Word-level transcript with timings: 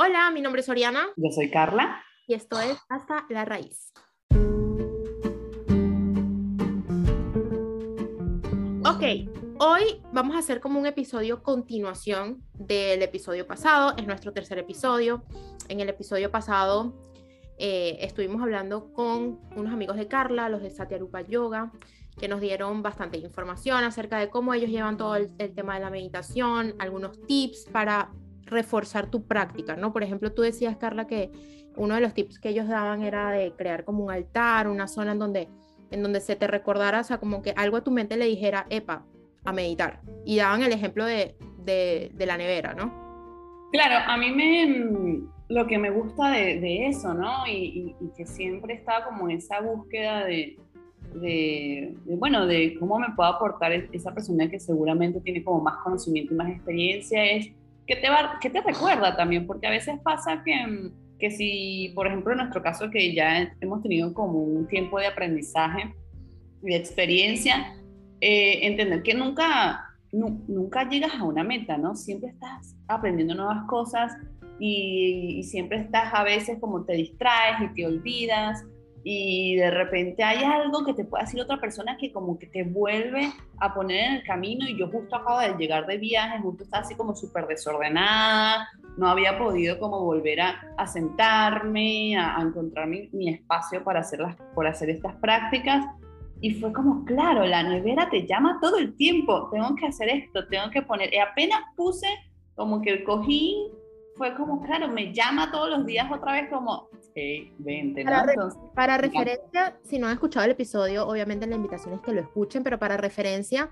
Hola, 0.00 0.30
mi 0.30 0.40
nombre 0.40 0.60
es 0.60 0.68
Oriana. 0.68 1.08
Yo 1.16 1.28
soy 1.32 1.50
Carla. 1.50 2.00
Y 2.28 2.34
esto 2.34 2.60
es 2.60 2.78
Hasta 2.88 3.26
la 3.30 3.44
Raíz. 3.44 3.92
Ok, 8.84 9.02
hoy 9.58 10.00
vamos 10.12 10.36
a 10.36 10.38
hacer 10.38 10.60
como 10.60 10.78
un 10.78 10.86
episodio 10.86 11.42
continuación 11.42 12.44
del 12.54 13.02
episodio 13.02 13.44
pasado. 13.48 13.96
Es 13.96 14.06
nuestro 14.06 14.32
tercer 14.32 14.58
episodio. 14.58 15.24
En 15.68 15.80
el 15.80 15.88
episodio 15.88 16.30
pasado 16.30 16.94
eh, 17.58 17.98
estuvimos 18.00 18.40
hablando 18.40 18.92
con 18.92 19.40
unos 19.56 19.72
amigos 19.72 19.96
de 19.96 20.06
Carla, 20.06 20.48
los 20.48 20.62
de 20.62 20.70
Satyarupa 20.70 21.22
Yoga, 21.22 21.72
que 22.20 22.28
nos 22.28 22.40
dieron 22.40 22.84
bastante 22.84 23.18
información 23.18 23.82
acerca 23.82 24.20
de 24.20 24.30
cómo 24.30 24.54
ellos 24.54 24.70
llevan 24.70 24.96
todo 24.96 25.16
el 25.16 25.34
tema 25.56 25.74
de 25.74 25.80
la 25.80 25.90
meditación, 25.90 26.76
algunos 26.78 27.20
tips 27.26 27.64
para 27.72 28.12
reforzar 28.48 29.10
tu 29.10 29.26
práctica, 29.26 29.76
¿no? 29.76 29.92
Por 29.92 30.02
ejemplo, 30.02 30.32
tú 30.32 30.42
decías, 30.42 30.76
Carla, 30.76 31.06
que 31.06 31.30
uno 31.76 31.94
de 31.94 32.00
los 32.00 32.14
tips 32.14 32.38
que 32.38 32.50
ellos 32.50 32.68
daban 32.68 33.02
era 33.02 33.30
de 33.30 33.52
crear 33.52 33.84
como 33.84 34.04
un 34.04 34.10
altar, 34.10 34.68
una 34.68 34.88
zona 34.88 35.12
en 35.12 35.18
donde, 35.18 35.48
en 35.90 36.02
donde 36.02 36.20
se 36.20 36.36
te 36.36 36.46
recordara, 36.46 37.00
o 37.00 37.04
sea, 37.04 37.18
como 37.18 37.42
que 37.42 37.52
algo 37.56 37.76
a 37.76 37.84
tu 37.84 37.90
mente 37.90 38.16
le 38.16 38.26
dijera, 38.26 38.66
epa, 38.68 39.04
a 39.44 39.52
meditar. 39.52 40.00
Y 40.24 40.36
daban 40.36 40.62
el 40.62 40.72
ejemplo 40.72 41.04
de, 41.04 41.36
de, 41.64 42.26
la 42.26 42.36
nevera, 42.36 42.74
¿no? 42.74 42.92
Claro, 43.72 44.04
a 44.06 44.16
mí 44.16 44.30
me, 44.30 45.20
lo 45.48 45.66
que 45.66 45.78
me 45.78 45.90
gusta 45.90 46.30
de, 46.30 46.86
eso, 46.86 47.14
¿no? 47.14 47.46
Y, 47.46 47.94
que 48.16 48.26
siempre 48.26 48.74
está 48.74 49.04
como 49.04 49.28
esa 49.28 49.60
búsqueda 49.60 50.24
de, 50.24 50.56
de, 51.14 51.94
bueno, 52.06 52.46
de 52.46 52.76
cómo 52.78 52.98
me 52.98 53.10
puedo 53.14 53.28
aportar 53.28 53.72
esa 53.72 54.12
persona 54.12 54.50
que 54.50 54.58
seguramente 54.58 55.20
tiene 55.20 55.44
como 55.44 55.60
más 55.62 55.76
conocimiento 55.82 56.34
y 56.34 56.36
más 56.36 56.50
experiencia, 56.50 57.24
es 57.24 57.52
¿qué 57.88 57.96
te, 57.96 58.10
va, 58.10 58.38
te 58.40 58.60
recuerda 58.60 59.16
también? 59.16 59.46
Porque 59.46 59.66
a 59.66 59.70
veces 59.70 59.98
pasa 60.04 60.42
que, 60.44 60.90
que 61.18 61.30
si, 61.30 61.90
por 61.94 62.06
ejemplo, 62.06 62.32
en 62.32 62.38
nuestro 62.38 62.62
caso 62.62 62.90
que 62.90 63.14
ya 63.14 63.50
hemos 63.60 63.82
tenido 63.82 64.12
como 64.12 64.38
un 64.40 64.68
tiempo 64.68 65.00
de 65.00 65.06
aprendizaje 65.06 65.94
y 66.62 66.66
de 66.66 66.76
experiencia, 66.76 67.74
eh, 68.20 68.66
entender 68.66 69.02
que 69.02 69.14
nunca, 69.14 69.86
nunca 70.12 70.88
llegas 70.88 71.14
a 71.14 71.24
una 71.24 71.42
meta, 71.42 71.78
¿no? 71.78 71.96
Siempre 71.96 72.30
estás 72.30 72.76
aprendiendo 72.88 73.34
nuevas 73.34 73.64
cosas 73.66 74.12
y, 74.60 75.36
y 75.38 75.42
siempre 75.44 75.80
estás 75.80 76.12
a 76.12 76.22
veces 76.24 76.58
como 76.60 76.84
te 76.84 76.92
distraes 76.92 77.62
y 77.62 77.74
te 77.74 77.86
olvidas 77.86 78.64
y 79.10 79.56
de 79.56 79.70
repente 79.70 80.22
hay 80.22 80.44
algo 80.44 80.84
que 80.84 80.92
te 80.92 81.02
puede 81.02 81.24
decir 81.24 81.40
otra 81.40 81.58
persona 81.58 81.96
que 81.96 82.12
como 82.12 82.38
que 82.38 82.46
te 82.46 82.62
vuelve 82.62 83.32
a 83.58 83.72
poner 83.72 84.04
en 84.04 84.12
el 84.16 84.22
camino 84.22 84.68
y 84.68 84.78
yo 84.78 84.90
justo 84.90 85.16
acabo 85.16 85.40
de 85.40 85.56
llegar 85.56 85.86
de 85.86 85.96
viaje, 85.96 86.38
justo 86.42 86.64
estaba 86.64 86.82
así 86.82 86.94
como 86.94 87.16
súper 87.16 87.46
desordenada, 87.46 88.68
no 88.98 89.08
había 89.08 89.38
podido 89.38 89.78
como 89.78 90.04
volver 90.04 90.42
a, 90.42 90.86
sentarme, 90.86 92.18
a, 92.18 92.38
encontrar 92.42 92.86
mi, 92.86 93.08
mi, 93.12 93.30
espacio 93.30 93.82
para 93.82 94.00
hacer, 94.00 94.20
las, 94.20 94.36
por 94.54 94.66
hacer 94.66 94.90
estas 94.90 95.16
prácticas. 95.16 95.86
Y 96.42 96.56
fue 96.60 96.70
como, 96.74 97.06
claro, 97.06 97.46
la 97.46 97.62
nevera 97.62 98.10
te 98.10 98.26
llama 98.26 98.58
todo 98.60 98.76
el 98.76 98.94
tiempo, 98.94 99.48
tengo 99.50 99.74
que 99.74 99.86
hacer 99.86 100.10
esto, 100.10 100.46
tengo 100.48 100.68
que 100.70 100.82
poner, 100.82 101.14
y 101.14 101.18
apenas 101.18 101.60
puse 101.76 102.08
como 102.54 102.82
que 102.82 102.90
el 102.90 103.04
cojín 103.04 103.68
fue 104.18 104.34
como, 104.34 104.60
claro, 104.62 104.88
me 104.88 105.14
llama 105.14 105.50
todos 105.50 105.70
los 105.70 105.86
días 105.86 106.10
otra 106.12 106.32
vez 106.32 106.50
como, 106.50 106.88
hey, 107.14 107.54
vente, 107.58 108.04
¿no? 108.04 108.10
Para, 108.10 108.34
para 108.74 108.98
referencia, 108.98 109.78
si 109.84 109.98
no 109.98 110.08
han 110.08 110.14
escuchado 110.14 110.44
el 110.44 110.50
episodio, 110.50 111.06
obviamente 111.06 111.46
la 111.46 111.56
invitación 111.56 111.94
es 111.94 112.00
que 112.00 112.12
lo 112.12 112.20
escuchen, 112.20 112.62
pero 112.62 112.78
para 112.78 112.96
referencia, 112.96 113.70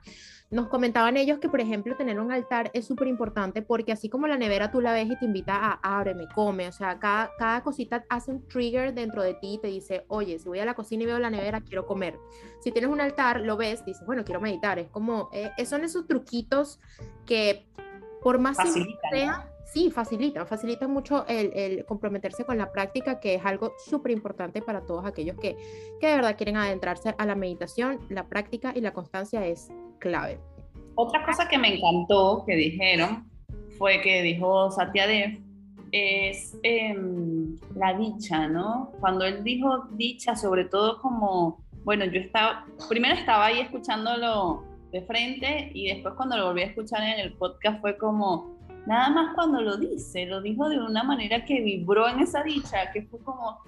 nos 0.48 0.68
comentaban 0.68 1.16
ellos 1.16 1.38
que, 1.40 1.48
por 1.48 1.60
ejemplo, 1.60 1.96
tener 1.96 2.20
un 2.20 2.30
altar 2.30 2.70
es 2.72 2.86
súper 2.86 3.08
importante 3.08 3.62
porque 3.62 3.90
así 3.90 4.08
como 4.08 4.28
la 4.28 4.38
nevera 4.38 4.70
tú 4.70 4.80
la 4.80 4.92
ves 4.92 5.10
y 5.10 5.18
te 5.18 5.24
invita 5.24 5.56
a 5.56 5.98
ábreme, 5.98 6.28
come, 6.32 6.68
o 6.68 6.72
sea, 6.72 6.98
cada, 7.00 7.32
cada 7.36 7.62
cosita 7.62 8.04
hace 8.08 8.30
un 8.30 8.46
trigger 8.46 8.94
dentro 8.94 9.22
de 9.22 9.34
ti 9.34 9.54
y 9.54 9.58
te 9.58 9.66
dice, 9.66 10.04
oye, 10.08 10.38
si 10.38 10.48
voy 10.48 10.60
a 10.60 10.64
la 10.64 10.74
cocina 10.74 11.02
y 11.02 11.06
veo 11.06 11.18
la 11.18 11.30
nevera, 11.30 11.60
quiero 11.60 11.84
comer. 11.84 12.16
Si 12.60 12.70
tienes 12.70 12.90
un 12.90 13.00
altar, 13.00 13.40
lo 13.40 13.56
ves, 13.56 13.84
dices, 13.84 14.06
bueno, 14.06 14.24
quiero 14.24 14.40
meditar. 14.40 14.78
Es 14.78 14.88
como, 14.88 15.28
eh, 15.32 15.50
son 15.66 15.82
esos 15.82 16.06
truquitos 16.06 16.78
que 17.26 17.66
por 18.22 18.38
más 18.38 18.56
simple 18.56 18.98
sea, 19.10 19.48
sí, 19.66 19.90
facilita, 19.90 20.46
facilita 20.46 20.88
mucho 20.88 21.26
el, 21.28 21.84
comprometerse 21.84 22.44
con 22.44 22.56
la 22.56 22.72
práctica, 22.72 23.20
que 23.20 23.34
es 23.34 23.44
algo 23.44 23.72
súper 23.84 24.12
importante 24.12 24.62
para 24.62 24.80
todos 24.80 25.04
aquellos 25.04 25.36
que, 25.36 25.56
que 26.00 26.06
de 26.06 26.16
verdad 26.16 26.36
quieren 26.36 26.56
adentrarse 26.56 27.14
a 27.18 27.26
la 27.26 27.34
meditación. 27.34 28.00
La 28.08 28.28
práctica 28.28 28.72
y 28.74 28.80
la 28.80 28.92
constancia 28.92 29.46
es 29.46 29.68
clave. 29.98 30.40
Otra 30.94 31.24
cosa 31.26 31.46
que 31.46 31.58
me 31.58 31.76
encantó 31.76 32.44
que 32.46 32.54
dijeron 32.54 33.28
fue 33.76 34.00
que 34.00 34.22
dijo 34.22 34.70
Satya 34.70 35.06
Dev 35.06 35.38
es 35.92 36.58
em, 36.62 37.56
la 37.74 37.94
dicha, 37.94 38.48
¿no? 38.48 38.92
Cuando 39.00 39.24
él 39.24 39.44
dijo 39.44 39.88
dicha, 39.92 40.34
sobre 40.34 40.64
todo 40.64 41.00
como, 41.00 41.62
bueno, 41.84 42.04
yo 42.06 42.20
estaba, 42.20 42.66
primero 42.88 43.14
estaba 43.14 43.46
ahí 43.46 43.60
escuchándolo 43.60 44.64
de 44.92 45.02
frente 45.02 45.70
y 45.74 45.88
después 45.88 46.14
cuando 46.14 46.36
lo 46.36 46.46
volví 46.46 46.62
a 46.62 46.66
escuchar 46.66 47.02
en 47.02 47.20
el 47.20 47.34
podcast 47.34 47.80
fue 47.80 47.98
como, 47.98 48.55
nada 48.86 49.10
más 49.10 49.34
cuando 49.34 49.60
lo 49.60 49.76
dice, 49.76 50.26
lo 50.26 50.40
dijo 50.40 50.68
de 50.68 50.78
una 50.78 51.02
manera 51.02 51.44
que 51.44 51.60
vibró 51.60 52.08
en 52.08 52.20
esa 52.20 52.42
dicha, 52.42 52.90
que 52.92 53.02
fue 53.02 53.20
como, 53.20 53.58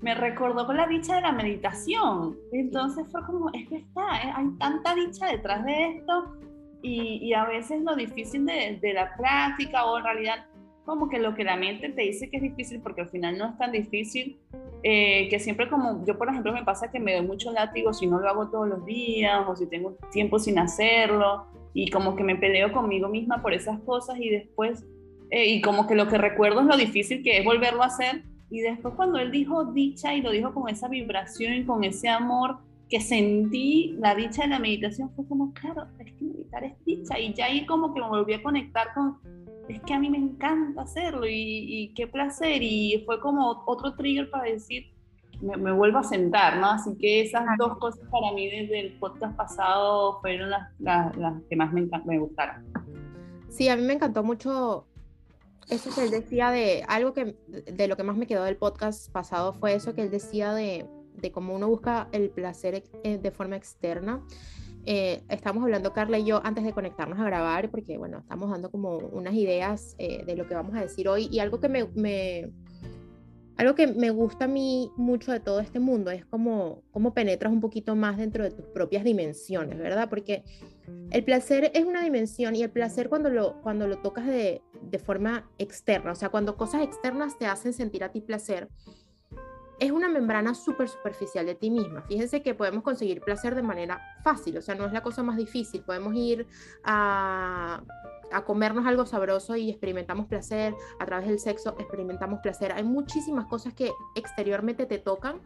me 0.00 0.14
recordó 0.14 0.66
con 0.66 0.76
la 0.76 0.86
dicha 0.86 1.16
de 1.16 1.22
la 1.22 1.32
meditación. 1.32 2.36
Entonces 2.52 3.06
fue 3.10 3.24
como, 3.24 3.50
es 3.50 3.68
que 3.68 3.76
está, 3.76 4.22
¿eh? 4.22 4.32
hay 4.34 4.48
tanta 4.58 4.94
dicha 4.94 5.26
detrás 5.26 5.64
de 5.64 5.96
esto 5.96 6.36
y, 6.82 7.18
y 7.22 7.32
a 7.32 7.44
veces 7.44 7.82
lo 7.82 7.96
difícil 7.96 8.46
de, 8.46 8.78
de, 8.80 8.92
la 8.92 9.16
práctica 9.16 9.86
o 9.86 9.98
en 9.98 10.04
realidad 10.04 10.46
como 10.84 11.08
que 11.08 11.18
lo 11.18 11.34
que 11.34 11.42
la 11.42 11.56
mente 11.56 11.88
te 11.88 12.02
dice 12.02 12.30
que 12.30 12.36
es 12.36 12.42
difícil 12.42 12.80
porque 12.80 13.00
al 13.00 13.08
final 13.08 13.36
no 13.36 13.46
es 13.48 13.58
tan 13.58 13.72
difícil, 13.72 14.38
eh, 14.84 15.28
que 15.28 15.40
siempre 15.40 15.68
como, 15.68 16.04
yo 16.04 16.16
por 16.16 16.28
ejemplo 16.28 16.52
me 16.52 16.62
pasa 16.62 16.92
que 16.92 17.00
me 17.00 17.16
doy 17.16 17.26
mucho 17.26 17.50
látigo 17.50 17.92
si 17.92 18.06
no 18.06 18.20
lo 18.20 18.28
hago 18.28 18.50
todos 18.50 18.68
los 18.68 18.84
días 18.84 19.44
o 19.48 19.56
si 19.56 19.66
tengo 19.66 19.96
tiempo 20.12 20.38
sin 20.38 20.60
hacerlo 20.60 21.46
y 21.76 21.90
como 21.90 22.16
que 22.16 22.24
me 22.24 22.36
peleo 22.36 22.72
conmigo 22.72 23.06
misma 23.10 23.42
por 23.42 23.52
esas 23.52 23.78
cosas 23.80 24.18
y 24.18 24.30
después, 24.30 24.82
eh, 25.28 25.46
y 25.46 25.60
como 25.60 25.86
que 25.86 25.94
lo 25.94 26.08
que 26.08 26.16
recuerdo 26.16 26.60
es 26.60 26.66
lo 26.66 26.76
difícil 26.78 27.22
que 27.22 27.36
es 27.36 27.44
volverlo 27.44 27.82
a 27.82 27.86
hacer. 27.86 28.22
Y 28.50 28.60
después 28.60 28.94
cuando 28.94 29.18
él 29.18 29.30
dijo 29.30 29.66
dicha 29.66 30.14
y 30.14 30.22
lo 30.22 30.30
dijo 30.30 30.54
con 30.54 30.70
esa 30.70 30.88
vibración 30.88 31.52
y 31.52 31.64
con 31.66 31.84
ese 31.84 32.08
amor 32.08 32.56
que 32.88 32.98
sentí, 33.00 33.94
la 33.98 34.14
dicha 34.14 34.44
de 34.44 34.48
la 34.48 34.58
meditación 34.58 35.10
fue 35.14 35.28
como, 35.28 35.52
claro, 35.52 35.86
es 35.98 36.14
que 36.14 36.24
meditar 36.24 36.64
es 36.64 36.82
dicha. 36.86 37.18
Y 37.18 37.34
ya 37.34 37.44
ahí 37.44 37.66
como 37.66 37.92
que 37.92 38.00
me 38.00 38.08
volví 38.08 38.32
a 38.32 38.42
conectar 38.42 38.94
con, 38.94 39.18
es 39.68 39.78
que 39.82 39.92
a 39.92 39.98
mí 39.98 40.08
me 40.08 40.16
encanta 40.16 40.80
hacerlo 40.80 41.26
y, 41.26 41.34
y 41.34 41.88
qué 41.92 42.06
placer. 42.06 42.62
Y 42.62 43.02
fue 43.04 43.20
como 43.20 43.64
otro 43.66 43.94
trigger 43.96 44.30
para 44.30 44.44
decir, 44.44 44.86
me, 45.40 45.72
vuelvo 45.72 45.98
a 45.98 46.04
sentar, 46.04 46.58
¿no? 46.58 46.70
Así 46.70 46.96
que 46.98 47.22
esas 47.22 47.44
dos 47.58 47.78
cosas 47.78 48.02
para 48.10 48.32
mí 48.34 48.48
desde 48.48 48.80
el 48.80 48.98
podcast 48.98 49.36
pasado 49.36 50.20
fueron 50.20 50.50
las, 50.50 50.70
las, 50.78 51.12
que 51.48 51.56
más 51.56 51.72
me, 51.72 51.88
me 52.04 52.18
gustaron. 52.18 52.64
Sí, 53.48 53.68
a 53.68 53.76
mí 53.76 53.82
me 53.82 53.94
encantó 53.94 54.22
mucho 54.22 54.86
eso 55.68 55.90
que 55.94 56.04
él 56.04 56.10
decía 56.10 56.50
de 56.50 56.84
algo 56.86 57.12
que 57.12 57.36
de 57.48 57.88
lo 57.88 57.96
que 57.96 58.04
más 58.04 58.16
me 58.16 58.26
quedó 58.26 58.44
del 58.44 58.56
podcast 58.56 59.10
pasado 59.10 59.52
fue 59.52 59.74
eso 59.74 59.94
que 59.94 60.02
él 60.02 60.10
decía 60.10 60.52
de, 60.52 60.86
de 61.14 61.32
cómo 61.32 61.54
uno 61.54 61.68
busca 61.68 62.08
el 62.12 62.30
placer 62.30 62.84
eh, 63.02 63.18
de 63.18 63.30
forma 63.30 63.56
externa. 63.56 64.22
Eh, 64.88 65.24
estamos 65.28 65.64
hablando 65.64 65.92
Carla 65.92 66.18
y 66.18 66.24
yo 66.24 66.40
antes 66.44 66.62
de 66.62 66.72
conectarnos 66.72 67.18
a 67.18 67.24
grabar 67.24 67.70
porque 67.70 67.98
bueno, 67.98 68.18
estamos 68.18 68.50
dando 68.50 68.70
como 68.70 68.98
unas 68.98 69.34
ideas 69.34 69.96
eh, 69.98 70.24
de 70.24 70.36
lo 70.36 70.46
que 70.46 70.54
vamos 70.54 70.76
a 70.76 70.80
decir 70.80 71.08
hoy 71.08 71.28
y 71.30 71.40
algo 71.40 71.58
que 71.58 71.68
me, 71.68 71.86
me 71.94 72.52
algo 73.56 73.74
que 73.74 73.86
me 73.86 74.10
gusta 74.10 74.44
a 74.44 74.48
mí 74.48 74.90
mucho 74.96 75.32
de 75.32 75.40
todo 75.40 75.60
este 75.60 75.80
mundo 75.80 76.10
es 76.10 76.24
cómo, 76.26 76.82
cómo 76.90 77.14
penetras 77.14 77.52
un 77.52 77.60
poquito 77.60 77.96
más 77.96 78.18
dentro 78.18 78.44
de 78.44 78.50
tus 78.50 78.66
propias 78.66 79.02
dimensiones, 79.02 79.78
¿verdad? 79.78 80.08
Porque 80.10 80.44
el 81.10 81.24
placer 81.24 81.70
es 81.74 81.84
una 81.84 82.02
dimensión 82.02 82.54
y 82.54 82.62
el 82.62 82.70
placer 82.70 83.08
cuando 83.08 83.30
lo, 83.30 83.60
cuando 83.62 83.88
lo 83.88 83.98
tocas 83.98 84.26
de, 84.26 84.62
de 84.82 84.98
forma 84.98 85.50
externa, 85.58 86.12
o 86.12 86.14
sea, 86.14 86.28
cuando 86.28 86.56
cosas 86.56 86.82
externas 86.82 87.38
te 87.38 87.46
hacen 87.46 87.72
sentir 87.72 88.04
a 88.04 88.10
ti 88.10 88.20
placer, 88.20 88.68
es 89.78 89.90
una 89.90 90.08
membrana 90.08 90.54
súper 90.54 90.88
superficial 90.88 91.44
de 91.44 91.54
ti 91.54 91.70
misma. 91.70 92.02
Fíjense 92.02 92.42
que 92.42 92.54
podemos 92.54 92.82
conseguir 92.82 93.20
placer 93.20 93.54
de 93.54 93.62
manera 93.62 94.00
fácil, 94.22 94.56
o 94.56 94.62
sea, 94.62 94.74
no 94.74 94.86
es 94.86 94.92
la 94.92 95.02
cosa 95.02 95.22
más 95.22 95.36
difícil. 95.36 95.82
Podemos 95.82 96.14
ir 96.14 96.46
a 96.84 97.82
a 98.32 98.44
comernos 98.44 98.86
algo 98.86 99.06
sabroso 99.06 99.56
y 99.56 99.70
experimentamos 99.70 100.26
placer, 100.26 100.74
a 100.98 101.06
través 101.06 101.28
del 101.28 101.38
sexo 101.38 101.76
experimentamos 101.78 102.40
placer. 102.40 102.72
Hay 102.72 102.84
muchísimas 102.84 103.46
cosas 103.46 103.74
que 103.74 103.92
exteriormente 104.14 104.86
te 104.86 104.98
tocan 104.98 105.40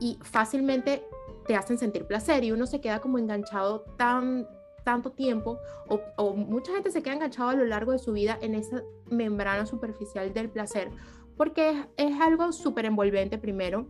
y 0.00 0.18
fácilmente 0.22 1.04
te 1.46 1.56
hacen 1.56 1.78
sentir 1.78 2.06
placer 2.06 2.44
y 2.44 2.52
uno 2.52 2.66
se 2.66 2.80
queda 2.80 3.00
como 3.00 3.18
enganchado 3.18 3.82
tan 3.96 4.46
tanto 4.84 5.10
tiempo 5.10 5.58
o, 5.88 6.00
o 6.16 6.34
mucha 6.34 6.72
gente 6.72 6.92
se 6.92 7.02
queda 7.02 7.14
enganchado 7.14 7.48
a 7.48 7.54
lo 7.54 7.64
largo 7.64 7.90
de 7.90 7.98
su 7.98 8.12
vida 8.12 8.38
en 8.40 8.54
esa 8.54 8.84
membrana 9.06 9.66
superficial 9.66 10.32
del 10.32 10.48
placer 10.48 10.90
porque 11.36 11.70
es, 11.70 11.76
es 11.96 12.20
algo 12.20 12.52
súper 12.52 12.84
envolvente 12.84 13.36
primero 13.36 13.88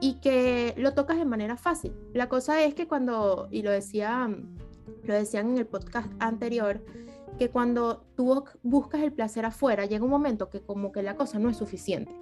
y 0.00 0.14
que 0.20 0.74
lo 0.78 0.94
tocas 0.94 1.18
de 1.18 1.26
manera 1.26 1.56
fácil. 1.56 1.92
La 2.14 2.28
cosa 2.28 2.62
es 2.64 2.74
que 2.74 2.88
cuando, 2.88 3.48
y 3.50 3.62
lo 3.62 3.70
decía, 3.70 4.28
lo 5.04 5.14
decían 5.14 5.50
en 5.50 5.58
el 5.58 5.66
podcast 5.66 6.10
anterior, 6.18 6.82
que 7.38 7.50
cuando 7.50 8.04
tú 8.16 8.44
buscas 8.62 9.02
el 9.02 9.12
placer 9.12 9.44
afuera, 9.44 9.86
llega 9.86 10.04
un 10.04 10.10
momento 10.10 10.50
que 10.50 10.60
como 10.60 10.92
que 10.92 11.02
la 11.02 11.16
cosa 11.16 11.38
no 11.38 11.48
es 11.48 11.56
suficiente. 11.56 12.12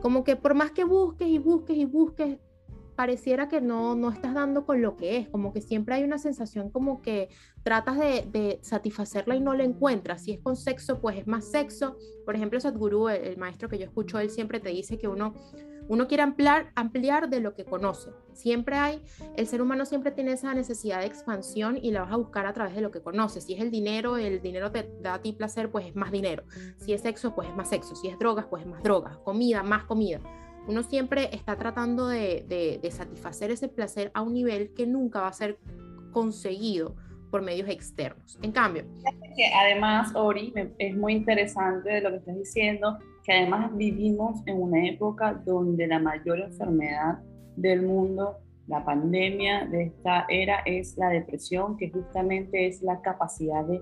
Como 0.00 0.24
que 0.24 0.36
por 0.36 0.54
más 0.54 0.72
que 0.72 0.84
busques 0.84 1.28
y 1.28 1.38
busques 1.38 1.76
y 1.76 1.84
busques, 1.84 2.38
pareciera 2.96 3.48
que 3.48 3.60
no, 3.60 3.94
no 3.94 4.10
estás 4.10 4.34
dando 4.34 4.66
con 4.66 4.82
lo 4.82 4.96
que 4.96 5.16
es, 5.16 5.28
como 5.28 5.52
que 5.52 5.60
siempre 5.60 5.94
hay 5.94 6.04
una 6.04 6.18
sensación 6.18 6.70
como 6.70 7.00
que 7.00 7.30
tratas 7.62 7.98
de, 7.98 8.58
satisfacerla 8.62 9.34
y 9.34 9.40
no 9.40 9.54
la 9.54 9.64
encuentras. 9.64 10.24
Si 10.24 10.32
es 10.32 10.40
con 10.40 10.56
sexo, 10.56 11.00
pues 11.00 11.16
es 11.16 11.26
más 11.26 11.50
sexo. 11.50 11.96
Por 12.24 12.36
ejemplo, 12.36 12.60
Sadhguru, 12.60 13.08
el, 13.08 13.22
el 13.24 13.36
maestro 13.38 13.68
que 13.68 13.78
yo 13.78 13.84
escucho, 13.84 14.18
él 14.18 14.30
siempre 14.30 14.60
te 14.60 14.68
dice 14.70 14.98
que 14.98 15.08
uno 15.08 15.34
uno 15.88 16.06
quiere 16.06 16.22
ampliar, 16.22 16.70
ampliar 16.74 17.28
de 17.28 17.40
lo 17.40 17.54
que 17.54 17.64
conoce. 17.64 18.10
Siempre 18.32 18.76
hay, 18.76 19.02
el 19.36 19.46
ser 19.46 19.62
humano 19.62 19.84
siempre 19.84 20.10
tiene 20.10 20.32
esa 20.32 20.54
necesidad 20.54 21.00
de 21.00 21.06
expansión 21.06 21.78
y 21.80 21.90
la 21.90 22.02
vas 22.02 22.12
a 22.12 22.16
buscar 22.16 22.46
a 22.46 22.52
través 22.52 22.74
de 22.74 22.80
lo 22.80 22.90
que 22.90 23.00
conoce. 23.00 23.40
Si 23.40 23.54
es 23.54 23.60
el 23.60 23.70
dinero, 23.70 24.16
el 24.16 24.40
dinero 24.40 24.70
te 24.70 24.88
da 25.00 25.14
a 25.14 25.22
ti 25.22 25.32
placer, 25.32 25.70
pues 25.70 25.86
es 25.86 25.96
más 25.96 26.10
dinero. 26.10 26.44
Si 26.78 26.92
es 26.92 27.02
sexo, 27.02 27.34
pues 27.34 27.48
es 27.48 27.56
más 27.56 27.68
sexo. 27.68 27.94
Si 27.94 28.08
es 28.08 28.18
drogas, 28.18 28.46
pues 28.46 28.62
es 28.62 28.68
más 28.68 28.82
drogas. 28.82 29.18
Comida, 29.18 29.62
más 29.62 29.84
comida. 29.84 30.20
Uno 30.66 30.82
siempre 30.82 31.28
está 31.34 31.56
tratando 31.56 32.06
de, 32.06 32.78
de 32.80 32.90
satisfacer 32.90 33.50
ese 33.50 33.68
placer 33.68 34.10
a 34.14 34.22
un 34.22 34.32
nivel 34.32 34.72
que 34.74 34.86
nunca 34.86 35.20
va 35.20 35.28
a 35.28 35.32
ser 35.32 35.58
conseguido 36.12 36.94
por 37.32 37.42
medios 37.42 37.68
externos. 37.68 38.38
En 38.42 38.52
cambio, 38.52 38.84
además, 39.56 40.12
Ori, 40.14 40.52
es 40.78 40.94
muy 40.94 41.14
interesante 41.14 42.00
lo 42.02 42.10
que 42.10 42.16
estás 42.16 42.36
diciendo, 42.36 42.98
que 43.24 43.32
además 43.32 43.76
vivimos 43.76 44.40
en 44.46 44.60
una 44.60 44.86
época 44.86 45.34
donde 45.44 45.86
la 45.86 45.98
mayor 45.98 46.40
enfermedad 46.40 47.20
del 47.56 47.82
mundo, 47.82 48.38
la 48.66 48.84
pandemia 48.84 49.66
de 49.66 49.84
esta 49.84 50.26
era, 50.28 50.60
es 50.64 50.96
la 50.96 51.08
depresión, 51.08 51.76
que 51.76 51.90
justamente 51.90 52.66
es 52.66 52.82
la 52.82 53.00
capacidad 53.00 53.64
de, 53.64 53.80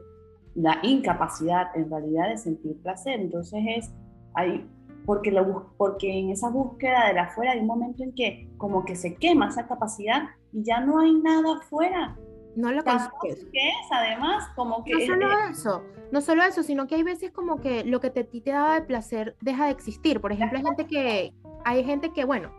la 0.55 0.79
incapacidad 0.83 1.69
en 1.75 1.91
realidad 1.91 2.29
de 2.29 2.39
sentir 2.39 2.77
placer. 2.83 3.21
Entonces 3.21 3.61
es 3.77 3.93
ahí, 4.35 4.67
porque, 5.07 5.31
lo, 5.31 5.73
porque 5.77 6.19
en 6.19 6.31
esa 6.31 6.51
búsqueda 6.51 7.09
de 7.09 7.15
la 7.15 7.23
afuera 7.23 7.53
hay 7.53 7.61
un 7.61 7.67
momento 7.67 8.03
en 8.03 8.13
que 8.13 8.49
como 8.57 8.85
que 8.85 8.97
se 8.97 9.15
quema 9.15 9.49
esa 9.49 9.67
capacidad 9.67 10.23
y 10.53 10.63
ya 10.65 10.81
no 10.81 11.01
hay 11.01 11.13
nada 11.13 11.59
afuera 11.59 12.17
no 12.57 12.73
lo 12.73 12.83
consigues. 12.83 13.47
¿Qué 13.53 13.69
es? 13.69 13.93
Además, 13.93 14.49
como 14.55 14.85
que... 14.85 14.95
No 14.95 15.15
solo 15.15 15.29
eso, 15.51 15.83
no 16.11 16.21
solo 16.21 16.43
eso, 16.43 16.63
sino 16.63 16.87
que 16.87 16.97
hay 16.97 17.03
veces 17.03 17.31
como 17.31 17.61
que 17.61 17.85
lo 17.85 18.01
que 18.01 18.11
te, 18.11 18.25
ti 18.25 18.41
te 18.41 18.51
daba 18.51 18.75
de 18.75 18.83
placer 18.83 19.37
deja 19.41 19.67
de 19.67 19.73
existir. 19.73 20.21
Por 20.21 20.33
ejemplo, 20.33 20.59
hay 20.59 20.65
gente 20.65 20.87
que, 20.87 21.35
hay 21.65 21.85
gente 21.85 22.13
que, 22.13 22.25
bueno, 22.25 22.53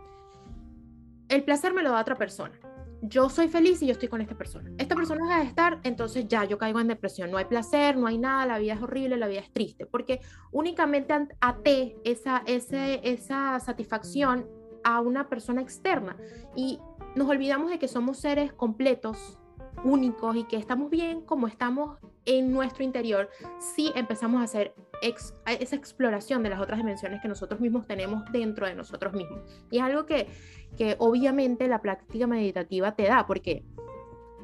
el 1.28 1.44
placer 1.44 1.72
me 1.72 1.82
lo 1.82 1.90
da 1.90 2.00
otra 2.00 2.16
persona. 2.16 2.58
Yo 3.04 3.28
soy 3.28 3.48
feliz 3.48 3.82
y 3.82 3.86
yo 3.86 3.92
estoy 3.92 4.08
con 4.08 4.20
esta 4.20 4.36
persona. 4.36 4.70
Esta 4.78 4.94
persona 4.94 5.26
deja 5.26 5.40
de 5.40 5.46
estar, 5.46 5.80
entonces 5.82 6.28
ya 6.28 6.44
yo 6.44 6.56
caigo 6.56 6.78
en 6.78 6.86
depresión. 6.86 7.30
No 7.30 7.36
hay 7.36 7.46
placer, 7.46 7.96
no 7.96 8.06
hay 8.06 8.16
nada, 8.16 8.46
la 8.46 8.58
vida 8.58 8.74
es 8.74 8.82
horrible, 8.82 9.16
la 9.16 9.26
vida 9.26 9.40
es 9.40 9.50
triste, 9.50 9.86
porque 9.86 10.20
únicamente 10.52 11.12
até 11.40 11.96
esa, 12.04 12.42
ese, 12.46 13.00
esa 13.02 13.58
satisfacción 13.58 14.46
a 14.84 15.00
una 15.00 15.28
persona 15.28 15.62
externa 15.62 16.16
y 16.54 16.78
nos 17.16 17.28
olvidamos 17.28 17.70
de 17.70 17.78
que 17.78 17.88
somos 17.88 18.18
seres 18.18 18.52
completos 18.52 19.38
únicos 19.84 20.36
y 20.36 20.44
que 20.44 20.56
estamos 20.56 20.90
bien 20.90 21.22
como 21.22 21.46
estamos 21.46 21.98
en 22.24 22.52
nuestro 22.52 22.84
interior 22.84 23.28
si 23.58 23.90
empezamos 23.94 24.40
a 24.40 24.44
hacer 24.44 24.74
esa 25.02 25.76
exploración 25.76 26.42
de 26.42 26.50
las 26.50 26.60
otras 26.60 26.78
dimensiones 26.78 27.20
que 27.20 27.28
nosotros 27.28 27.60
mismos 27.60 27.86
tenemos 27.86 28.22
dentro 28.30 28.66
de 28.66 28.74
nosotros 28.74 29.12
mismos. 29.12 29.40
Y 29.70 29.78
es 29.78 29.82
algo 29.82 30.06
que, 30.06 30.28
que 30.76 30.94
obviamente 30.98 31.66
la 31.66 31.80
práctica 31.80 32.26
meditativa 32.26 32.94
te 32.94 33.04
da, 33.04 33.26
porque 33.26 33.64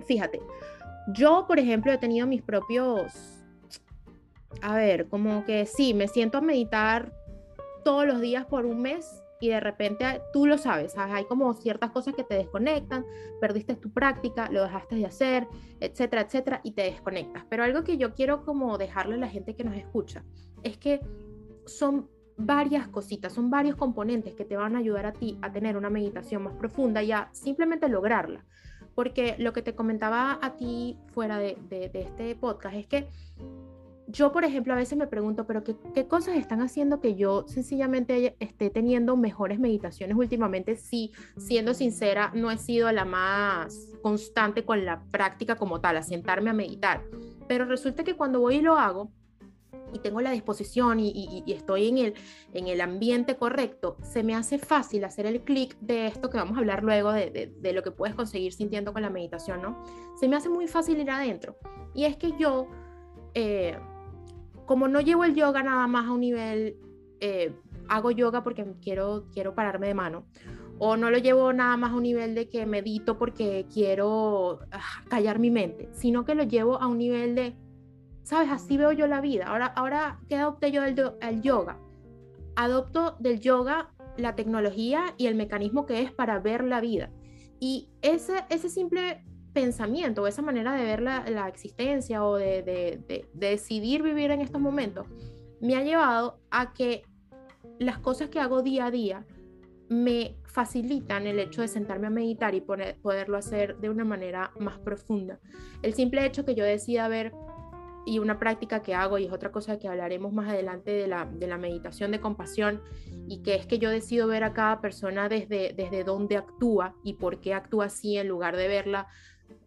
fíjate, 0.07 0.41
yo 1.15 1.45
por 1.47 1.59
ejemplo 1.59 1.93
he 1.93 1.99
tenido 1.99 2.27
mis 2.27 2.43
propios, 2.43 3.13
a 4.61 4.75
ver, 4.75 5.09
como 5.09 5.45
que 5.45 5.67
sí, 5.67 5.95
me 5.95 6.09
siento 6.09 6.39
a 6.39 6.41
meditar 6.41 7.13
todos 7.85 8.07
los 8.07 8.21
días 8.21 8.45
por 8.47 8.67
un 8.67 8.83
mes 8.83 9.23
y 9.41 9.49
de 9.49 9.61
repente 9.61 10.23
tú 10.33 10.47
lo 10.47 10.59
sabes, 10.59 10.97
hay 10.97 11.25
como 11.25 11.53
ciertas 11.55 11.91
cosas 11.91 12.15
que 12.15 12.25
te 12.25 12.35
desconectan, 12.35 13.05
perdiste 13.41 13.75
tu 13.77 13.91
práctica, 13.91 14.49
lo 14.51 14.63
dejaste 14.63 14.97
de 14.97 15.07
hacer, 15.07 15.49
etcétera, 15.81 16.23
etcétera, 16.23 16.61
y 16.65 16.73
te 16.73 16.83
desconectas. 16.83 17.45
Pero 17.49 17.65
algo 17.65 17.85
que 17.85 17.97
yo 17.97 18.15
quiero 18.15 18.45
como 18.45 18.79
dejarle 18.79 19.15
a 19.15 19.19
la 19.19 19.29
gente 19.29 19.55
que 19.55 19.65
nos 19.65 19.77
escucha 19.77 20.25
es 20.63 20.77
que 20.77 21.01
son 21.67 22.09
varias 22.37 22.89
cositas, 22.89 23.33
son 23.33 23.51
varios 23.51 23.77
componentes 23.77 24.35
que 24.35 24.45
te 24.45 24.57
van 24.57 24.77
a 24.77 24.79
ayudar 24.79 25.07
a 25.07 25.13
ti 25.13 25.39
a 25.43 25.53
tener 25.53 25.77
una 25.77 25.91
meditación 25.91 26.43
más 26.43 26.55
profunda 26.55 27.03
y 27.03 27.13
a 27.13 27.29
simplemente 27.33 27.89
lograrla. 27.89 28.45
Porque 28.95 29.37
lo 29.39 29.53
que 29.53 29.63
te 29.63 29.75
comentaba 29.75 30.39
a 30.43 30.57
ti 30.57 30.99
fuera 31.09 31.39
de, 31.39 31.57
de 31.69 31.91
este 31.95 32.35
podcast 32.35 32.75
es 32.75 32.87
que 32.87 33.09
yo, 34.11 34.33
por 34.33 34.45
ejemplo, 34.45 34.73
a 34.73 34.77
veces 34.77 34.97
me 34.97 35.07
pregunto, 35.07 35.47
pero 35.47 35.63
qué, 35.63 36.07
cosas 36.09 36.37
están 36.37 36.63
haciendo 36.63 36.99
que 36.99 37.15
yo 37.15 37.47
sencillamente 37.47 38.37
esté 38.41 38.71
teniendo 38.71 39.19
mejores 39.19 39.61
meditaciones 39.61 40.17
últimamente? 40.17 40.77
Sí, 40.77 41.13
siendo 41.37 41.75
sincera, 41.75 42.33
no 42.35 42.51
he 42.51 42.57
sido 42.57 42.91
la 42.91 43.05
más 43.05 43.93
constante 44.01 44.65
con 44.65 44.87
la 44.87 45.03
práctica 45.11 45.57
como 45.57 45.83
tal, 45.83 45.99
a 45.99 46.03
sentarme 46.03 46.49
a 46.49 46.55
meditar. 46.55 47.05
Pero 47.49 47.67
resulta 47.67 48.03
que 48.03 48.15
cuando 48.15 48.41
voy 48.41 48.57
y 48.57 48.61
lo 48.63 48.79
hago, 48.79 49.13
y 49.93 49.99
tengo 49.99 50.23
la 50.23 50.31
disposición 50.31 51.01
y, 51.01 51.45
estoy 51.47 51.89
en 51.89 51.99
el, 51.99 52.15
en 52.55 52.67
el 52.67 52.81
ambiente 52.81 53.37
correcto, 53.37 53.99
se 54.03 54.23
me 54.23 54.35
hace 54.35 54.59
fácil 54.59 55.05
hacer 55.05 55.27
el 55.27 55.43
clic 55.43 55.79
de 55.81 56.07
esto 56.07 56.31
que 56.31 56.39
vamos 56.39 56.57
a 56.57 56.61
hablar 56.61 56.83
luego 56.83 57.13
de, 57.13 57.53
de, 57.55 57.73
lo 57.75 57.83
que 57.83 57.91
puedes 57.91 58.15
conseguir 58.15 58.55
sintiendo 58.55 58.95
con 58.95 59.03
la 59.03 59.11
meditación, 59.11 59.61
¿no? 59.61 59.83
Se 60.19 60.29
me 60.29 60.37
hace 60.37 60.49
muy 60.49 60.67
fácil 60.67 60.99
ir 60.99 61.11
adentro. 61.11 61.59
Y 61.95 62.05
es 62.05 62.17
que 62.17 62.33
yo... 62.39 62.69
Eh, 63.35 63.79
como 64.69 64.87
no 64.87 65.01
llevo 65.01 65.25
el 65.25 65.35
yoga 65.35 65.63
nada 65.63 65.87
más 65.87 66.07
a 66.07 66.13
un 66.13 66.21
nivel, 66.21 66.77
eh, 67.21 67.55
hago 67.89 68.11
yoga 68.11 68.45
porque 68.45 68.67
quiero, 68.83 69.25
quiero 69.33 69.55
pararme 69.55 69.87
de 69.87 69.95
mano, 69.95 70.27
o 70.79 70.99
no 70.99 71.11
lo 71.11 71.17
llevo 71.17 71.55
nada 71.55 71.79
más 71.79 71.93
a 71.93 71.97
un 71.97 72.03
nivel 72.03 72.35
de 72.35 72.51
que 72.51 72.67
medito 72.67 73.17
porque 73.17 73.67
quiero 73.73 74.61
ah, 74.71 75.03
callar 75.09 75.39
mi 75.39 75.51
mente, 75.51 75.89
sino 75.93 76.27
que 76.27 76.35
lo 76.35 76.43
llevo 76.43 76.83
a 76.83 76.87
un 76.87 76.99
nivel 76.99 77.35
de, 77.35 77.57
sabes, 78.23 78.51
así 78.51 78.77
veo 78.77 78.93
yo 78.93 79.07
la 79.07 79.23
vida. 79.23 79.47
Ahora, 79.47 79.67
ahora 79.69 80.21
¿qué 80.29 80.37
adopté 80.37 80.71
yo 80.71 80.83
del 80.83 81.15
el 81.23 81.41
yoga? 81.41 81.79
Adopto 82.55 83.17
del 83.21 83.41
yoga 83.41 83.95
la 84.19 84.37
tecnología 84.37 85.15
y 85.17 85.29
el 85.29 85.35
mecanismo 85.35 85.87
que 85.87 86.03
es 86.03 86.13
para 86.13 86.41
ver 86.41 86.63
la 86.63 86.83
vida. 86.83 87.11
Y 87.59 87.89
ese, 88.03 88.45
ese 88.51 88.69
simple 88.69 89.25
pensamiento 89.53 90.23
o 90.23 90.27
esa 90.27 90.43
manera 90.43 90.75
de 90.75 90.85
ver 90.85 91.03
la, 91.03 91.49
existencia 91.49 92.25
o 92.25 92.37
de, 92.37 93.25
decidir 93.33 94.03
vivir 94.03 94.31
en 94.31 94.41
estos 94.41 94.61
momentos 94.61 95.07
me 95.61 95.77
ha 95.77 95.83
llevado 95.83 96.41
a 96.51 96.73
que 96.73 97.03
las 97.79 97.99
cosas 97.99 98.31
que 98.31 98.41
hago 98.41 98.63
día 98.63 98.87
a 98.87 98.91
día 98.91 99.27
me 99.89 100.37
facilitan 100.45 101.27
el 101.27 101.39
hecho 101.39 101.63
de 101.63 101.69
sentarme 101.69 102.09
a 102.09 102.11
meditar 102.11 102.55
y 102.55 102.61
poderlo 102.61 103.37
hacer 103.37 103.79
de 103.79 103.89
una 103.89 104.05
manera 104.05 104.53
más 104.59 104.79
profunda. 104.79 105.41
El 105.83 105.95
simple 105.95 106.25
hecho 106.27 106.45
que 106.45 106.55
yo 106.55 106.65
decida 106.65 107.09
ver 107.09 107.33
y 108.05 108.19
una 108.19 108.39
práctica 108.39 108.83
que 108.83 108.95
hago, 108.95 109.19
y 109.19 109.27
es 109.27 109.33
otra 109.33 109.53
cosa 109.53 109.79
que 109.79 109.87
hablaremos 109.87 110.33
más 110.33 110.49
adelante 110.49 110.93
de 110.93 111.07
la, 111.07 111.27
de 111.27 111.47
la 111.47 111.59
meditación 111.59 112.11
de 112.11 112.21
compasión, 112.21 112.83
y 113.29 113.43
que 113.43 113.55
es 113.55 113.67
que 113.67 113.79
yo 113.79 113.91
decido 113.91 114.27
ver 114.27 114.45
a 114.45 114.55
cada 114.55 114.81
persona 114.81 115.29
desde, 115.29 115.75
desde 115.75 116.05
dónde 116.05 116.39
actúa 116.39 116.95
y 117.05 117.15
por 117.15 117.41
qué 117.41 117.53
actúa 117.53 117.87
así 117.87 118.17
en 118.17 118.29
lugar 118.29 118.57
de 118.57 118.67
verla 118.67 119.09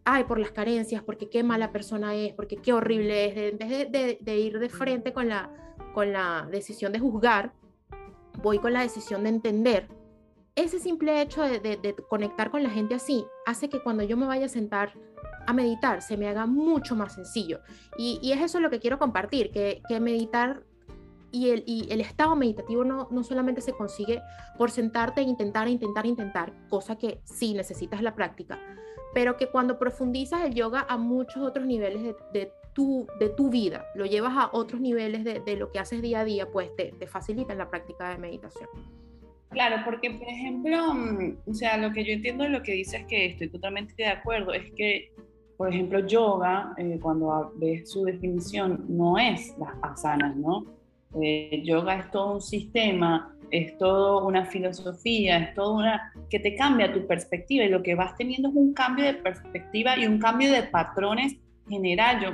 ay, 0.05 0.23
por 0.23 0.39
las 0.39 0.51
carencias, 0.51 1.03
porque 1.03 1.29
qué 1.29 1.43
mala 1.43 1.71
persona 1.71 2.15
es, 2.15 2.33
porque 2.33 2.57
qué 2.57 2.73
horrible 2.73 3.25
es, 3.25 3.53
en 3.53 3.57
vez 3.57 3.91
de, 3.91 4.37
ir 4.37 4.59
de 4.59 4.69
frente 4.69 5.13
con 5.13 5.27
la, 5.27 5.49
con 5.93 6.11
la 6.11 6.47
decisión 6.51 6.91
de 6.91 6.99
juzgar, 6.99 7.53
voy 8.41 8.59
con 8.59 8.73
la 8.73 8.81
decisión 8.81 9.23
de 9.23 9.29
entender. 9.29 9.87
Ese 10.55 10.79
simple 10.79 11.21
hecho 11.21 11.43
de, 11.43 11.95
conectar 12.09 12.51
con 12.51 12.63
la 12.63 12.69
gente 12.69 12.95
así 12.95 13.25
hace 13.45 13.69
que 13.69 13.81
cuando 13.81 14.03
yo 14.03 14.17
me 14.17 14.25
vaya 14.25 14.45
a 14.45 14.49
sentar 14.49 14.93
a 15.47 15.53
meditar 15.53 16.03
se 16.03 16.17
me 16.17 16.27
haga 16.27 16.45
mucho 16.45 16.95
más 16.95 17.13
sencillo. 17.13 17.61
Y, 17.97 18.31
es 18.31 18.41
eso 18.41 18.59
lo 18.59 18.69
que 18.69 18.79
quiero 18.79 18.99
compartir, 18.99 19.51
que, 19.51 19.81
meditar 19.99 20.63
y 21.31 21.49
el, 21.49 21.63
y 21.65 21.87
el, 21.91 22.01
estado 22.01 22.35
meditativo 22.35 22.83
no, 22.83 23.07
no 23.09 23.23
solamente 23.23 23.61
se 23.61 23.71
consigue 23.71 24.21
por 24.57 24.69
sentarte 24.69 25.21
e 25.21 25.23
intentar, 25.23 25.69
intentar, 25.69 26.05
intentar, 26.05 26.53
cosa 26.69 26.97
que 26.97 27.21
sí 27.23 27.53
necesitas 27.53 28.01
la 28.01 28.13
práctica, 28.13 28.59
pero 29.13 29.37
que 29.37 29.47
cuando 29.47 29.77
profundizas 29.77 30.43
el 30.43 30.53
yoga 30.53 30.85
a 30.87 30.97
muchos 30.97 31.43
otros 31.43 31.65
niveles 31.65 32.15
de, 32.33 32.51
tu, 32.73 33.07
de 33.19 33.29
tu 33.29 33.49
vida, 33.49 33.85
lo 33.95 34.05
llevas 34.05 34.33
a 34.35 34.49
otros 34.53 34.81
niveles 34.81 35.23
de, 35.23 35.55
lo 35.57 35.71
que 35.71 35.79
haces 35.79 36.01
día 36.01 36.21
a 36.21 36.25
día, 36.25 36.49
pues 36.49 36.75
te, 36.75 36.93
te 36.97 37.07
facilita 37.07 37.51
en 37.53 37.59
la 37.59 37.69
práctica 37.69 38.09
de 38.09 38.17
meditación. 38.17 38.69
Claro, 39.51 39.83
porque 39.83 40.11
por 40.11 40.27
ejemplo, 40.27 40.93
mm, 40.93 41.37
o 41.45 41.53
sea, 41.53 41.77
lo 41.77 41.91
que 41.91 42.05
yo 42.05 42.13
entiendo 42.13 42.45
de 42.45 42.49
lo 42.49 42.63
que 42.63 42.71
dices 42.71 43.05
que 43.07 43.25
estoy 43.25 43.49
totalmente 43.49 43.93
de 43.97 44.07
acuerdo 44.07 44.53
es 44.53 44.71
que, 44.71 45.11
por 45.57 45.69
ejemplo, 45.69 45.99
yoga, 46.07 46.73
eh, 46.77 46.97
cuando 47.01 47.51
ves 47.57 47.89
su 47.91 48.05
definición, 48.05 48.85
no 48.87 49.17
es 49.17 49.53
las 49.59 49.73
asanas, 49.81 50.35
¿no? 50.37 50.65
Eh, 51.21 51.61
yoga 51.65 51.99
es 51.99 52.11
todo 52.11 52.35
un 52.35 52.41
sistema 52.41 53.35
es 53.51 53.77
todo 53.77 54.25
una 54.25 54.45
filosofía, 54.45 55.37
es 55.37 55.53
todo 55.53 55.73
una 55.73 56.13
que 56.29 56.39
te 56.39 56.55
cambia 56.55 56.93
tu 56.93 57.05
perspectiva 57.05 57.65
y 57.65 57.69
lo 57.69 57.83
que 57.83 57.95
vas 57.95 58.15
teniendo 58.15 58.49
es 58.49 58.55
un 58.55 58.73
cambio 58.73 59.05
de 59.05 59.13
perspectiva 59.13 59.97
y 59.97 60.07
un 60.07 60.19
cambio 60.19 60.51
de 60.51 60.63
patrones 60.63 61.35
general, 61.69 62.21
yo, 62.21 62.29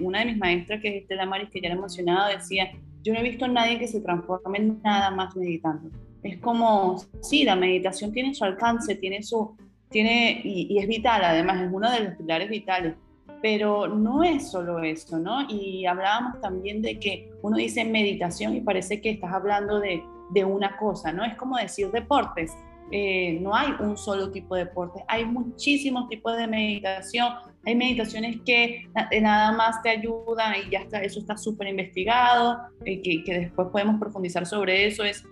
una 0.00 0.20
de 0.20 0.24
mis 0.26 0.38
maestras, 0.38 0.80
que 0.80 0.88
es 0.88 1.02
Estela 1.02 1.26
Maris, 1.26 1.50
que 1.50 1.60
ya 1.60 1.68
le 1.68 1.74
he 1.74 1.78
mencionado, 1.78 2.28
decía, 2.28 2.70
yo 3.02 3.12
no 3.12 3.20
he 3.20 3.22
visto 3.22 3.44
a 3.44 3.48
nadie 3.48 3.78
que 3.78 3.86
se 3.86 4.00
transforme 4.00 4.58
en 4.58 4.80
nada 4.82 5.10
más 5.10 5.36
meditando. 5.36 5.90
Es 6.22 6.38
como, 6.38 6.96
sí, 7.20 7.44
la 7.44 7.54
meditación 7.54 8.12
tiene 8.12 8.34
su 8.34 8.44
alcance, 8.44 8.96
tiene 8.96 9.22
su, 9.22 9.56
tiene, 9.90 10.40
y 10.42 10.78
es 10.78 10.88
vital, 10.88 11.22
además, 11.22 11.62
es 11.62 11.70
uno 11.72 11.90
de 11.90 12.00
los 12.00 12.14
pilares 12.14 12.48
vitales, 12.48 12.94
pero 13.40 13.86
no 13.86 14.24
es 14.24 14.50
solo 14.50 14.80
eso, 14.80 15.18
¿no? 15.18 15.48
Y 15.48 15.86
hablábamos 15.86 16.40
también 16.40 16.82
de 16.82 16.98
que 16.98 17.30
uno 17.42 17.56
dice 17.56 17.84
meditación 17.84 18.56
y 18.56 18.60
parece 18.60 19.00
que 19.00 19.10
estás 19.10 19.32
hablando 19.32 19.78
de, 19.78 20.02
de 20.30 20.44
una 20.44 20.76
cosa, 20.76 21.12
¿no? 21.12 21.24
Es 21.24 21.34
como 21.36 21.56
decir 21.56 21.90
deportes. 21.90 22.52
Eh, 22.92 23.40
no 23.40 23.52
hay 23.54 23.72
un 23.80 23.96
solo 23.96 24.30
tipo 24.30 24.54
de 24.54 24.64
deporte, 24.66 25.04
hay 25.08 25.24
muchísimos 25.24 26.08
tipos 26.08 26.36
de 26.36 26.46
meditación. 26.46 27.32
Hay 27.64 27.74
meditaciones 27.74 28.38
que 28.46 28.88
nada 29.20 29.50
más 29.50 29.82
te 29.82 29.90
ayudan 29.90 30.54
y 30.64 30.70
ya 30.70 30.80
está, 30.80 31.02
eso 31.02 31.18
está 31.18 31.36
súper 31.36 31.66
investigado, 31.66 32.58
que, 32.84 33.00
que, 33.02 33.40
después 33.40 33.68
podemos 33.72 33.98
profundizar 33.98 34.46
sobre 34.46 34.86
eso. 34.86 35.02
Es, 35.02 35.24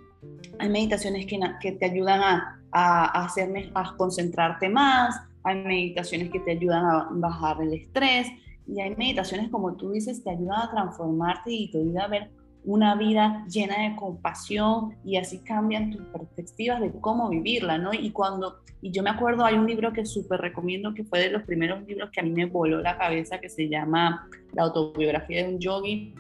hay 0.59 0.69
meditaciones 0.69 1.27
que, 1.27 1.39
que 1.61 1.73
te 1.73 1.85
ayudan 1.85 2.23
a, 2.23 2.61
a, 2.75 3.25
hacerme, 3.25 3.71
a 3.75 3.95
concentrarte 3.97 4.69
más, 4.69 5.21
hay 5.45 5.63
meditaciones 5.63 6.31
que 6.31 6.41
te 6.41 6.53
ayudan 6.53 6.85
a 6.85 7.09
bajar 7.13 7.63
el 7.63 7.73
estrés 7.73 8.27
y 8.67 8.81
hay 8.81 8.97
meditaciones, 8.97 9.51
como 9.51 9.77
tú 9.77 9.93
dices, 9.93 10.25
te 10.25 10.31
ayudan 10.31 10.63
a 10.63 10.71
transformarte 10.71 11.53
y 11.53 11.71
te 11.71 11.79
ayudan 11.79 12.03
a 12.03 12.09
ver 12.09 12.31
una 12.65 12.95
vida 12.95 13.45
llena 13.49 13.83
de 13.83 13.97
compasión 13.97 14.97
y 15.05 15.17
así 15.17 15.39
cambian 15.41 15.91
tus 15.91 16.03
perspectivas 16.07 16.81
de 16.81 16.93
cómo 17.01 17.29
vivirla, 17.29 17.79
¿no? 17.79 17.93
Y 17.93 18.11
cuando, 18.11 18.61
y 18.81 18.91
yo 18.91 19.03
me 19.03 19.11
acuerdo, 19.11 19.45
hay 19.45 19.55
un 19.55 19.67
libro 19.67 19.93
que 19.93 20.07
súper 20.07 20.41
recomiendo, 20.41 20.95
que 20.95 21.05
fue 21.05 21.21
de 21.21 21.31
los 21.31 21.43
primeros 21.43 21.87
libros 21.87 22.11
que 22.11 22.21
a 22.21 22.23
mí 22.23 22.31
me 22.31 22.47
voló 22.47 22.81
la 22.81 22.97
cabeza, 22.97 23.39
que 23.39 23.51
se 23.51 23.69
llama 23.69 24.29
La 24.53 24.63
autobiografía 24.63 25.47
de 25.47 25.55
un 25.55 25.61
yogi, 25.61 26.15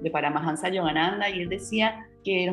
de 0.00 0.10
Paramahansa 0.10 0.68
Yogananda, 0.68 1.30
y 1.30 1.42
él 1.42 1.48
decía 1.48 2.06
que 2.24 2.50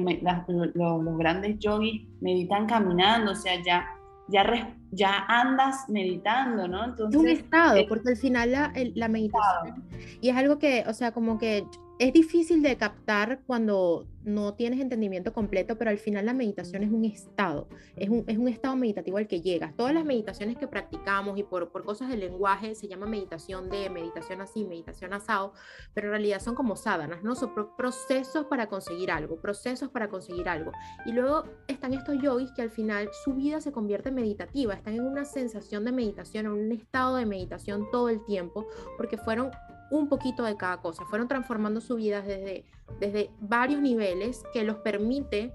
los, 0.47 0.75
los, 0.75 1.17
grandes 1.17 1.59
yogis 1.59 2.03
meditan 2.21 2.65
caminando, 2.65 3.31
o 3.31 3.35
sea, 3.35 3.61
ya, 3.63 3.87
ya, 4.27 4.75
ya 4.91 5.25
andas 5.27 5.87
meditando, 5.89 6.67
¿no? 6.67 6.85
Entonces, 6.85 7.15
es 7.15 7.21
un 7.21 7.29
estado, 7.29 7.77
eh, 7.77 7.85
porque 7.87 8.09
al 8.09 8.17
final 8.17 8.51
la, 8.51 8.73
la 8.95 9.07
meditación, 9.07 9.83
y 10.21 10.29
es 10.29 10.35
algo 10.35 10.57
que, 10.57 10.83
o 10.87 10.93
sea, 10.93 11.11
como 11.11 11.37
que 11.37 11.65
es 11.97 12.11
difícil 12.11 12.61
de 12.61 12.75
captar 12.77 13.39
cuando 13.47 14.05
no 14.25 14.55
tienes 14.55 14.81
entendimiento 14.81 15.33
completo, 15.33 15.77
pero 15.77 15.91
al 15.91 15.99
final 15.99 16.25
la 16.25 16.33
meditación 16.33 16.83
es 16.83 16.91
un 16.91 17.05
estado, 17.05 17.69
es 17.95 18.09
un, 18.09 18.23
es 18.27 18.37
un 18.37 18.47
estado 18.47 18.75
meditativo 18.75 19.17
al 19.17 19.27
que 19.27 19.41
llegas. 19.41 19.75
Todas 19.75 19.93
las 19.93 20.03
meditaciones 20.03 20.57
que 20.57 20.67
practicamos 20.67 21.37
y 21.37 21.43
por, 21.43 21.71
por 21.71 21.83
cosas 21.83 22.09
del 22.09 22.21
lenguaje 22.21 22.75
se 22.75 22.87
llama 22.87 23.05
meditación 23.05 23.69
de, 23.69 23.89
meditación 23.89 24.41
así, 24.41 24.65
meditación 24.65 25.13
asado, 25.13 25.53
pero 25.93 26.07
en 26.07 26.11
realidad 26.11 26.41
son 26.41 26.55
como 26.55 26.75
sádanas, 26.75 27.23
¿no? 27.23 27.35
Son 27.35 27.51
procesos 27.77 28.45
para 28.47 28.67
conseguir 28.67 29.11
algo, 29.11 29.39
procesos 29.39 29.89
para 29.89 30.09
conseguir 30.09 30.49
algo. 30.49 30.71
Y 31.05 31.11
luego 31.11 31.45
están 31.67 31.93
estos 31.93 32.21
yogis 32.21 32.51
que 32.51 32.63
al 32.63 32.71
final 32.71 33.09
su 33.23 33.35
vida 33.35 33.61
se 33.61 33.71
convierte 33.71 34.09
en 34.09 34.15
meditativa, 34.15 34.73
están 34.73 34.95
en 34.95 35.05
una 35.05 35.23
sensación 35.23 35.85
de 35.85 35.91
meditación, 35.91 36.47
en 36.47 36.51
un 36.51 36.71
estado 36.71 37.17
de 37.17 37.25
meditación 37.25 37.85
todo 37.91 38.09
el 38.09 38.25
tiempo, 38.25 38.65
porque 38.97 39.17
fueron 39.17 39.51
un 39.91 40.09
poquito 40.09 40.43
de 40.43 40.55
cada 40.57 40.81
cosa. 40.81 41.05
Fueron 41.05 41.27
transformando 41.27 41.81
su 41.81 41.95
vida 41.95 42.21
desde, 42.21 42.65
desde 42.99 43.31
varios 43.39 43.81
niveles 43.81 44.43
que 44.53 44.63
los 44.63 44.77
permite 44.77 45.53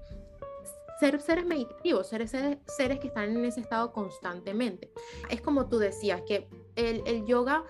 ser 1.01 1.19
seres 1.19 1.45
meditativos, 1.47 2.07
ser 2.07 2.27
seres, 2.27 2.59
seres 2.67 2.99
que 2.99 3.07
están 3.07 3.35
en 3.35 3.43
ese 3.43 3.59
estado 3.59 3.91
constantemente. 3.91 4.91
Es 5.29 5.41
como 5.41 5.67
tú 5.67 5.79
decías, 5.79 6.21
que 6.27 6.47
el, 6.75 7.25
yoga 7.25 7.63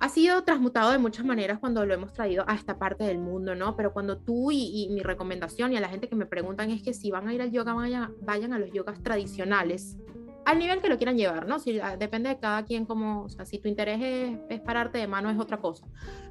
ha 0.00 0.08
sido 0.10 0.44
transmutado 0.44 0.92
de 0.92 0.98
muchas 0.98 1.24
maneras 1.24 1.58
cuando 1.58 1.84
lo 1.86 1.94
hemos 1.94 2.12
traído 2.12 2.44
a 2.46 2.54
esta 2.54 2.78
parte 2.78 3.04
del 3.04 3.16
mundo, 3.16 3.54
¿no? 3.54 3.74
Pero 3.74 3.94
cuando 3.94 4.18
tú 4.18 4.50
y, 4.52 4.88
mi 4.90 5.02
recomendación 5.02 5.72
y 5.72 5.78
a 5.78 5.80
la 5.80 5.88
gente 5.88 6.10
que 6.10 6.14
me 6.14 6.26
preguntan 6.26 6.70
es 6.70 6.82
que 6.82 6.92
si 6.92 7.10
van 7.10 7.26
a 7.26 7.32
ir 7.32 7.40
al 7.40 7.52
yoga, 7.52 7.74
vayan 8.20 8.52
a 8.52 8.58
los 8.58 8.70
yogas 8.70 9.02
tradicionales, 9.02 9.96
al 10.44 10.58
nivel 10.58 10.80
que 10.80 10.88
lo 10.88 10.96
quieran 10.96 11.16
llevar, 11.16 11.46
¿no? 11.46 11.58
Si, 11.58 11.78
ah, 11.80 11.96
depende 11.96 12.28
de 12.28 12.38
cada 12.38 12.64
quien 12.64 12.86
como, 12.86 13.24
o 13.24 13.28
sea, 13.28 13.44
si 13.44 13.58
tu 13.58 13.68
interés 13.68 14.38
es, 14.48 14.60
pararte 14.60 14.98
de 14.98 15.06
mano 15.06 15.30
es 15.30 15.38
otra 15.38 15.58
cosa. 15.58 15.86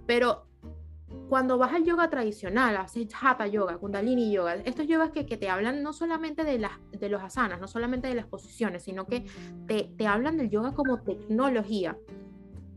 Pero 0.05 0.47
cuando 1.27 1.57
vas 1.57 1.73
al 1.73 1.83
yoga 1.85 2.09
tradicional, 2.09 2.77
haces 2.77 3.07
hatha 3.19 3.47
yoga, 3.47 3.77
kundalini 3.77 4.31
yoga, 4.31 4.55
estos 4.55 4.87
yogas 4.87 5.11
que, 5.11 5.25
que 5.25 5.37
te 5.37 5.49
hablan 5.49 5.83
no 5.83 5.93
solamente 5.93 6.43
de, 6.43 6.59
las, 6.59 6.71
de 6.91 7.09
los 7.09 7.21
asanas, 7.21 7.59
no 7.59 7.67
solamente 7.67 8.07
de 8.07 8.15
las 8.15 8.25
posiciones, 8.25 8.83
sino 8.83 9.05
que 9.05 9.25
te, 9.67 9.91
te 9.97 10.07
hablan 10.07 10.37
del 10.37 10.49
yoga 10.49 10.73
como 10.73 11.01
tecnología, 11.01 11.97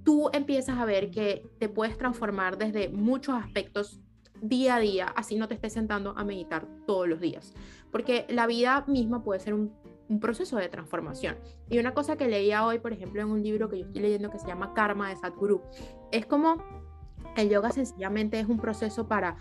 tú 0.04 0.30
empiezas 0.32 0.78
a 0.78 0.84
ver 0.84 1.10
que 1.10 1.46
te 1.58 1.68
puedes 1.68 1.96
transformar 1.96 2.58
desde 2.58 2.88
muchos 2.88 3.34
aspectos 3.34 4.00
día 4.42 4.76
a 4.76 4.80
día, 4.80 5.06
así 5.06 5.36
no 5.36 5.46
te 5.48 5.54
estés 5.54 5.72
sentando 5.72 6.14
a 6.16 6.24
meditar 6.24 6.66
todos 6.86 7.08
los 7.08 7.20
días. 7.20 7.54
Porque 7.90 8.26
la 8.28 8.46
vida 8.46 8.84
misma 8.88 9.22
puede 9.22 9.40
ser 9.40 9.54
un 9.54 9.72
un 10.12 10.20
proceso 10.20 10.56
de 10.56 10.68
transformación. 10.68 11.36
Y 11.68 11.78
una 11.78 11.94
cosa 11.94 12.16
que 12.16 12.28
leía 12.28 12.66
hoy, 12.66 12.78
por 12.78 12.92
ejemplo, 12.92 13.22
en 13.22 13.30
un 13.30 13.42
libro 13.42 13.68
que 13.68 13.78
yo 13.78 13.86
estoy 13.86 14.02
leyendo 14.02 14.30
que 14.30 14.38
se 14.38 14.46
llama 14.46 14.74
Karma 14.74 15.08
de 15.08 15.16
Sadhguru, 15.16 15.62
es 16.10 16.26
como 16.26 16.62
el 17.36 17.48
yoga 17.48 17.70
sencillamente 17.70 18.38
es 18.38 18.46
un 18.46 18.58
proceso 18.58 19.08
para 19.08 19.36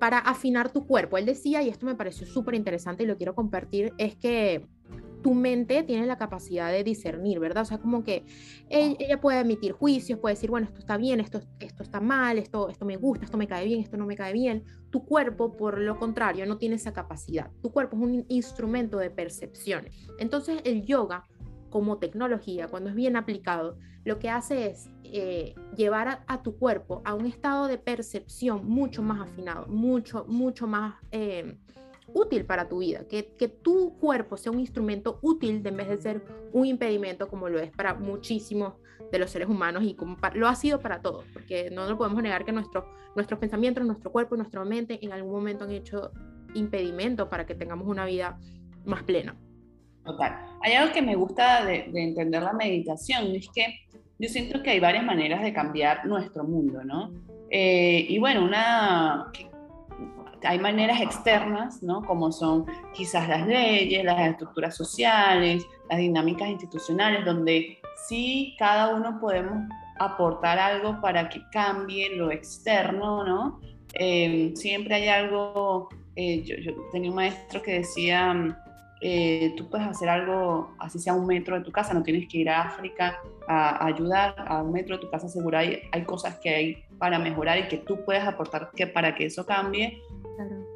para 0.00 0.18
afinar 0.18 0.72
tu 0.72 0.84
cuerpo. 0.84 1.16
Él 1.16 1.26
decía, 1.26 1.62
y 1.62 1.68
esto 1.68 1.86
me 1.86 1.94
pareció 1.94 2.26
súper 2.26 2.56
interesante 2.56 3.04
y 3.04 3.06
lo 3.06 3.16
quiero 3.16 3.36
compartir, 3.36 3.92
es 3.98 4.16
que 4.16 4.66
tu 5.22 5.34
mente 5.34 5.82
tiene 5.82 6.06
la 6.06 6.18
capacidad 6.18 6.70
de 6.70 6.84
discernir, 6.84 7.38
¿verdad? 7.38 7.62
O 7.62 7.66
sea, 7.66 7.78
como 7.78 8.04
que 8.04 8.24
ella 8.68 9.20
puede 9.20 9.40
emitir 9.40 9.72
juicios, 9.72 10.18
puede 10.18 10.34
decir, 10.34 10.50
bueno, 10.50 10.66
esto 10.66 10.80
está 10.80 10.96
bien, 10.96 11.20
esto, 11.20 11.40
esto 11.60 11.82
está 11.82 12.00
mal, 12.00 12.38
esto, 12.38 12.68
esto 12.68 12.84
me 12.84 12.96
gusta, 12.96 13.24
esto 13.24 13.38
me 13.38 13.46
cae 13.46 13.66
bien, 13.66 13.80
esto 13.80 13.96
no 13.96 14.06
me 14.06 14.16
cae 14.16 14.32
bien. 14.32 14.64
Tu 14.90 15.04
cuerpo, 15.04 15.56
por 15.56 15.78
lo 15.78 15.98
contrario, 15.98 16.44
no 16.46 16.58
tiene 16.58 16.76
esa 16.76 16.92
capacidad. 16.92 17.50
Tu 17.62 17.70
cuerpo 17.70 17.96
es 17.96 18.02
un 18.02 18.26
instrumento 18.28 18.98
de 18.98 19.10
percepción. 19.10 19.86
Entonces, 20.18 20.60
el 20.64 20.84
yoga 20.84 21.24
como 21.70 21.98
tecnología, 21.98 22.68
cuando 22.68 22.90
es 22.90 22.96
bien 22.96 23.16
aplicado, 23.16 23.78
lo 24.04 24.18
que 24.18 24.28
hace 24.28 24.66
es 24.66 24.90
eh, 25.04 25.54
llevar 25.76 26.24
a, 26.26 26.42
tu 26.42 26.56
cuerpo 26.56 27.02
a 27.04 27.14
un 27.14 27.26
estado 27.26 27.68
de 27.68 27.78
percepción 27.78 28.66
mucho 28.66 29.02
más 29.02 29.20
afinado, 29.20 29.66
mucho, 29.68 30.24
mucho 30.28 30.66
más... 30.66 30.96
Eh, 31.10 31.58
útil 32.14 32.44
para 32.44 32.68
tu 32.68 32.78
vida, 32.78 33.06
que, 33.08 33.32
que 33.38 33.48
tu 33.48 33.98
cuerpo 33.98 34.36
sea 34.36 34.52
un 34.52 34.60
instrumento 34.60 35.18
útil 35.22 35.62
en 35.64 35.76
vez 35.76 35.88
de 35.88 35.98
ser 35.98 36.22
un 36.52 36.66
impedimento 36.66 37.28
como 37.28 37.48
lo 37.48 37.58
es 37.58 37.70
para 37.70 37.94
muchísimos 37.94 38.74
de 39.10 39.18
los 39.18 39.30
seres 39.30 39.48
humanos 39.48 39.82
y 39.84 39.94
como 39.94 40.16
lo 40.34 40.48
ha 40.48 40.54
sido 40.54 40.80
para 40.80 41.02
todos, 41.02 41.24
porque 41.32 41.70
no 41.70 41.88
nos 41.88 41.98
podemos 41.98 42.22
negar 42.22 42.44
que 42.44 42.52
nuestro, 42.52 42.88
nuestros 43.14 43.38
pensamientos, 43.38 43.84
nuestro 43.84 44.10
cuerpo 44.10 44.36
nuestra 44.36 44.64
mente 44.64 44.98
en 45.02 45.12
algún 45.12 45.32
momento 45.32 45.64
han 45.64 45.72
hecho 45.72 46.10
impedimento 46.54 47.28
para 47.28 47.46
que 47.46 47.54
tengamos 47.54 47.86
una 47.86 48.04
vida 48.04 48.38
más 48.84 49.02
plena. 49.02 49.36
Total. 50.04 50.58
Hay 50.62 50.72
algo 50.72 50.92
que 50.92 51.02
me 51.02 51.14
gusta 51.14 51.64
de, 51.64 51.88
de 51.92 52.02
entender 52.02 52.42
la 52.42 52.52
meditación, 52.52 53.34
es 53.36 53.48
que 53.54 53.66
yo 54.18 54.28
siento 54.28 54.62
que 54.62 54.70
hay 54.70 54.80
varias 54.80 55.04
maneras 55.04 55.42
de 55.42 55.52
cambiar 55.52 56.06
nuestro 56.06 56.44
mundo, 56.44 56.84
¿no? 56.84 57.12
Eh, 57.50 58.06
y 58.08 58.18
bueno, 58.18 58.44
una 58.44 59.30
hay 60.44 60.58
maneras 60.58 61.00
externas, 61.00 61.82
¿no? 61.82 62.02
Como 62.02 62.32
son 62.32 62.66
quizás 62.92 63.28
las 63.28 63.46
leyes, 63.46 64.04
las 64.04 64.28
estructuras 64.28 64.76
sociales, 64.76 65.64
las 65.88 65.98
dinámicas 65.98 66.48
institucionales, 66.48 67.24
donde 67.24 67.78
sí 68.06 68.54
cada 68.58 68.94
uno 68.94 69.18
podemos 69.20 69.68
aportar 69.98 70.58
algo 70.58 71.00
para 71.00 71.28
que 71.28 71.42
cambie 71.50 72.16
lo 72.16 72.30
externo, 72.30 73.24
¿no? 73.24 73.60
Eh, 73.94 74.52
siempre 74.56 74.94
hay 74.94 75.08
algo, 75.08 75.88
eh, 76.16 76.42
yo, 76.42 76.72
tenía 76.90 77.10
un 77.10 77.16
maestro 77.16 77.62
que 77.62 77.80
decía, 77.80 78.56
eh, 79.00 79.52
tú 79.56 79.68
puedes 79.68 79.86
hacer 79.86 80.08
algo, 80.08 80.74
así 80.78 80.98
sea 80.98 81.12
un 81.12 81.26
metro 81.26 81.58
de 81.58 81.64
tu 81.64 81.72
casa, 81.72 81.92
no 81.92 82.02
tienes 82.02 82.28
que 82.28 82.38
ir 82.38 82.48
a 82.48 82.62
África 82.62 83.18
a, 83.48 83.84
ayudar, 83.84 84.34
a 84.46 84.62
un 84.62 84.72
metro 84.72 84.96
de 84.96 85.02
tu 85.02 85.10
casa 85.10 85.28
seguro 85.28 85.58
hay, 85.58 85.80
hay 85.90 86.04
cosas 86.04 86.38
que 86.38 86.48
hay 86.50 86.84
para 86.98 87.18
mejorar 87.18 87.58
y 87.58 87.68
que 87.68 87.78
tú 87.78 88.04
puedes 88.04 88.22
aportar 88.22 88.70
que, 88.74 88.86
para 88.86 89.14
que 89.14 89.26
eso 89.26 89.44
cambie 89.44 90.00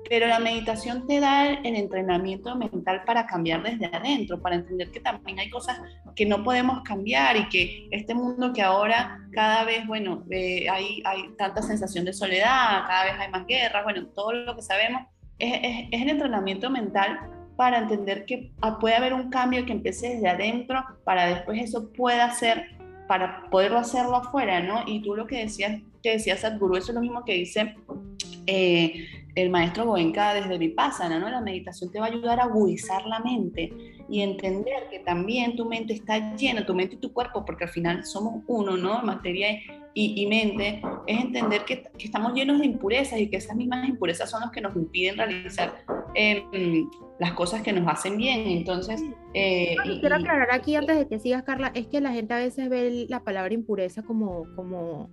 pero 0.09 0.27
la 0.27 0.39
meditación 0.39 1.07
te 1.07 1.21
da 1.21 1.49
el 1.49 1.77
entrenamiento 1.77 2.55
mental 2.57 3.03
para 3.05 3.27
cambiar 3.27 3.63
desde 3.63 3.87
adentro, 3.87 4.41
para 4.41 4.57
entender 4.57 4.91
que 4.91 5.01
también 5.01 5.39
hay 5.39 5.51
cosas 5.51 5.81
que 6.15 6.27
no 6.27 6.45
podemos 6.45 6.83
cambiar 6.83 7.37
y 7.37 7.49
que 7.49 7.89
este 7.91 8.15
mundo 8.15 8.53
que 8.53 8.63
ahora 8.63 9.21
cada 9.33 9.65
vez, 9.65 9.87
bueno, 9.87 10.25
eh, 10.31 10.69
hay, 10.71 11.03
hay 11.05 11.29
tanta 11.37 11.63
sensación 11.63 12.05
de 12.05 12.13
soledad, 12.13 12.85
cada 12.87 13.05
vez 13.05 13.15
hay 13.19 13.31
más 13.31 13.47
guerras, 13.47 13.85
bueno, 13.85 14.07
todo 14.15 14.33
lo 14.33 14.55
que 14.55 14.63
sabemos, 14.63 15.03
es, 15.39 15.53
es, 15.63 15.89
es 15.91 16.03
el 16.03 16.11
entrenamiento 16.11 16.71
mental 16.71 17.19
para 17.57 17.79
entender 17.79 18.27
que 18.27 18.53
ah, 18.61 18.79
puede 18.79 18.95
haber 18.95 19.15
un 19.15 19.31
cambio 19.31 19.65
que 19.67 19.73
empiece 19.73 20.11
desde 20.11 20.29
adentro 20.29 20.85
para 21.05 21.27
después 21.27 21.61
eso 21.63 21.91
pueda 21.93 22.31
ser, 22.31 22.77
para 23.09 23.49
poderlo 23.51 23.79
hacerlo 23.79 24.17
afuera, 24.17 24.61
¿no? 24.61 24.83
Y 24.87 25.03
tú 25.03 25.17
lo 25.17 25.27
que 25.27 25.39
decías, 25.39 25.81
que 26.03 26.13
decías 26.13 26.41
Sadhguru, 26.41 26.77
eso 26.77 26.93
es 26.93 26.95
lo 26.95 27.01
mismo 27.01 27.25
que 27.25 27.33
dice 27.33 27.75
eh, 28.47 29.07
el 29.37 29.51
maestro 29.51 29.85
Goenka 29.85 30.33
desde 30.33 30.57
Vipassana, 30.57 31.19
¿no? 31.19 31.29
La 31.29 31.43
meditación 31.43 31.93
te 31.93 32.01
va 32.01 32.07
a 32.07 32.09
ayudar 32.09 32.41
a 32.41 32.45
agudizar 32.45 33.05
la 33.07 33.21
mente 33.21 33.71
y 34.09 34.23
entender 34.23 34.89
que 34.91 35.01
también 35.01 35.57
tu 35.57 35.67
mente 35.67 35.93
está 35.93 36.35
llena, 36.37 36.65
tu 36.65 36.75
mente 36.75 36.95
y 36.95 36.99
tu 36.99 37.13
cuerpo, 37.13 37.45
porque 37.45 37.65
al 37.65 37.71
final 37.71 38.05
somos 38.07 38.43
uno, 38.47 38.79
¿no? 38.79 39.03
Materia 39.03 39.61
y, 39.93 40.23
y 40.23 40.27
mente, 40.27 40.81
es 41.07 41.21
entender 41.21 41.67
que, 41.67 41.83
que, 41.83 42.07
estamos 42.07 42.33
llenos 42.33 42.61
de 42.61 42.67
impurezas 42.67 43.21
y 43.21 43.29
que 43.29 43.37
esas 43.37 43.57
mismas 43.57 43.87
impurezas 43.87 44.31
son 44.31 44.41
las 44.41 44.51
que 44.51 44.63
nos 44.63 44.75
impiden 44.75 45.19
realizar 45.19 45.85
eh, 46.15 46.87
las 47.19 47.33
cosas 47.33 47.61
que 47.61 47.75
nos 47.75 47.87
hacen 47.89 48.17
bien. 48.17 48.47
Entonces, 48.47 49.03
eh, 49.35 49.77
quiero 50.01 50.17
aclarar 50.17 50.49
aquí 50.51 50.77
antes 50.77 50.97
de 50.97 51.09
que 51.09 51.19
sigas, 51.19 51.43
Carla, 51.43 51.73
es 51.75 51.89
que 51.89 52.01
la 52.01 52.13
gente 52.13 52.33
a 52.33 52.39
veces 52.39 52.71
ve 52.71 53.07
la 53.09 53.21
palabra 53.23 53.53
impureza 53.53 54.03
como, 54.03 54.45
como, 54.55 55.11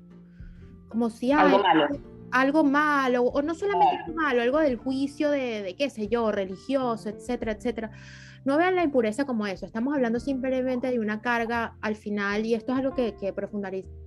como 0.87 1.09
si 1.09 1.33
algo 1.33 1.59
malo 1.59 2.12
algo 2.33 2.63
malo, 2.63 3.23
o 3.23 3.41
no 3.43 3.53
solamente 3.53 3.97
algo 3.97 4.13
malo, 4.15 4.41
algo 4.41 4.59
del 4.59 4.75
juicio 4.75 5.29
de, 5.29 5.61
de, 5.61 5.75
qué 5.75 5.89
sé 5.89 6.07
yo, 6.07 6.31
religioso, 6.31 7.09
etcétera, 7.09 7.53
etcétera. 7.53 7.91
No 8.43 8.57
vean 8.57 8.75
la 8.75 8.83
impureza 8.83 9.25
como 9.25 9.47
eso, 9.47 9.65
estamos 9.65 9.93
hablando 9.93 10.19
simplemente 10.19 10.91
de 10.91 10.99
una 10.99 11.21
carga 11.21 11.77
al 11.79 11.95
final, 11.95 12.45
y 12.45 12.55
esto 12.55 12.73
es 12.73 12.79
algo 12.79 12.95
que, 12.95 13.15
que 13.15 13.31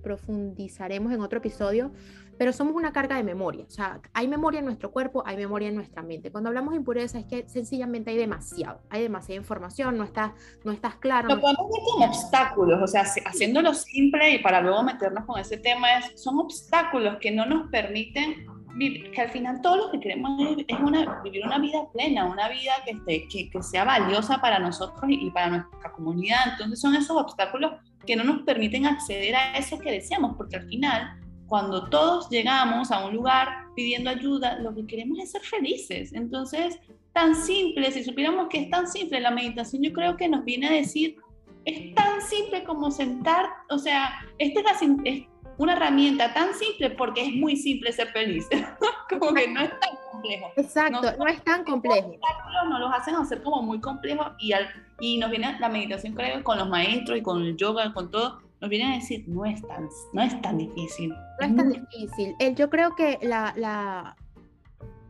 profundizaremos 0.03 1.13
en 1.13 1.21
otro 1.21 1.39
episodio, 1.39 1.91
pero 2.37 2.53
somos 2.53 2.75
una 2.75 2.91
carga 2.91 3.17
de 3.17 3.23
memoria, 3.23 3.65
o 3.67 3.69
sea, 3.69 3.99
hay 4.13 4.27
memoria 4.27 4.59
en 4.59 4.65
nuestro 4.65 4.91
cuerpo, 4.91 5.23
hay 5.25 5.37
memoria 5.37 5.69
en 5.69 5.75
nuestra 5.75 6.01
mente. 6.01 6.31
Cuando 6.31 6.49
hablamos 6.49 6.71
de 6.71 6.77
impureza 6.77 7.19
es 7.19 7.25
que 7.25 7.47
sencillamente 7.47 8.11
hay 8.11 8.17
demasiado, 8.17 8.81
hay 8.89 9.01
demasiada 9.01 9.39
información, 9.39 9.97
no 9.97 10.03
estás, 10.03 10.31
no 10.63 10.71
estás 10.71 10.95
claro. 10.95 11.29
Lo 11.29 11.41
podemos 11.41 11.67
ver 11.71 11.81
como 11.91 12.05
obstáculos, 12.05 12.81
o 12.81 12.87
sea, 12.87 13.03
haciéndolo 13.25 13.73
simple 13.73 14.31
y 14.31 14.39
para 14.39 14.61
luego 14.61 14.83
meternos 14.83 15.25
con 15.25 15.39
ese 15.39 15.57
tema, 15.57 15.97
es, 15.97 16.21
son 16.21 16.39
obstáculos 16.39 17.17
que 17.19 17.31
no 17.31 17.45
nos 17.45 17.69
permiten 17.69 18.45
que 18.77 19.21
al 19.21 19.29
final 19.31 19.61
todo 19.61 19.77
lo 19.77 19.91
que 19.91 19.99
queremos 19.99 20.39
es, 20.67 20.79
una, 20.79 21.21
vivir 21.23 21.45
una 21.45 21.57
vida 21.57 21.79
plena, 21.91 22.25
una 22.25 22.47
vida 22.49 22.73
que, 22.85 22.91
esté, 22.91 23.27
que, 23.27 23.49
que, 23.49 23.63
sea 23.63 23.83
valiosa 23.83 24.39
para 24.39 24.59
nosotros 24.59 25.03
y, 25.07 25.29
para 25.31 25.49
nuestra 25.49 25.91
comunidad. 25.91 26.39
Entonces 26.51 26.79
son 26.79 26.95
esos 26.95 27.17
obstáculos 27.17 27.73
que 28.05 28.15
no 28.15 28.23
nos 28.23 28.43
permiten 28.43 28.85
acceder 28.85 29.35
a 29.35 29.57
eso 29.57 29.79
que 29.79 29.91
deseamos, 29.91 30.35
porque 30.37 30.57
al 30.57 30.67
final, 30.67 31.19
cuando 31.47 31.89
todos 31.89 32.29
llegamos 32.29 32.91
a 32.91 33.05
un 33.05 33.15
lugar 33.15 33.65
pidiendo 33.75 34.09
ayuda, 34.09 34.59
lo 34.59 34.73
que 34.75 34.85
queremos 34.85 35.19
es 35.19 35.31
ser 35.31 35.41
felices. 35.41 36.13
Entonces, 36.13 36.79
tan 37.13 37.35
simple, 37.35 37.91
si 37.91 38.03
supiéramos 38.03 38.47
que 38.49 38.59
es 38.59 38.69
tan 38.69 38.87
simple 38.87 39.19
la 39.19 39.31
meditación, 39.31 39.81
yo 39.81 39.93
creo 39.93 40.17
que 40.17 40.27
nos 40.27 40.43
viene 40.43 40.67
a 40.67 40.71
decir, 40.71 41.17
es 41.65 41.93
tan 41.95 42.21
simple 42.21 42.63
como 42.63 42.91
sentar, 42.91 43.45
o 43.69 43.77
sea, 43.77 44.25
esta 44.37 44.59
es 44.59 44.65
la, 44.65 45.27
una 45.57 45.73
herramienta 45.73 46.33
tan 46.33 46.53
simple 46.53 46.91
porque 46.91 47.21
es 47.21 47.33
muy 47.33 47.55
simple 47.55 47.91
ser 47.91 48.09
feliz. 48.09 48.47
como 49.09 49.33
que 49.33 49.47
no 49.47 49.61
es 49.61 49.69
tan 49.79 49.89
complejo. 50.11 50.51
Exacto, 50.57 51.01
no, 51.17 51.27
es 51.27 51.43
tan 51.43 51.63
complejo. 51.63 52.11
Los 52.11 52.69
no 52.69 52.79
los 52.79 52.93
hacen 52.93 53.15
hacer 53.15 53.41
como 53.41 53.61
muy 53.61 53.79
complejos 53.79 54.27
y, 54.39 54.51
al, 54.53 54.67
y 54.99 55.17
nos 55.17 55.29
viene 55.29 55.57
la 55.59 55.69
meditación, 55.69 56.13
creo, 56.13 56.43
con 56.43 56.57
los 56.57 56.69
maestros 56.69 57.17
y 57.17 57.21
con 57.21 57.41
el 57.41 57.55
yoga, 57.55 57.93
con 57.93 58.11
todo, 58.11 58.41
nos 58.59 58.69
vienen 58.69 58.91
a 58.91 58.95
decir, 58.95 59.23
no 59.27 59.45
es 59.45 59.61
tan, 59.67 59.87
no 60.13 60.21
es 60.21 60.41
tan 60.41 60.57
difícil. 60.57 61.09
No 61.09 61.47
es 61.47 61.55
tan 61.55 61.69
difícil. 61.69 62.35
El, 62.39 62.55
yo 62.55 62.69
creo 62.69 62.95
que 62.95 63.19
la, 63.21 63.53
la, 63.55 64.15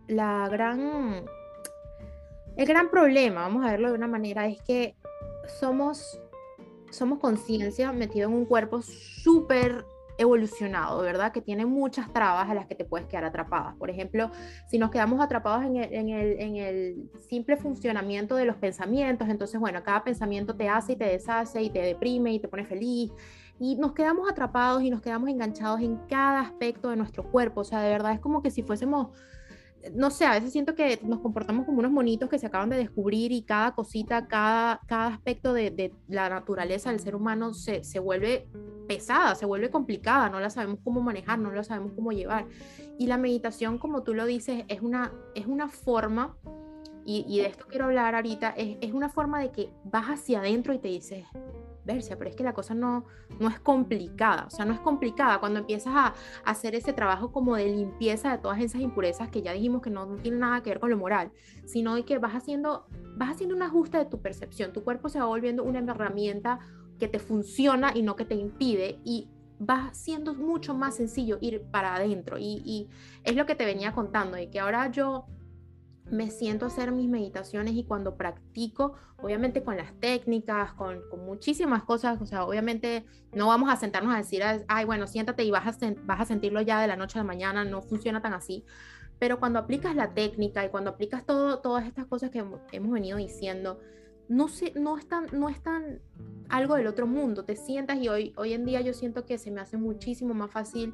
la 0.07 0.49
gran, 0.49 1.25
el 2.55 2.65
gran 2.65 2.89
problema, 2.89 3.41
vamos 3.41 3.65
a 3.65 3.71
verlo 3.71 3.89
de 3.89 3.95
una 3.95 4.07
manera, 4.07 4.47
es 4.47 4.61
que 4.63 4.95
somos, 5.59 6.19
somos 6.91 7.19
conciencia 7.19 7.91
metido 7.93 8.27
en 8.27 8.35
un 8.35 8.45
cuerpo 8.45 8.81
súper 8.81 9.85
evolucionado, 10.17 11.01
¿verdad? 11.01 11.31
Que 11.31 11.41
tiene 11.41 11.65
muchas 11.65 12.11
trabas 12.11 12.49
a 12.49 12.53
las 12.53 12.65
que 12.65 12.75
te 12.75 12.85
puedes 12.85 13.07
quedar 13.07 13.25
atrapadas. 13.25 13.75
Por 13.75 13.89
ejemplo, 13.89 14.31
si 14.67 14.77
nos 14.77 14.89
quedamos 14.89 15.21
atrapados 15.21 15.63
en 15.65 15.75
el, 15.77 15.93
en 15.93 16.09
el, 16.09 16.39
en 16.39 16.55
el 16.57 17.11
simple 17.29 17.55
funcionamiento 17.55 18.35
de 18.35 18.45
los 18.45 18.55
pensamientos, 18.57 19.29
entonces, 19.29 19.59
bueno, 19.59 19.83
cada 19.83 20.03
pensamiento 20.03 20.55
te 20.55 20.69
hace 20.69 20.93
y 20.93 20.95
te 20.95 21.05
deshace 21.05 21.61
y 21.61 21.69
te 21.69 21.79
deprime 21.81 22.33
y 22.33 22.39
te 22.39 22.47
pone 22.47 22.65
feliz. 22.65 23.11
Y 23.59 23.75
nos 23.75 23.93
quedamos 23.93 24.29
atrapados 24.29 24.83
y 24.83 24.89
nos 24.89 25.01
quedamos 25.01 25.29
enganchados 25.29 25.81
en 25.81 25.97
cada 26.07 26.41
aspecto 26.41 26.89
de 26.89 26.95
nuestro 26.95 27.23
cuerpo. 27.23 27.61
O 27.61 27.63
sea, 27.63 27.81
de 27.81 27.89
verdad 27.89 28.13
es 28.13 28.19
como 28.19 28.41
que 28.41 28.51
si 28.51 28.63
fuésemos 28.63 29.09
no 29.93 30.09
sé, 30.09 30.25
a 30.25 30.33
veces 30.33 30.51
siento 30.51 30.75
que 30.75 30.99
nos 31.03 31.19
comportamos 31.19 31.65
como 31.65 31.79
unos 31.79 31.91
monitos 31.91 32.29
que 32.29 32.39
se 32.39 32.47
acaban 32.47 32.69
de 32.69 32.77
descubrir 32.77 33.31
y 33.31 33.43
cada 33.43 33.73
cosita, 33.73 34.27
cada, 34.27 34.81
cada 34.87 35.07
aspecto 35.07 35.53
de, 35.53 35.93
la 36.07 36.29
naturaleza 36.29 36.89
del 36.89 36.99
ser 36.99 37.15
humano 37.15 37.53
se, 37.53 37.83
se, 37.83 37.99
vuelve 37.99 38.47
pesada, 38.87 39.35
se 39.35 39.45
vuelve 39.45 39.69
complicada, 39.69 40.29
no 40.29 40.39
la 40.39 40.49
sabemos 40.49 40.79
cómo 40.83 41.01
manejar, 41.01 41.39
no 41.39 41.51
la 41.51 41.63
sabemos 41.63 41.93
cómo 41.93 42.11
llevar. 42.11 42.47
Y 42.97 43.07
la 43.07 43.17
meditación, 43.17 43.77
como 43.77 44.03
tú 44.03 44.13
lo 44.13 44.25
dices, 44.25 44.65
es 44.67 44.81
una, 44.81 45.13
es 45.35 45.45
una 45.45 45.67
forma, 45.67 46.35
y, 47.05 47.25
y 47.27 47.39
de 47.39 47.47
esto 47.47 47.65
quiero 47.69 47.85
hablar 47.85 48.15
ahorita, 48.15 48.49
es, 48.51 48.77
es 48.81 48.93
una 48.93 49.09
forma 49.09 49.39
de 49.39 49.51
que 49.51 49.69
vas 49.85 50.07
hacia 50.07 50.39
adentro 50.39 50.73
y 50.73 50.79
te 50.79 50.89
dices, 50.89 51.25
pero 51.87 52.29
es 52.29 52.35
que 52.35 52.43
la 52.43 52.53
cosa 52.53 52.73
no, 52.73 53.05
no 53.39 53.47
es 53.47 53.59
complicada, 53.59 54.45
o 54.47 54.49
sea, 54.49 54.65
no 54.65 54.73
es 54.73 54.79
complicada. 54.79 55.39
Cuando 55.39 55.59
empiezas 55.59 55.93
a, 55.95 56.13
hacer 56.45 56.75
ese 56.75 56.93
trabajo 56.93 57.31
como 57.31 57.55
de 57.55 57.65
limpieza 57.65 58.31
de 58.31 58.37
todas 58.37 58.59
esas 58.59 58.81
impurezas 58.81 59.29
que 59.29 59.41
ya 59.41 59.53
dijimos 59.53 59.81
que 59.81 59.89
no, 59.89 60.05
no 60.05 60.15
tienen 60.17 60.39
nada 60.39 60.61
que 60.61 60.69
ver 60.69 60.79
con 60.79 60.89
lo 60.89 60.97
moral, 60.97 61.31
sino 61.65 61.95
de 61.95 62.05
que 62.05 62.17
vas 62.17 62.33
haciendo, 62.33 62.85
vas 63.15 63.31
haciendo 63.31 63.55
un 63.55 63.63
ajuste 63.63 63.97
de 63.97 64.05
tu 64.05 64.21
percepción, 64.21 64.73
tu 64.73 64.83
cuerpo 64.83 65.09
se 65.09 65.19
va 65.19 65.25
volviendo 65.25 65.63
una 65.63 65.79
herramienta 65.79 66.59
que 66.99 67.07
te 67.07 67.19
funciona 67.19 67.91
y 67.93 68.01
no 68.01 68.15
que 68.15 68.25
te 68.25 68.35
impide 68.35 68.99
y 69.03 69.29
va 69.59 69.89
siendo 69.93 70.33
mucho 70.33 70.73
más 70.73 70.95
sencillo 70.95 71.37
ir 71.41 71.63
para 71.71 71.95
adentro. 71.95 72.37
Y, 72.37 72.61
y 72.65 72.87
es 73.23 73.35
lo 73.35 73.45
que 73.45 73.55
te 73.55 73.65
venía 73.65 73.93
contando 73.93 74.37
y 74.37 74.47
que 74.47 74.59
ahora 74.59 74.91
yo 74.91 75.25
me 76.09 76.31
siento 76.31 76.65
a 76.65 76.67
hacer 76.69 76.91
mis 76.91 77.09
meditaciones 77.09 77.73
y 77.73 77.83
cuando 77.83 78.15
practico, 78.15 78.93
obviamente 79.17 79.63
con 79.63 79.77
las 79.77 79.93
técnicas, 79.99 80.73
con, 80.73 81.01
muchísimas 81.25 81.83
cosas, 81.83 82.21
o 82.21 82.25
sea, 82.25 82.45
obviamente 82.45 83.05
no 83.33 83.47
vamos 83.47 83.69
a 83.69 83.75
sentarnos 83.75 84.13
a 84.13 84.17
decir, 84.17 84.41
ay, 84.67 84.85
bueno, 84.85 85.07
siéntate 85.07 85.43
y 85.43 85.51
vas 85.51 85.67
a, 85.67 85.93
vas 86.03 86.21
a 86.21 86.25
sentirlo 86.25 86.61
ya 86.61 86.79
de 86.81 86.87
la 86.87 86.95
noche 86.95 87.19
a 87.19 87.23
la 87.23 87.27
mañana, 87.27 87.65
no 87.65 87.81
funciona 87.81 88.21
tan 88.21 88.33
así, 88.33 88.63
pero 89.19 89.39
cuando 89.39 89.59
aplicas 89.59 89.95
la 89.95 90.13
técnica 90.13 90.63
y 90.65 90.69
cuando 90.69 90.91
aplicas 90.91 91.25
todo, 91.25 91.59
todas 91.59 91.85
estas 91.85 92.05
cosas 92.05 92.29
que 92.29 92.39
hemos 92.71 92.91
venido 92.91 93.17
diciendo, 93.17 93.79
no, 94.29 94.47
sé, 94.47 94.73
no, 94.75 94.97
es 94.97 95.07
tan, 95.07 95.27
no 95.31 95.49
es 95.49 95.61
tan 95.61 96.01
algo 96.49 96.75
del 96.75 96.87
otro 96.87 97.07
mundo, 97.07 97.43
te 97.45 97.55
sientas 97.55 97.97
y 97.97 98.09
hoy, 98.09 98.33
hoy 98.37 98.53
en 98.53 98.65
día 98.65 98.81
yo 98.81 98.93
siento 98.93 99.25
que 99.25 99.37
se 99.37 99.51
me 99.51 99.61
hace 99.61 99.77
muchísimo 99.77 100.33
más 100.33 100.51
fácil 100.51 100.93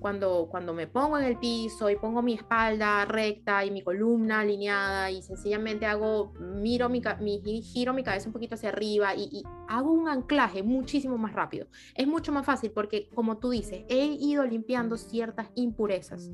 cuando, 0.00 0.48
cuando 0.50 0.72
me 0.72 0.86
pongo 0.86 1.18
en 1.18 1.24
el 1.24 1.38
piso 1.38 1.90
y 1.90 1.96
pongo 1.96 2.22
mi 2.22 2.34
espalda 2.34 3.04
recta 3.04 3.64
y 3.64 3.70
mi 3.70 3.82
columna 3.82 4.40
alineada 4.40 5.10
y 5.10 5.22
sencillamente 5.22 5.86
hago, 5.86 6.32
miro 6.40 6.88
mi, 6.88 7.02
mi 7.20 7.62
giro 7.62 7.92
mi 7.92 8.02
cabeza 8.02 8.26
un 8.26 8.32
poquito 8.32 8.54
hacia 8.54 8.70
arriba 8.70 9.14
y, 9.14 9.28
y, 9.30 9.42
hago 9.68 9.92
un 9.92 10.08
anclaje 10.08 10.62
muchísimo 10.62 11.18
más 11.18 11.32
rápido. 11.32 11.66
Es 11.94 12.06
mucho 12.06 12.32
más 12.32 12.44
fácil 12.44 12.72
porque, 12.72 13.08
como 13.14 13.38
tú 13.38 13.50
dices, 13.50 13.84
he 13.88 14.06
ido 14.06 14.44
limpiando 14.44 14.96
ciertas 14.96 15.48
impurezas, 15.54 16.30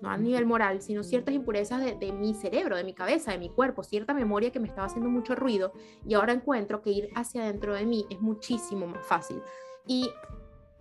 no 0.00 0.10
a 0.10 0.16
nivel 0.16 0.46
moral, 0.46 0.80
sino 0.80 1.02
ciertas 1.02 1.34
impurezas 1.34 1.82
de, 1.82 1.94
de 1.94 2.12
mi 2.12 2.34
cerebro, 2.34 2.76
de 2.76 2.84
mi 2.84 2.94
cabeza, 2.94 3.32
de 3.32 3.38
mi 3.38 3.48
cuerpo, 3.48 3.82
cierta 3.82 4.14
memoria 4.14 4.52
que 4.52 4.60
me 4.60 4.68
estaba 4.68 4.86
haciendo 4.86 5.10
mucho 5.10 5.34
ruido 5.34 5.72
y 6.06 6.14
ahora 6.14 6.32
encuentro 6.32 6.82
que 6.82 6.90
ir 6.90 7.08
hacia 7.14 7.42
adentro 7.42 7.74
de 7.74 7.84
mí 7.86 8.06
es 8.10 8.20
muchísimo 8.20 8.86
más 8.86 9.06
fácil. 9.06 9.42
Y 9.86 10.08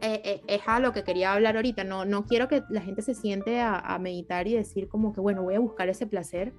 eh, 0.02 0.22
eh, 0.24 0.42
es 0.48 0.62
a 0.66 0.80
lo 0.80 0.94
que 0.94 1.04
quería 1.04 1.34
hablar 1.34 1.56
ahorita. 1.56 1.84
No, 1.84 2.06
no 2.06 2.26
quiero 2.26 2.48
que 2.48 2.64
la 2.70 2.82
gente 2.82 3.02
se 3.02 3.14
siente 3.14 3.60
a, 3.60 3.98
meditar 4.00 4.48
y 4.48 4.54
decir 4.54 4.88
como 4.88 5.14
que, 5.14 5.20
bueno, 5.20 5.44
voy 5.44 5.56
a 5.56 5.60
buscar 5.60 5.90
ese 5.90 6.08
placer, 6.08 6.54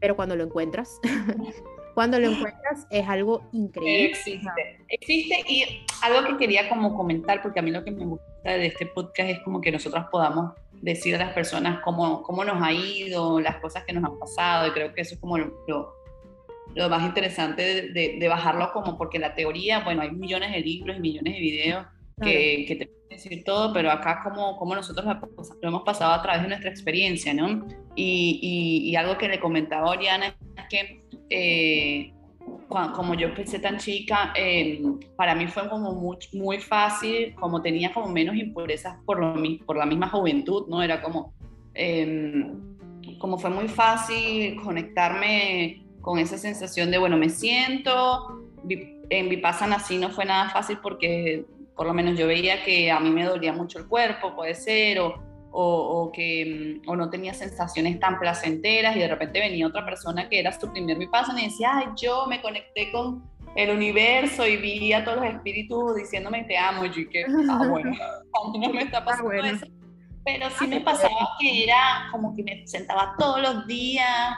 pero 0.00 0.14
cuando 0.14 0.36
lo 0.36 0.44
encuentras, 0.44 1.00
cuando 1.94 2.18
lo 2.18 2.28
encuentras 2.28 2.86
es 2.90 3.08
algo 3.08 3.48
increíble. 3.52 4.10
Existe, 4.10 4.84
existe 4.88 5.44
y 5.48 5.84
algo 6.02 6.28
que 6.28 6.36
quería 6.36 6.68
como 6.68 6.94
comentar, 6.94 7.40
porque 7.40 7.60
a 7.60 7.62
mí 7.62 7.70
lo 7.70 7.82
que 7.82 7.92
me 7.92 8.04
gusta 8.04 8.26
de 8.44 8.66
este 8.66 8.86
podcast 8.86 9.30
es 9.30 9.40
como 9.40 9.60
que 9.60 9.72
nosotros 9.72 10.04
podamos 10.10 10.52
decir 10.82 11.14
a 11.14 11.18
las 11.18 11.32
personas 11.32 11.80
cómo, 11.82 12.22
cómo 12.22 12.44
nos 12.44 12.62
ha 12.62 12.72
ido, 12.72 13.40
las 13.40 13.56
cosas 13.56 13.84
que 13.84 13.94
nos 13.94 14.04
han 14.04 14.18
pasado, 14.18 14.68
y 14.68 14.72
creo 14.72 14.92
que 14.92 15.00
eso 15.00 15.14
es 15.14 15.20
como 15.20 15.38
lo, 15.38 15.54
lo, 16.74 16.88
más 16.90 17.02
interesante 17.04 17.90
de, 17.90 18.18
de, 18.18 18.28
bajarlo 18.28 18.70
como, 18.72 18.98
porque 18.98 19.18
la 19.18 19.34
teoría, 19.34 19.80
bueno, 19.82 20.02
hay 20.02 20.10
millones 20.10 20.52
de 20.52 20.60
libros 20.60 20.98
y 20.98 21.00
millones 21.00 21.32
de 21.32 21.40
videos, 21.40 21.86
que, 22.20 22.64
que, 22.66 22.76
te 22.76 22.86
puede 22.86 23.08
decir 23.10 23.44
todo, 23.44 23.72
pero 23.72 23.90
acá 23.90 24.22
como, 24.22 24.56
como 24.56 24.74
nosotros 24.74 25.04
lo 25.06 25.68
hemos 25.68 25.82
pasado 25.82 26.12
a 26.12 26.22
través 26.22 26.42
de 26.42 26.48
nuestra 26.48 26.70
experiencia, 26.70 27.34
¿no? 27.34 27.66
Y, 27.96 28.88
y, 28.90 28.96
algo 28.96 29.18
que 29.18 29.28
le 29.28 29.40
comentaba 29.40 29.90
Oriana 29.90 30.36
es 30.56 30.64
que 30.68 31.04
eh, 31.30 32.12
como 32.68 33.14
yo 33.14 33.28
empecé 33.28 33.58
tan 33.58 33.78
chica, 33.78 34.32
eh, 34.36 34.82
para 35.16 35.34
mí 35.34 35.46
fue 35.46 35.68
como 35.68 35.92
muy, 35.92 36.16
muy, 36.32 36.58
fácil, 36.58 37.34
como 37.34 37.62
tenía 37.62 37.92
como 37.92 38.08
menos 38.08 38.36
impurezas 38.36 38.96
por, 39.04 39.20
lo, 39.20 39.34
por 39.64 39.76
la 39.76 39.86
misma 39.86 40.08
juventud, 40.08 40.66
¿no? 40.68 40.82
Era 40.82 41.02
como, 41.02 41.32
em, 41.74 42.76
como 43.18 43.38
fue 43.38 43.50
muy 43.50 43.68
fácil 43.68 44.60
conectarme 44.62 45.86
con 46.00 46.18
esa 46.18 46.36
sensación 46.36 46.90
de, 46.90 46.98
bueno, 46.98 47.16
me 47.16 47.28
siento, 47.28 48.44
en 48.68 49.28
Vipassana 49.28 49.78
sí 49.78 49.98
no 49.98 50.10
fue 50.10 50.24
nada 50.24 50.50
fácil 50.50 50.78
porque 50.82 51.44
por 51.76 51.86
lo 51.86 51.94
menos 51.94 52.18
yo 52.18 52.26
veía 52.26 52.62
que 52.62 52.90
a 52.90 53.00
mí 53.00 53.10
me 53.10 53.24
dolía 53.24 53.52
mucho 53.52 53.78
el 53.78 53.86
cuerpo, 53.86 54.34
puede 54.34 54.54
ser, 54.54 55.00
o, 55.00 55.14
o, 55.50 56.10
que 56.12 56.80
mm, 56.84 56.88
o 56.88 56.96
no 56.96 57.10
tenía 57.10 57.34
sensaciones 57.34 57.98
tan 58.00 58.18
placenteras 58.18 58.96
y 58.96 59.00
de 59.00 59.08
repente 59.08 59.40
venía 59.40 59.66
otra 59.66 59.84
persona 59.84 60.28
que 60.28 60.40
era 60.40 60.52
su 60.58 60.70
primer 60.70 60.98
vipassana 60.98 61.40
y 61.40 61.44
decía, 61.44 61.70
ay, 61.74 61.86
yo 61.96 62.26
me 62.26 62.42
conecté 62.42 62.90
con 62.90 63.22
el 63.54 63.70
universo 63.70 64.46
y 64.46 64.56
vi 64.56 64.92
a 64.92 65.04
todos 65.04 65.18
los 65.18 65.26
espíritus 65.26 65.96
diciéndome 65.96 66.44
te 66.44 66.56
amo, 66.58 66.84
y 66.84 67.08
que, 67.08 67.24
ah, 67.48 67.66
bueno, 67.70 67.92
no 68.58 68.70
me 68.70 68.82
está 68.82 68.98
ah, 68.98 69.04
pasando 69.04 69.32
eso. 69.32 69.66
Pero 70.24 70.48
sí 70.58 70.66
me 70.66 70.80
pasaba 70.80 71.28
que 71.38 71.64
era 71.64 72.08
como 72.10 72.34
que 72.34 72.42
me 72.42 72.66
sentaba 72.66 73.14
todos 73.18 73.42
los 73.42 73.66
días 73.66 74.34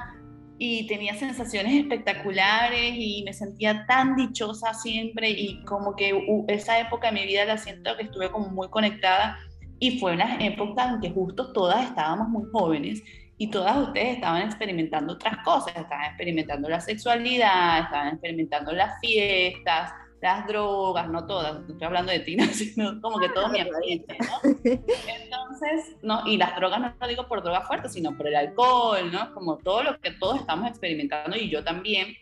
y 0.58 0.86
tenía 0.86 1.14
sensaciones 1.14 1.74
espectaculares 1.74 2.94
y 2.94 3.22
me 3.24 3.32
sentía 3.32 3.84
tan 3.86 4.16
dichosa 4.16 4.72
siempre 4.72 5.30
y 5.30 5.62
como 5.64 5.94
que 5.94 6.44
esa 6.48 6.78
época 6.78 7.08
de 7.08 7.14
mi 7.14 7.26
vida 7.26 7.44
la 7.44 7.58
siento 7.58 7.96
que 7.96 8.04
estuve 8.04 8.30
como 8.30 8.48
muy 8.48 8.68
conectada 8.68 9.38
y 9.78 9.98
fue 9.98 10.14
una 10.14 10.36
época 10.38 10.88
en 10.88 11.00
que 11.00 11.10
justo 11.10 11.52
todas 11.52 11.84
estábamos 11.84 12.28
muy 12.28 12.44
jóvenes 12.50 13.02
y 13.38 13.50
todas 13.50 13.76
ustedes 13.76 14.14
estaban 14.14 14.42
experimentando 14.42 15.12
otras 15.12 15.36
cosas, 15.44 15.76
estaban 15.76 16.06
experimentando 16.06 16.68
la 16.70 16.80
sexualidad, 16.80 17.80
estaban 17.80 18.08
experimentando 18.08 18.72
las 18.72 18.98
fiestas, 19.00 19.92
las 20.20 20.46
drogas, 20.46 21.08
no 21.08 21.26
todas, 21.26 21.60
no 21.60 21.72
estoy 21.72 21.86
hablando 21.86 22.12
de 22.12 22.20
ti, 22.20 22.38
sino 22.52 23.00
como 23.00 23.18
que 23.18 23.28
todo 23.30 23.48
mi 23.48 23.60
ambiente, 23.60 24.16
¿no? 24.18 24.50
Entonces, 24.64 25.96
no, 26.02 26.26
y 26.26 26.36
las 26.36 26.56
drogas 26.56 26.80
no 26.80 26.94
lo 27.00 27.08
digo 27.08 27.28
por 27.28 27.42
drogas 27.42 27.66
fuertes, 27.66 27.92
sino 27.92 28.16
por 28.16 28.26
el 28.26 28.36
alcohol, 28.36 29.10
¿no? 29.12 29.32
Como 29.34 29.58
todo 29.58 29.82
lo 29.82 30.00
que 30.00 30.12
todos 30.12 30.40
estamos 30.40 30.68
experimentando 30.68 31.36
y 31.36 31.50
yo 31.50 31.62
también. 31.62 32.14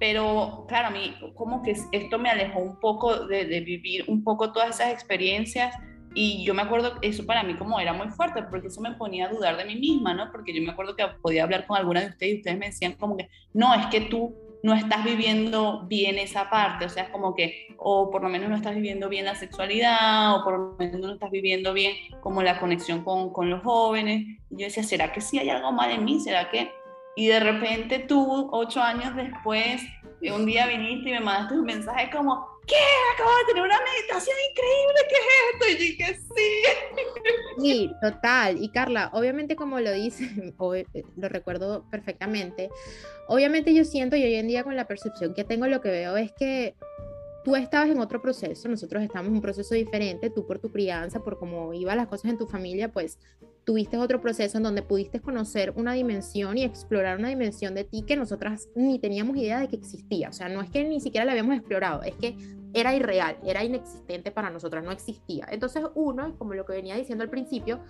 Pero 0.00 0.64
claro, 0.68 0.88
a 0.88 0.90
mí 0.90 1.14
como 1.34 1.62
que 1.62 1.76
esto 1.92 2.18
me 2.18 2.28
alejó 2.28 2.58
un 2.58 2.80
poco 2.80 3.26
de, 3.26 3.44
de 3.44 3.60
vivir 3.60 4.04
un 4.08 4.24
poco 4.24 4.52
todas 4.52 4.80
esas 4.80 4.92
experiencias 4.92 5.74
y 6.14 6.44
yo 6.44 6.54
me 6.54 6.62
acuerdo, 6.62 6.94
eso 7.02 7.26
para 7.26 7.42
mí 7.42 7.54
como 7.54 7.80
era 7.80 7.92
muy 7.92 8.08
fuerte, 8.08 8.42
porque 8.44 8.68
eso 8.68 8.80
me 8.80 8.92
ponía 8.92 9.26
a 9.26 9.32
dudar 9.32 9.56
de 9.56 9.64
mí 9.64 9.74
misma, 9.74 10.14
¿no? 10.14 10.30
Porque 10.30 10.54
yo 10.54 10.62
me 10.62 10.70
acuerdo 10.70 10.94
que 10.94 11.04
podía 11.20 11.42
hablar 11.42 11.66
con 11.66 11.76
alguna 11.76 12.02
de 12.02 12.06
ustedes 12.08 12.34
y 12.34 12.36
ustedes 12.38 12.58
me 12.58 12.66
decían 12.66 12.92
como 12.92 13.16
que, 13.16 13.28
no, 13.52 13.74
es 13.74 13.86
que 13.86 14.02
tú 14.02 14.32
no 14.64 14.72
estás 14.74 15.04
viviendo 15.04 15.84
bien 15.88 16.16
esa 16.16 16.48
parte, 16.48 16.86
o 16.86 16.88
sea, 16.88 17.12
como 17.12 17.34
que, 17.34 17.74
o 17.76 18.10
por 18.10 18.22
lo 18.22 18.30
menos 18.30 18.48
no 18.48 18.56
estás 18.56 18.74
viviendo 18.74 19.10
bien 19.10 19.26
la 19.26 19.34
sexualidad, 19.34 20.36
o 20.36 20.42
por 20.42 20.58
lo 20.58 20.76
menos 20.78 21.00
no 21.02 21.12
estás 21.12 21.30
viviendo 21.30 21.74
bien 21.74 21.94
como 22.22 22.42
la 22.42 22.58
conexión 22.58 23.04
con, 23.04 23.30
con 23.30 23.50
los 23.50 23.62
jóvenes. 23.62 24.22
Y 24.48 24.56
yo 24.56 24.64
decía, 24.64 24.82
¿será 24.82 25.12
que 25.12 25.20
sí 25.20 25.38
hay 25.38 25.50
algo 25.50 25.70
mal 25.70 25.90
en 25.90 26.06
mí? 26.06 26.18
¿Será 26.18 26.50
que 26.50 26.72
y 27.16 27.28
de 27.28 27.40
repente 27.40 28.00
tú, 28.00 28.48
ocho 28.52 28.80
años 28.80 29.14
después, 29.14 29.82
un 30.22 30.46
día 30.46 30.66
viniste 30.66 31.10
y 31.10 31.12
me 31.12 31.20
mandaste 31.20 31.54
un 31.54 31.64
mensaje 31.64 32.10
como, 32.10 32.44
¿qué? 32.66 32.74
Acabo 33.14 33.30
de 33.30 33.44
tener 33.48 33.62
una 33.62 33.78
meditación 33.78 34.36
increíble, 34.50 35.00
¿qué 35.08 35.14
es 35.14 35.28
esto? 35.52 35.68
Y 35.68 35.86
dije, 35.86 36.18
sí. 37.72 37.90
Total. 38.00 38.62
Y 38.62 38.68
Carla, 38.68 39.10
obviamente 39.12 39.56
como 39.56 39.80
lo 39.80 39.92
dice, 39.92 40.24
eh, 40.94 41.04
lo 41.16 41.28
recuerdo 41.28 41.84
perfectamente, 41.90 42.70
obviamente 43.28 43.74
yo 43.74 43.84
siento 43.84 44.16
y 44.16 44.24
hoy 44.24 44.34
en 44.34 44.48
día 44.48 44.64
con 44.64 44.76
la 44.76 44.86
percepción 44.86 45.34
que 45.34 45.44
tengo, 45.44 45.66
lo 45.66 45.80
que 45.80 45.90
veo 45.90 46.16
es 46.16 46.32
que 46.32 46.74
tú 47.44 47.56
estabas 47.56 47.90
en 47.90 48.00
otro 48.00 48.22
proceso, 48.22 48.68
nosotros 48.68 49.02
estamos 49.02 49.28
en 49.28 49.34
un 49.34 49.42
proceso 49.42 49.74
diferente, 49.74 50.30
tú 50.30 50.46
por 50.46 50.58
tu 50.58 50.72
crianza, 50.72 51.20
por 51.20 51.38
cómo 51.38 51.74
iban 51.74 51.98
las 51.98 52.08
cosas 52.08 52.30
en 52.30 52.38
tu 52.38 52.46
familia, 52.46 52.90
pues 52.90 53.18
tuviste 53.64 53.98
otro 53.98 54.20
proceso 54.20 54.56
en 54.56 54.62
donde 54.62 54.82
pudiste 54.82 55.20
conocer 55.20 55.72
una 55.76 55.92
dimensión 55.92 56.56
y 56.56 56.64
explorar 56.64 57.18
una 57.18 57.28
dimensión 57.28 57.74
de 57.74 57.84
ti 57.84 58.02
que 58.06 58.16
nosotras 58.16 58.68
ni 58.74 58.98
teníamos 58.98 59.36
idea 59.36 59.60
de 59.60 59.68
que 59.68 59.76
existía. 59.76 60.30
O 60.30 60.32
sea, 60.32 60.48
no 60.48 60.62
es 60.62 60.70
que 60.70 60.84
ni 60.84 61.00
siquiera 61.00 61.24
la 61.24 61.32
habíamos 61.32 61.56
explorado, 61.56 62.02
es 62.02 62.14
que 62.16 62.36
era 62.74 62.94
irreal, 62.94 63.38
era 63.44 63.64
inexistente 63.64 64.30
para 64.30 64.50
nosotras, 64.50 64.84
no 64.84 64.90
existía. 64.90 65.46
Entonces 65.50 65.84
uno, 65.94 66.36
como 66.36 66.54
lo 66.54 66.66
que 66.66 66.72
venía 66.72 66.96
diciendo 66.96 67.24
al 67.24 67.30
principio, 67.30 67.80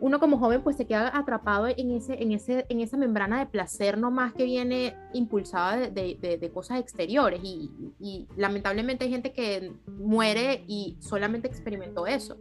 uno 0.00 0.20
como 0.20 0.38
joven 0.38 0.62
pues 0.62 0.76
se 0.76 0.86
queda 0.86 1.16
atrapado 1.16 1.66
en, 1.68 1.90
ese, 1.90 2.22
en, 2.22 2.32
ese, 2.32 2.66
en 2.68 2.80
esa 2.80 2.96
membrana 2.96 3.40
de 3.40 3.46
placer 3.46 3.98
no 3.98 4.10
más 4.10 4.32
que 4.32 4.44
viene 4.44 4.94
impulsada 5.12 5.90
de, 5.90 6.38
de, 6.40 6.50
cosas 6.50 6.78
exteriores 6.80 7.40
y, 7.42 7.70
y, 7.98 8.26
lamentablemente 8.36 9.04
hay 9.04 9.10
gente 9.10 9.32
que 9.32 9.72
muere 9.86 10.64
y 10.66 10.96
solamente 11.00 11.48
experimentó 11.48 12.06
eso. 12.06 12.38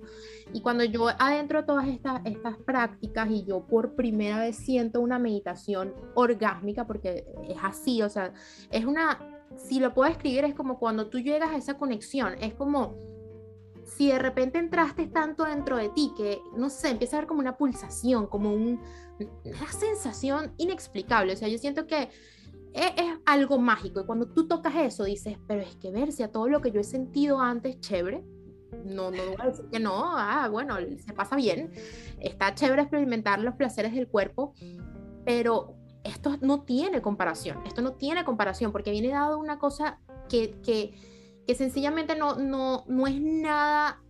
Y 0.53 0.61
cuando 0.61 0.83
yo 0.83 1.09
adentro 1.19 1.65
todas 1.65 1.87
estas, 1.87 2.21
estas 2.25 2.57
prácticas 2.57 3.29
y 3.29 3.43
yo 3.43 3.61
por 3.61 3.95
primera 3.95 4.39
vez 4.39 4.55
siento 4.55 5.01
una 5.01 5.19
meditación 5.19 5.93
orgásmica, 6.13 6.85
porque 6.85 7.25
es 7.49 7.57
así, 7.63 8.01
o 8.01 8.09
sea, 8.09 8.33
es 8.71 8.85
una, 8.85 9.36
si 9.55 9.79
lo 9.79 9.93
puedo 9.93 10.09
escribir, 10.11 10.43
es 10.45 10.55
como 10.55 10.79
cuando 10.79 11.07
tú 11.07 11.19
llegas 11.19 11.51
a 11.51 11.57
esa 11.57 11.77
conexión, 11.77 12.35
es 12.41 12.53
como 12.53 12.95
si 13.85 14.09
de 14.09 14.19
repente 14.19 14.59
entraste 14.59 15.07
tanto 15.07 15.45
dentro 15.45 15.77
de 15.77 15.89
ti 15.89 16.11
que, 16.17 16.41
no 16.55 16.69
sé, 16.69 16.89
empieza 16.89 17.15
a 17.15 17.19
haber 17.19 17.27
como 17.27 17.39
una 17.39 17.57
pulsación, 17.57 18.27
como 18.27 18.53
una 18.53 18.79
sensación 19.71 20.53
inexplicable. 20.57 21.33
O 21.33 21.37
sea, 21.37 21.47
yo 21.47 21.57
siento 21.57 21.87
que 21.87 22.09
es, 22.73 22.91
es, 22.97 23.17
algo 23.25 23.57
mágico 23.57 24.01
y 24.01 24.05
cuando 24.05 24.27
tú 24.27 24.47
tocas 24.47 24.75
eso 24.75 25.05
dices, 25.05 25.37
pero 25.47 25.61
es 25.61 25.75
que 25.77 25.91
ver 25.91 26.11
si 26.11 26.21
a 26.23 26.31
todo 26.31 26.49
lo 26.49 26.61
que 26.61 26.71
yo 26.71 26.81
he 26.81 26.83
sentido 26.83 27.39
antes, 27.39 27.79
chévere. 27.79 28.23
No, 28.85 29.11
no 29.11 29.23
voy 29.25 29.69
que 29.71 29.79
no, 29.79 30.17
ah, 30.17 30.49
bueno, 30.49 30.75
se 30.99 31.13
pasa 31.13 31.35
bien. 31.35 31.71
Está 32.19 32.53
chévere 32.53 32.81
experimentar 32.81 33.39
los 33.39 33.55
placeres 33.55 33.93
del 33.93 34.07
cuerpo, 34.07 34.53
pero 35.25 35.75
esto 36.07 36.37
no 36.41 36.61
tiene 36.61 37.01
comparación. 37.01 37.59
Esto 37.65 37.81
no 37.81 37.93
tiene 37.93 38.25
comparación 38.25 38.71
porque 38.71 38.91
viene 38.91 39.09
dado 39.09 39.37
una 39.37 39.59
cosa 39.59 39.99
que, 40.29 40.59
que 40.61 40.93
que 41.47 41.55
sencillamente 41.55 42.15
no, 42.15 42.35
no, 42.35 42.83
no 42.87 43.07
es 43.07 43.19
nada, 43.21 44.03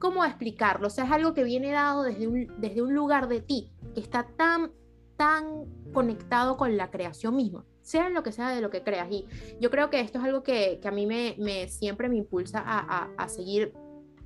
¿cómo 0.00 0.24
explicarlo? 0.24 0.88
O 0.88 0.90
sea, 0.90 1.04
es 1.04 1.12
algo 1.12 1.32
que 1.32 1.44
viene 1.44 1.70
dado 1.70 2.02
desde 2.02 2.26
un, 2.26 2.52
desde 2.58 2.82
un 2.82 2.92
lugar 2.92 3.28
de 3.28 3.40
ti, 3.40 3.70
que 3.94 4.00
está 4.00 4.26
tan, 4.36 4.72
tan 5.16 5.66
conectado 5.92 6.56
con 6.56 6.76
la 6.76 6.90
creación 6.90 7.36
misma, 7.36 7.64
sea 7.80 8.08
lo 8.10 8.24
que 8.24 8.32
sea 8.32 8.48
de 8.48 8.60
lo 8.60 8.70
que 8.70 8.82
creas. 8.82 9.06
Y 9.08 9.24
yo 9.60 9.70
creo 9.70 9.88
que 9.88 10.00
esto 10.00 10.18
es 10.18 10.24
algo 10.24 10.42
que, 10.42 10.80
que 10.82 10.88
a 10.88 10.90
mí 10.90 11.06
me, 11.06 11.36
me, 11.38 11.68
siempre 11.68 12.08
me 12.08 12.16
impulsa 12.16 12.58
a, 12.58 12.80
a, 12.80 13.10
a 13.16 13.28
seguir 13.28 13.72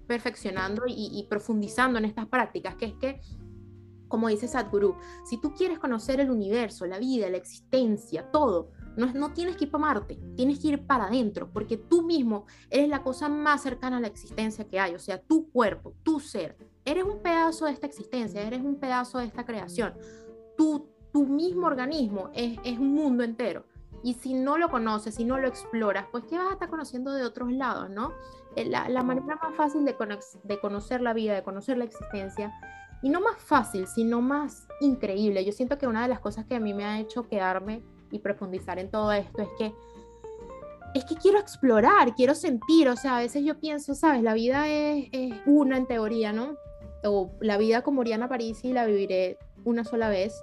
perfeccionando 0.07 0.85
y, 0.87 1.11
y, 1.13 1.27
profundizando 1.29 1.99
en 1.99 2.07
estas 2.07 2.27
prácticas, 2.27 2.77
que 2.77 2.87
es 2.87 2.95
que, 2.95 3.21
como 4.09 4.29
dice 4.29 4.49
Sadhguru, 4.49 4.97
si 5.25 5.39
tú 5.39 5.53
quieres 5.55 5.79
conocer 5.79 6.21
el 6.21 6.31
universo, 6.31 6.87
la 6.87 6.99
vida, 6.99 7.29
la 7.29 7.37
existencia, 7.37 8.31
todo, 8.31 8.71
no, 8.99 9.33
tienes 9.33 9.57
que 9.57 9.65
ir 9.65 9.71
para 9.71 9.83
Marte, 9.83 10.19
tienes 10.35 10.59
que 10.59 10.69
ir 10.69 10.87
para 10.87 11.05
adentro, 11.05 11.49
porque 11.53 11.77
tú 11.77 12.03
mismo 12.03 12.47
eres 12.69 12.89
la 12.89 13.03
cosa 13.03 13.29
más 13.29 13.63
cercana 13.63 13.99
a 13.99 14.01
la 14.01 14.09
existencia 14.09 14.65
que 14.65 14.81
hay, 14.81 14.95
o 14.95 14.99
sea, 14.99 15.23
tu 15.23 15.51
cuerpo, 15.51 15.95
tu 16.03 16.19
ser. 16.19 16.57
Eres 16.85 17.05
un 17.05 17.23
pedazo 17.23 17.67
de 17.67 17.73
esta 17.73 17.87
existencia, 17.87 18.43
eres 18.43 18.61
un 18.61 18.81
pedazo 18.81 19.19
de 19.19 19.27
esta 19.27 19.45
creación. 19.45 19.95
Tu, 20.57 20.89
tu 21.13 21.27
mismo 21.27 21.67
organismo 21.67 22.31
es, 22.35 22.59
es 22.65 22.79
un 22.79 22.93
mundo 22.93 23.23
entero. 23.23 23.67
Y 24.03 24.15
si 24.15 24.35
no 24.35 24.59
lo 24.59 24.69
conoces, 24.69 25.15
si 25.15 25.25
no 25.25 25.39
lo 25.39 25.47
exploras, 25.47 26.07
pues 26.11 26.25
¿qué 26.25 26.37
vas 26.37 26.49
a 26.51 26.53
estar 26.55 26.69
conociendo 26.69 27.13
de 27.13 27.25
otros 27.25 27.53
lados, 27.53 27.91
no? 27.91 28.13
Eh, 28.57 28.65
la, 28.65 28.89
la 28.89 29.03
manera 29.03 29.39
más 29.43 29.55
fácil 29.55 29.85
de, 29.85 29.95
de 30.45 30.61
conocer 30.61 31.01
la 31.01 31.13
vida, 31.13 31.35
de 31.35 31.43
conocer 31.43 31.79
la 31.79 31.85
existencia, 31.85 32.53
y 33.03 33.09
no 33.11 33.21
más 33.21 33.37
fácil, 33.39 33.87
sino 33.87 34.21
más 34.21 34.67
increíble. 34.81 35.45
Yo 35.45 35.53
siento 35.53 35.79
que 35.79 35.87
una 35.87 36.03
de 36.03 36.09
las 36.09 36.21
cosas 36.21 36.45
que 36.47 36.55
a 36.55 36.61
mí 36.61 36.75
me 36.75 36.85
ha 36.85 37.01
hecho 37.01 37.29
quedarme 37.29 37.83
y 38.11 38.19
profundizar 38.19 38.79
en 38.79 38.91
todo 38.91 39.13
esto 39.13 39.43
es 39.43 39.49
que 39.59 39.75
es 40.95 41.05
que 41.05 41.17
quiero 41.17 41.39
explorar, 41.39 42.15
quiero 42.15 42.35
sentir, 42.35 42.89
o 42.89 42.97
sea, 42.97 43.19
a 43.19 43.21
veces 43.21 43.45
yo 43.45 43.61
pienso, 43.61 43.95
sabes, 43.95 44.23
la 44.23 44.33
vida 44.33 44.69
es, 44.69 45.09
es 45.13 45.35
una 45.45 45.77
en 45.77 45.87
teoría, 45.87 46.33
¿no? 46.33 46.57
O 47.05 47.31
la 47.41 47.59
vida 47.59 47.83
como 47.83 48.01
Oriana 48.01 48.29
París 48.29 48.65
y 48.65 48.73
la 48.73 48.87
viviré 48.87 49.39
una 49.65 49.85
sola 49.85 50.09
vez. 50.09 50.43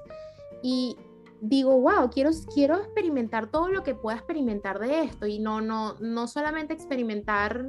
Y 0.61 0.97
digo, 1.41 1.79
wow, 1.79 2.09
quiero, 2.09 2.31
quiero 2.53 2.77
experimentar 2.77 3.49
todo 3.49 3.69
lo 3.69 3.83
que 3.83 3.95
pueda 3.95 4.17
experimentar 4.17 4.79
de 4.79 5.01
esto 5.03 5.27
y 5.27 5.39
no, 5.39 5.61
no, 5.61 5.95
no 5.99 6.27
solamente 6.27 6.73
experimentar, 6.73 7.65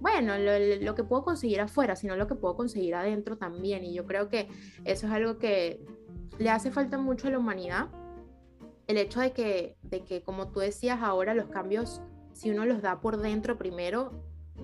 bueno, 0.00 0.34
lo, 0.38 0.94
que 0.94 1.04
puedo 1.04 1.24
conseguir 1.24 1.60
afuera, 1.60 1.96
sino 1.96 2.16
lo 2.16 2.26
que 2.26 2.34
puedo 2.34 2.56
conseguir 2.56 2.94
adentro 2.94 3.36
también. 3.36 3.84
Y 3.84 3.94
yo 3.94 4.06
creo 4.06 4.28
que 4.28 4.48
eso 4.84 5.06
es 5.06 5.12
algo 5.12 5.38
que 5.38 5.84
le 6.38 6.50
hace 6.50 6.70
falta 6.70 6.98
mucho 6.98 7.28
a 7.28 7.30
la 7.30 7.38
humanidad 7.38 7.88
el 8.86 8.98
hecho 8.98 9.20
de 9.20 9.32
que, 9.32 9.76
de 9.82 10.04
que, 10.04 10.22
como 10.22 10.48
tú 10.48 10.60
decías 10.60 11.00
ahora, 11.02 11.34
los 11.34 11.48
cambios, 11.48 12.00
si 12.32 12.50
uno 12.50 12.64
los 12.66 12.82
da 12.82 13.00
por 13.00 13.16
dentro 13.18 13.58
primero, 13.58 14.12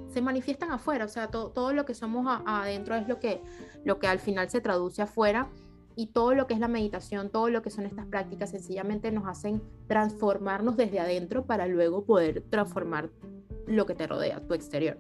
se 0.09 0.23
manifiestan 0.23 0.71
afuera, 0.71 1.05
o 1.05 1.09
sea, 1.09 1.29
todo 1.29 1.73
lo 1.73 1.85
que 1.85 1.95
somos 1.95 2.27
adentro 2.47 2.95
es 2.95 3.09
lo 3.09 3.19
que, 3.19 3.43
lo 3.85 3.99
que 3.99 4.07
al 4.07 4.21
final 4.21 4.49
se 4.49 4.61
traduce 4.61 5.03
afuera 5.03 5.49
y 5.97 6.09
todo 6.09 6.35
lo 6.35 6.47
que 6.47 6.55
es 6.55 6.61
la 6.61 6.69
meditación, 6.69 7.31
todo 7.31 7.51
lo 7.51 7.63
que 7.63 7.71
son 7.71 7.85
estas 7.85 8.07
prácticas, 8.07 8.51
sencillamente 8.51 9.11
nos 9.11 9.27
hacen 9.27 9.63
transformarnos 9.89 10.77
desde 10.77 11.01
adentro 11.01 11.45
para 11.45 11.67
luego 11.67 12.05
poder 12.05 12.43
transformar 12.49 13.11
lo 13.67 13.87
que 13.87 13.95
te 13.95 14.07
rodea, 14.07 14.41
tu 14.41 14.55
exterior. 14.55 14.99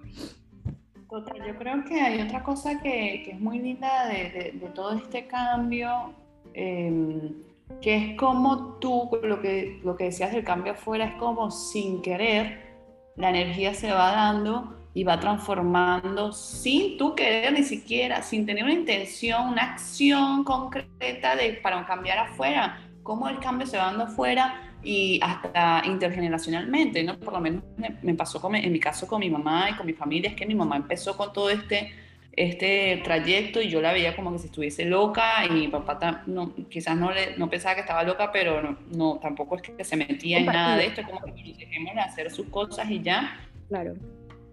Total, 1.08 1.46
yo 1.46 1.56
creo 1.56 1.84
que 1.84 2.00
hay 2.00 2.22
otra 2.22 2.42
cosa 2.42 2.80
que, 2.80 3.22
que 3.24 3.32
es 3.32 3.40
muy 3.40 3.58
linda 3.58 4.06
de, 4.06 4.52
de, 4.58 4.68
todo 4.70 4.92
este 4.92 5.26
cambio. 5.26 6.14
Eh, 6.54 7.32
que 7.80 7.96
es 7.96 8.18
como 8.18 8.74
tú, 8.74 9.08
lo 9.22 9.40
que, 9.40 9.80
lo 9.82 9.96
que 9.96 10.04
decías 10.04 10.32
del 10.32 10.44
cambio 10.44 10.72
afuera, 10.72 11.06
es 11.06 11.14
como 11.14 11.50
sin 11.50 12.02
querer, 12.02 12.72
la 13.16 13.30
energía 13.30 13.74
se 13.74 13.92
va 13.92 14.12
dando 14.12 14.76
y 14.94 15.04
va 15.04 15.18
transformando 15.18 16.32
sin 16.32 16.98
tú 16.98 17.14
querer 17.14 17.52
ni 17.52 17.62
siquiera, 17.62 18.22
sin 18.22 18.44
tener 18.44 18.64
una 18.64 18.74
intención, 18.74 19.48
una 19.48 19.72
acción 19.72 20.44
concreta 20.44 21.34
de, 21.36 21.54
para 21.54 21.84
cambiar 21.86 22.18
afuera, 22.18 22.80
cómo 23.02 23.28
el 23.28 23.38
cambio 23.38 23.66
se 23.66 23.78
va 23.78 23.84
dando 23.84 24.04
afuera 24.04 24.71
y 24.82 25.20
hasta 25.22 25.82
intergeneracionalmente, 25.84 27.02
¿no? 27.02 27.18
Por 27.18 27.34
lo 27.34 27.40
menos 27.40 27.62
me, 28.02 28.14
pasó 28.14 28.40
con, 28.40 28.54
en 28.54 28.72
mi 28.72 28.80
caso 28.80 29.06
con 29.06 29.20
mi 29.20 29.30
mamá 29.30 29.70
y 29.70 29.74
con 29.74 29.86
mi 29.86 29.92
familia, 29.92 30.30
es 30.30 30.36
que 30.36 30.46
mi 30.46 30.54
mamá 30.54 30.76
empezó 30.76 31.16
con 31.16 31.32
todo 31.32 31.50
este, 31.50 31.92
este 32.32 33.00
trayecto 33.04 33.60
y 33.60 33.68
yo 33.68 33.80
la 33.80 33.92
veía 33.92 34.16
como 34.16 34.32
que 34.32 34.38
si 34.38 34.46
estuviese 34.46 34.84
loca 34.84 35.46
y 35.46 35.50
mi 35.50 35.68
papá 35.68 36.22
no, 36.26 36.54
quizás 36.68 36.96
no, 36.96 37.12
le, 37.12 37.36
no 37.36 37.48
pensaba 37.48 37.74
que 37.74 37.82
estaba 37.82 38.02
loca, 38.02 38.32
pero 38.32 38.62
no, 38.62 38.78
no 38.90 39.18
tampoco 39.20 39.56
es 39.56 39.62
que 39.62 39.84
se 39.84 39.96
metía 39.96 40.38
en 40.38 40.46
nada 40.46 40.76
de 40.76 40.86
esto, 40.86 41.02
es 41.02 41.06
como 41.06 41.20
que 41.20 41.32
dejemos 41.32 41.94
de 41.94 42.00
hacer 42.00 42.30
sus 42.30 42.48
cosas 42.48 42.90
y 42.90 43.00
ya. 43.00 43.40
Claro. 43.68 43.94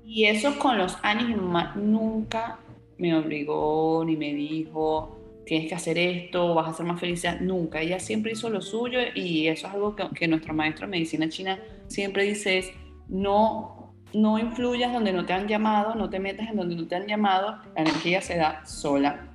Y 0.06 0.26
eso 0.26 0.58
con 0.60 0.78
los 0.78 0.98
años 1.04 1.28
mi 1.28 1.36
mamá 1.36 1.74
nunca 1.76 2.60
me 2.98 3.15
obligó 3.15 4.04
ni 4.06 4.15
me 4.15 4.34
dijo, 4.34 5.18
tienes 5.50 5.68
que 5.68 5.74
hacer 5.74 5.98
esto, 5.98 6.54
vas 6.54 6.70
a 6.70 6.74
ser 6.74 6.86
más 6.86 7.00
feliz. 7.00 7.26
Nunca, 7.42 7.82
ella 7.82 8.00
siempre 8.00 8.34
hizo 8.34 8.52
lo 8.52 8.62
suyo 8.62 9.00
y 9.16 9.48
eso 9.48 9.66
es 9.66 9.74
algo 9.74 9.96
que, 9.96 10.28
nuestro 10.28 10.54
maestro 10.54 10.86
de 10.86 10.92
medicina 10.92 11.28
china 11.28 11.58
siempre 11.88 12.22
dice 12.24 12.60
es, 12.60 12.72
no, 13.08 13.96
no 14.14 14.38
influyas 14.38 14.94
donde 14.94 15.12
no 15.12 15.26
te 15.26 15.34
han 15.34 15.48
llamado, 15.48 15.96
no 15.96 16.08
te 16.08 16.20
metas 16.20 16.48
en 16.50 16.56
donde 16.56 16.76
no 16.76 16.88
te 16.88 16.96
han 16.96 17.08
llamado, 17.08 17.58
la 17.76 17.82
energía 17.82 18.22
se 18.22 18.38
da 18.38 18.64
sola. 18.64 19.28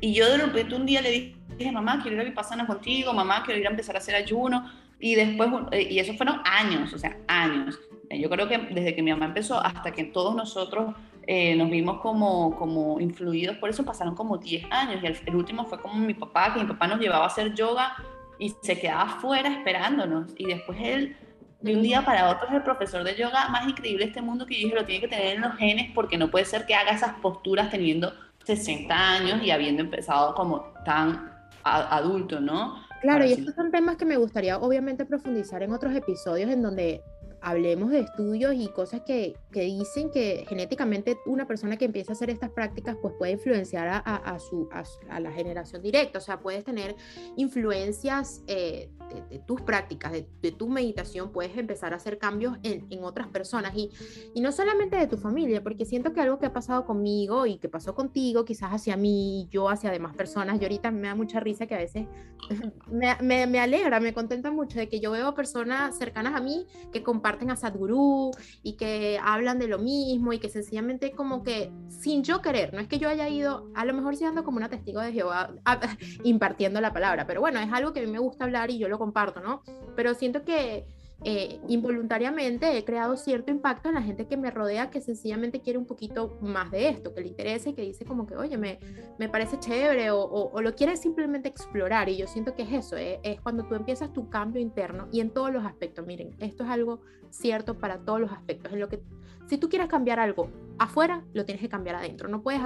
Y 0.00 0.14
yo 0.14 0.26
de 0.30 0.38
repente 0.38 0.74
un 0.74 0.86
día 0.86 1.02
le 1.02 1.34
dije, 1.58 1.70
mamá, 1.70 2.00
quiero 2.00 2.16
ir 2.16 2.22
a 2.22 2.24
Vipassana 2.24 2.66
contigo, 2.66 3.12
mamá, 3.12 3.42
quiero 3.44 3.60
ir 3.60 3.66
a 3.66 3.70
empezar 3.70 3.94
a 3.94 3.98
hacer 3.98 4.14
ayuno. 4.14 4.72
Y 4.98 5.16
después, 5.16 5.50
eh, 5.72 5.86
y 5.90 5.98
eso 5.98 6.14
fueron 6.14 6.40
años, 6.46 6.94
o 6.94 6.98
sea, 6.98 7.18
años. 7.28 7.78
Yo 8.10 8.30
creo 8.30 8.48
que 8.48 8.56
desde 8.56 8.94
que 8.94 9.02
mi 9.02 9.10
mamá 9.10 9.26
empezó 9.26 9.62
hasta 9.62 9.92
que 9.92 10.04
todos 10.04 10.34
nosotros 10.34 10.94
eh, 11.26 11.54
nos 11.54 11.70
vimos 11.70 12.00
como, 12.00 12.56
como 12.56 13.00
influidos 13.00 13.56
por 13.58 13.70
eso, 13.70 13.84
pasaron 13.84 14.14
como 14.14 14.38
10 14.38 14.64
años 14.70 15.02
y 15.02 15.06
el, 15.06 15.36
último 15.36 15.64
fue 15.66 15.80
como 15.80 15.94
mi 15.94 16.14
papá, 16.14 16.52
que 16.52 16.60
mi 16.60 16.66
papá 16.66 16.88
nos 16.88 17.00
llevaba 17.00 17.24
a 17.24 17.28
hacer 17.28 17.54
yoga 17.54 17.94
y 18.38 18.54
se 18.62 18.78
quedaba 18.78 19.02
afuera 19.02 19.48
esperándonos 19.48 20.32
y 20.36 20.46
después 20.46 20.78
él 20.80 21.16
de 21.60 21.76
un 21.76 21.82
día 21.82 22.04
para 22.04 22.28
otro 22.28 22.48
es 22.48 22.54
el 22.54 22.62
profesor 22.62 23.04
de 23.04 23.14
yoga 23.14 23.48
más 23.50 23.68
increíble 23.68 24.04
de 24.04 24.10
este 24.10 24.20
mundo 24.20 24.46
que 24.46 24.54
yo 24.54 24.66
dije 24.66 24.74
lo 24.74 24.84
tiene 24.84 25.00
que 25.00 25.08
tener 25.08 25.36
en 25.36 25.42
los 25.42 25.54
genes 25.56 25.92
porque 25.94 26.18
no 26.18 26.28
puede 26.28 26.44
ser 26.44 26.66
que 26.66 26.74
haga 26.74 26.90
esas 26.90 27.14
posturas 27.20 27.70
teniendo 27.70 28.12
60 28.44 28.92
años 28.92 29.42
y 29.42 29.52
habiendo 29.52 29.82
empezado 29.82 30.34
como 30.34 30.72
tan 30.84 31.30
adulto, 31.62 32.40
¿no? 32.40 32.82
Claro, 33.02 33.24
y 33.24 33.32
estos 33.32 33.54
son 33.54 33.70
temas 33.70 33.96
que 33.96 34.04
me 34.04 34.16
gustaría 34.16 34.58
obviamente 34.58 35.04
profundizar 35.04 35.62
en 35.62 35.72
otros 35.72 35.94
episodios 35.94 36.50
en 36.50 36.62
donde 36.62 37.02
hablemos 37.42 37.90
de 37.90 38.00
estudios 38.00 38.54
y 38.54 38.68
cosas 38.68 39.02
que, 39.02 39.36
que, 39.50 39.62
dicen 39.62 40.10
que 40.10 40.44
genéticamente 40.48 41.18
una 41.26 41.46
persona 41.46 41.76
que 41.76 41.84
empieza 41.84 42.12
a 42.12 42.14
hacer 42.14 42.30
estas 42.30 42.50
prácticas 42.50 42.96
pues 43.02 43.14
puede 43.18 43.32
influenciar 43.32 43.88
a, 43.88 43.98
a, 43.98 44.38
su, 44.38 44.68
a, 45.08 45.20
la 45.20 45.32
generación 45.32 45.82
directa, 45.82 46.18
o 46.18 46.22
sea, 46.22 46.40
puedes 46.40 46.64
tener 46.64 46.94
influencias 47.36 48.42
eh, 48.46 48.90
de, 49.30 49.38
tus 49.40 49.60
prácticas, 49.62 50.12
de, 50.12 50.28
de, 50.40 50.52
tu 50.52 50.68
meditación, 50.68 51.32
puedes 51.32 51.56
empezar 51.56 51.92
a 51.92 51.96
hacer 51.96 52.18
cambios 52.18 52.58
en, 52.62 52.86
en 52.90 53.04
otras 53.04 53.28
personas 53.28 53.72
y, 53.74 53.90
y, 54.34 54.40
no 54.40 54.52
solamente 54.52 54.96
de 54.96 55.06
tu 55.06 55.16
familia, 55.16 55.62
porque 55.62 55.84
siento 55.84 56.12
que 56.12 56.20
algo 56.20 56.38
que 56.38 56.46
ha 56.46 56.52
pasado 56.52 56.84
conmigo 56.84 57.46
y 57.46 57.58
que 57.58 57.68
pasó 57.68 57.94
contigo, 57.94 58.44
quizás 58.44 58.70
hacia 58.70 58.96
mí, 58.96 59.48
yo 59.50 59.68
hacia 59.68 59.90
demás 59.90 60.14
personas, 60.14 60.58
yo 60.58 60.64
ahorita 60.64 60.90
me 60.90 61.08
da 61.08 61.14
mucha 61.14 61.40
risa 61.40 61.66
que 61.66 61.74
a 61.74 61.78
veces 61.78 62.06
me, 62.90 63.16
me, 63.20 63.46
me 63.46 63.60
alegra, 63.60 64.00
me 64.00 64.12
contenta 64.12 64.50
mucho 64.50 64.78
de 64.78 64.88
que 64.88 65.00
yo 65.00 65.10
veo 65.10 65.34
personas 65.34 65.96
cercanas 65.96 66.34
a 66.34 66.40
mí 66.40 66.66
que 66.92 67.02
comparten 67.02 67.50
a 67.50 67.56
Sadhguru 67.56 68.30
y 68.62 68.74
que 68.76 69.18
hablan 69.22 69.58
de 69.58 69.68
lo 69.68 69.78
mismo 69.78 70.32
y 70.32 70.38
que 70.38 70.48
sencillamente 70.48 71.12
como 71.12 71.42
que 71.42 71.72
sin 71.88 72.22
yo 72.22 72.40
querer, 72.42 72.72
no 72.72 72.80
es 72.80 72.88
que 72.88 72.98
yo 72.98 73.08
haya 73.08 73.28
ido, 73.28 73.70
a 73.74 73.84
lo 73.84 73.94
mejor 73.94 74.16
siendo 74.16 74.44
como 74.44 74.56
una 74.56 74.68
testigo 74.68 75.00
de 75.00 75.12
Jehová 75.12 75.54
impartiendo 76.24 76.80
la 76.80 76.92
palabra, 76.92 77.26
pero 77.26 77.40
bueno, 77.40 77.60
es 77.60 77.72
algo 77.72 77.92
que 77.92 78.00
a 78.00 78.02
mí 78.02 78.10
me 78.10 78.18
gusta 78.18 78.44
hablar 78.44 78.70
y 78.70 78.78
yo 78.78 78.88
lo 78.92 78.98
comparto, 78.98 79.40
¿no? 79.40 79.62
Pero 79.96 80.14
siento 80.14 80.44
que 80.44 80.86
eh, 81.24 81.60
involuntariamente 81.68 82.76
he 82.76 82.84
creado 82.84 83.16
cierto 83.16 83.52
impacto 83.52 83.88
en 83.88 83.94
la 83.94 84.02
gente 84.02 84.26
que 84.26 84.36
me 84.36 84.50
rodea 84.50 84.90
que 84.90 85.00
sencillamente 85.00 85.60
quiere 85.60 85.78
un 85.78 85.86
poquito 85.86 86.36
más 86.40 86.72
de 86.72 86.88
esto, 86.88 87.14
que 87.14 87.20
le 87.20 87.28
interesa 87.28 87.68
y 87.68 87.74
que 87.74 87.82
dice 87.82 88.04
como 88.04 88.26
que, 88.26 88.34
oye, 88.34 88.58
me, 88.58 88.80
me 89.18 89.28
parece 89.28 89.58
chévere 89.60 90.10
o, 90.10 90.60
lo 90.60 90.74
quiere 90.74 90.96
simplemente 90.96 91.48
explorar. 91.48 92.08
Y 92.08 92.16
yo 92.16 92.26
siento 92.26 92.54
que 92.54 92.62
es 92.62 92.72
eso, 92.72 92.96
eh, 92.96 93.20
es 93.22 93.40
cuando 93.40 93.64
tú 93.64 93.76
empiezas 93.76 94.12
tu 94.12 94.28
cambio 94.28 94.60
interno 94.60 95.08
y 95.12 95.20
en 95.20 95.30
todos 95.30 95.52
los 95.52 95.64
aspectos. 95.64 96.04
Miren, 96.06 96.34
esto 96.40 96.64
es 96.64 96.70
algo 96.70 97.00
cierto 97.30 97.78
para 97.78 97.98
todos 97.98 98.20
los 98.20 98.32
aspectos. 98.32 98.72
En 98.72 98.80
lo 98.80 98.88
que, 98.88 99.00
si 99.46 99.58
tú 99.58 99.68
quieres 99.68 99.88
cambiar 99.88 100.18
algo 100.18 100.50
afuera, 100.78 101.24
lo 101.34 101.44
tienes 101.44 101.62
que 101.62 101.68
cambiar 101.68 101.96
adentro. 101.96 102.28
No 102.28 102.42
puedes 102.42 102.60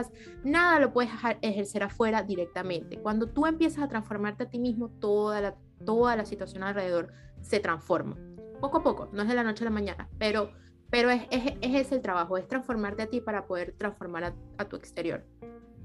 nada 0.44 0.78
lo 0.78 0.94
puedes 0.94 1.10
ejercer 1.42 1.82
afuera 1.82 2.22
directamente. 2.22 2.98
Cuando 2.98 3.28
tú 3.28 3.46
empiezas 3.46 3.84
a 3.84 3.88
transformarte 3.88 4.44
a 4.44 4.48
ti 4.48 4.58
mismo, 4.58 4.88
toda 4.88 5.40
la, 5.42 5.54
toda 5.84 6.16
la 6.16 6.24
situación 6.24 6.62
alrededor 6.62 7.12
se 7.40 7.60
transforma 7.60 8.16
poco 8.60 8.78
a 8.78 8.82
poco, 8.82 9.08
no 9.12 9.22
es 9.22 9.28
de 9.28 9.34
la 9.34 9.44
noche 9.44 9.64
a 9.64 9.66
la 9.66 9.70
mañana, 9.70 10.08
pero, 10.18 10.50
pero 10.90 11.10
es, 11.10 11.22
es, 11.30 11.52
ese 11.60 11.96
el 11.96 12.02
trabajo, 12.02 12.36
es 12.36 12.48
transformarte 12.48 13.02
a 13.02 13.06
ti 13.06 13.20
para 13.20 13.46
poder 13.46 13.74
transformar 13.76 14.34
a, 14.58 14.64
tu 14.64 14.76
exterior. 14.76 15.24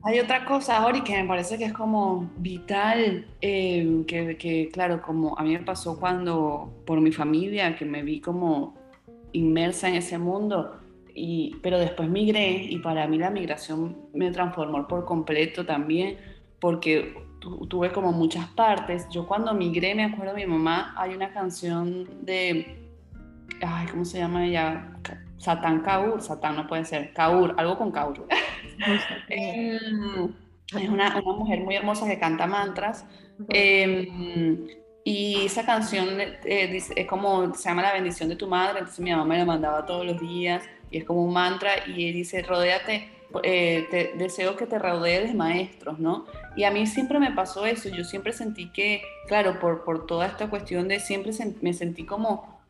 Hay 0.03 0.19
otra 0.19 0.45
cosa, 0.45 0.83
Ori, 0.85 1.01
que 1.01 1.21
me 1.21 1.27
parece 1.27 1.57
que 1.57 1.65
es 1.65 1.73
como 1.73 2.31
vital, 2.37 3.27
eh, 3.41 4.03
que, 4.07 4.35
que, 4.37 4.69
claro, 4.69 5.01
como 5.01 5.37
a 5.37 5.43
mí 5.43 5.53
me 5.53 5.63
pasó 5.63 5.99
cuando, 5.99 6.81
por 6.85 6.99
mi 7.01 7.11
familia, 7.11 7.75
que 7.75 7.85
me 7.85 8.01
vi 8.01 8.19
como 8.19 8.75
inmersa 9.31 9.89
en 9.89 9.95
ese 9.95 10.17
mundo, 10.17 10.79
y, 11.13 11.57
pero 11.61 11.77
después 11.77 12.09
migré 12.09 12.51
y 12.51 12.79
para 12.79 13.05
mí 13.07 13.17
la 13.17 13.29
migración 13.29 14.07
me 14.13 14.31
transformó 14.31 14.87
por 14.87 15.05
completo 15.05 15.65
también, 15.65 16.17
porque 16.59 17.15
tuve 17.41 17.91
como 17.91 18.11
muchas 18.11 18.47
partes. 18.47 19.07
Yo 19.09 19.27
cuando 19.27 19.53
migré, 19.53 19.95
me 19.95 20.05
acuerdo 20.05 20.33
mi 20.35 20.45
mamá, 20.45 20.93
hay 20.97 21.13
una 21.13 21.33
canción 21.33 22.25
de, 22.25 22.77
ay, 23.61 23.87
¿cómo 23.87 24.05
se 24.05 24.19
llama 24.19 24.45
ella? 24.45 24.87
Satán 25.37 25.81
Kaur, 25.81 26.21
Satán 26.21 26.55
no 26.55 26.67
puede 26.67 26.85
ser, 26.85 27.13
Kaur, 27.13 27.55
algo 27.57 27.77
con 27.77 27.91
Kaur. 27.91 28.27
Em, 29.29 30.33
es 30.75 30.89
una, 30.89 31.19
una, 31.19 31.33
mujer 31.33 31.61
muy 31.61 31.75
hermosa 31.75 32.07
que 32.07 32.17
canta 32.17 32.47
mantras. 32.47 33.05
Em, 33.49 34.67
y 35.03 35.45
esa 35.45 35.65
canción 35.65 36.19
eh, 36.19 36.79
es 36.95 37.07
como, 37.07 37.53
se 37.55 37.69
llama 37.69 37.81
La 37.81 37.93
bendición 37.93 38.29
de 38.29 38.35
tu 38.35 38.47
madre, 38.47 38.79
entonces 38.79 38.99
mi 38.99 39.11
mamá 39.11 39.25
me 39.25 39.37
la 39.37 39.45
mandaba 39.45 39.85
todos 39.85 40.05
los 40.05 40.19
días 40.19 40.63
y 40.91 40.97
es 40.97 41.05
como 41.05 41.23
un 41.23 41.33
mantra 41.33 41.71
y 41.87 42.11
dice, 42.11 42.43
rodéate 42.43 43.20
eh, 43.43 44.13
deseo 44.17 44.55
que 44.55 44.65
te 44.65 44.79
rodees 44.79 45.27
de 45.27 45.33
maestros, 45.33 45.99
¿no? 45.99 46.25
Y 46.55 46.63
a 46.63 46.71
mí 46.71 46.87
siempre 46.87 47.19
me 47.19 47.31
pasó 47.31 47.65
eso, 47.65 47.89
yo 47.89 48.03
siempre 48.03 48.33
sentí 48.33 48.71
que, 48.71 49.01
claro, 49.27 49.59
por, 49.59 49.83
por 49.83 50.05
toda 50.05 50.27
esta 50.27 50.49
cuestión 50.49 50.87
de 50.87 50.99
siempre 50.99 51.31
me 51.61 51.73
sentí 51.73 52.05
como 52.05 52.61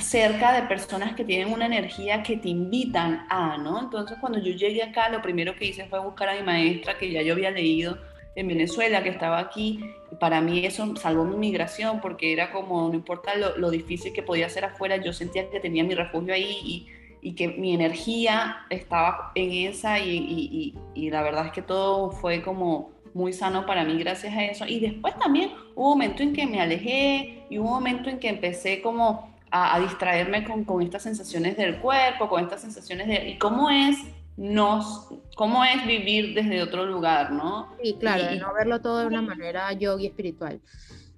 cerca 0.00 0.52
de 0.52 0.68
personas 0.68 1.14
que 1.14 1.24
tienen 1.24 1.52
una 1.52 1.66
energía 1.66 2.22
que 2.22 2.36
te 2.36 2.48
invitan 2.48 3.26
a, 3.28 3.58
¿no? 3.58 3.80
Entonces 3.80 4.16
cuando 4.20 4.38
yo 4.38 4.52
llegué 4.52 4.82
acá, 4.82 5.08
lo 5.08 5.22
primero 5.22 5.54
que 5.56 5.66
hice 5.66 5.86
fue 5.86 6.00
buscar 6.00 6.28
a 6.28 6.34
mi 6.34 6.42
maestra 6.42 6.96
que 6.98 7.10
ya 7.10 7.22
yo 7.22 7.34
había 7.34 7.50
leído 7.50 7.98
en 8.34 8.48
Venezuela, 8.48 9.02
que 9.02 9.08
estaba 9.08 9.38
aquí. 9.38 9.80
Para 10.20 10.40
mí 10.40 10.64
eso 10.64 10.94
salvó 10.96 11.24
mi 11.24 11.36
migración 11.36 12.00
porque 12.00 12.32
era 12.32 12.52
como, 12.52 12.88
no 12.88 12.94
importa 12.94 13.34
lo, 13.36 13.56
lo 13.58 13.70
difícil 13.70 14.12
que 14.12 14.22
podía 14.22 14.48
ser 14.48 14.64
afuera, 14.64 14.96
yo 14.96 15.12
sentía 15.12 15.50
que 15.50 15.60
tenía 15.60 15.84
mi 15.84 15.94
refugio 15.94 16.34
ahí 16.34 16.58
y 16.64 16.88
y 17.20 17.34
que 17.34 17.48
mi 17.48 17.74
energía 17.74 18.58
estaba 18.70 19.32
en 19.34 19.68
esa 19.68 19.98
y, 19.98 20.74
la 20.94 21.22
verdad 21.22 21.46
es 21.46 21.52
que 21.52 21.62
todo 21.62 22.10
fue 22.10 22.42
como 22.42 22.90
muy 23.14 23.32
sano 23.32 23.66
para 23.66 23.84
mí 23.84 23.98
gracias 23.98 24.34
a 24.34 24.44
eso. 24.44 24.66
Y 24.66 24.80
después 24.80 25.18
también 25.18 25.52
hubo 25.74 25.92
un 25.92 25.98
momento 25.98 26.22
en 26.22 26.32
que 26.32 26.46
me 26.46 26.60
alejé 26.60 27.46
y 27.50 27.58
hubo 27.58 27.68
un 27.68 27.74
momento 27.74 28.10
en 28.10 28.18
que 28.18 28.28
empecé 28.28 28.80
como 28.82 29.36
a, 29.50 29.80
distraerme 29.80 30.44
con, 30.44 30.64
con, 30.64 30.82
estas 30.82 31.02
sensaciones 31.02 31.56
del 31.56 31.78
cuerpo, 31.78 32.28
con 32.28 32.42
estas 32.42 32.60
sensaciones 32.60 33.08
de... 33.08 33.30
¿Y 33.30 33.38
cómo 33.38 33.70
es? 33.70 33.96
Nos, 34.36 35.08
cómo 35.34 35.64
es 35.64 35.84
vivir 35.86 36.34
desde 36.34 36.62
otro 36.62 36.86
lugar, 36.86 37.32
¿no? 37.32 37.74
Sí, 37.82 37.96
claro, 37.98 38.34
y, 38.34 38.38
no 38.38 38.52
verlo 38.52 38.80
todo 38.80 38.98
de 39.00 39.06
una 39.06 39.22
manera 39.22 39.72
yogi 39.72 40.06
espiritual. 40.06 40.60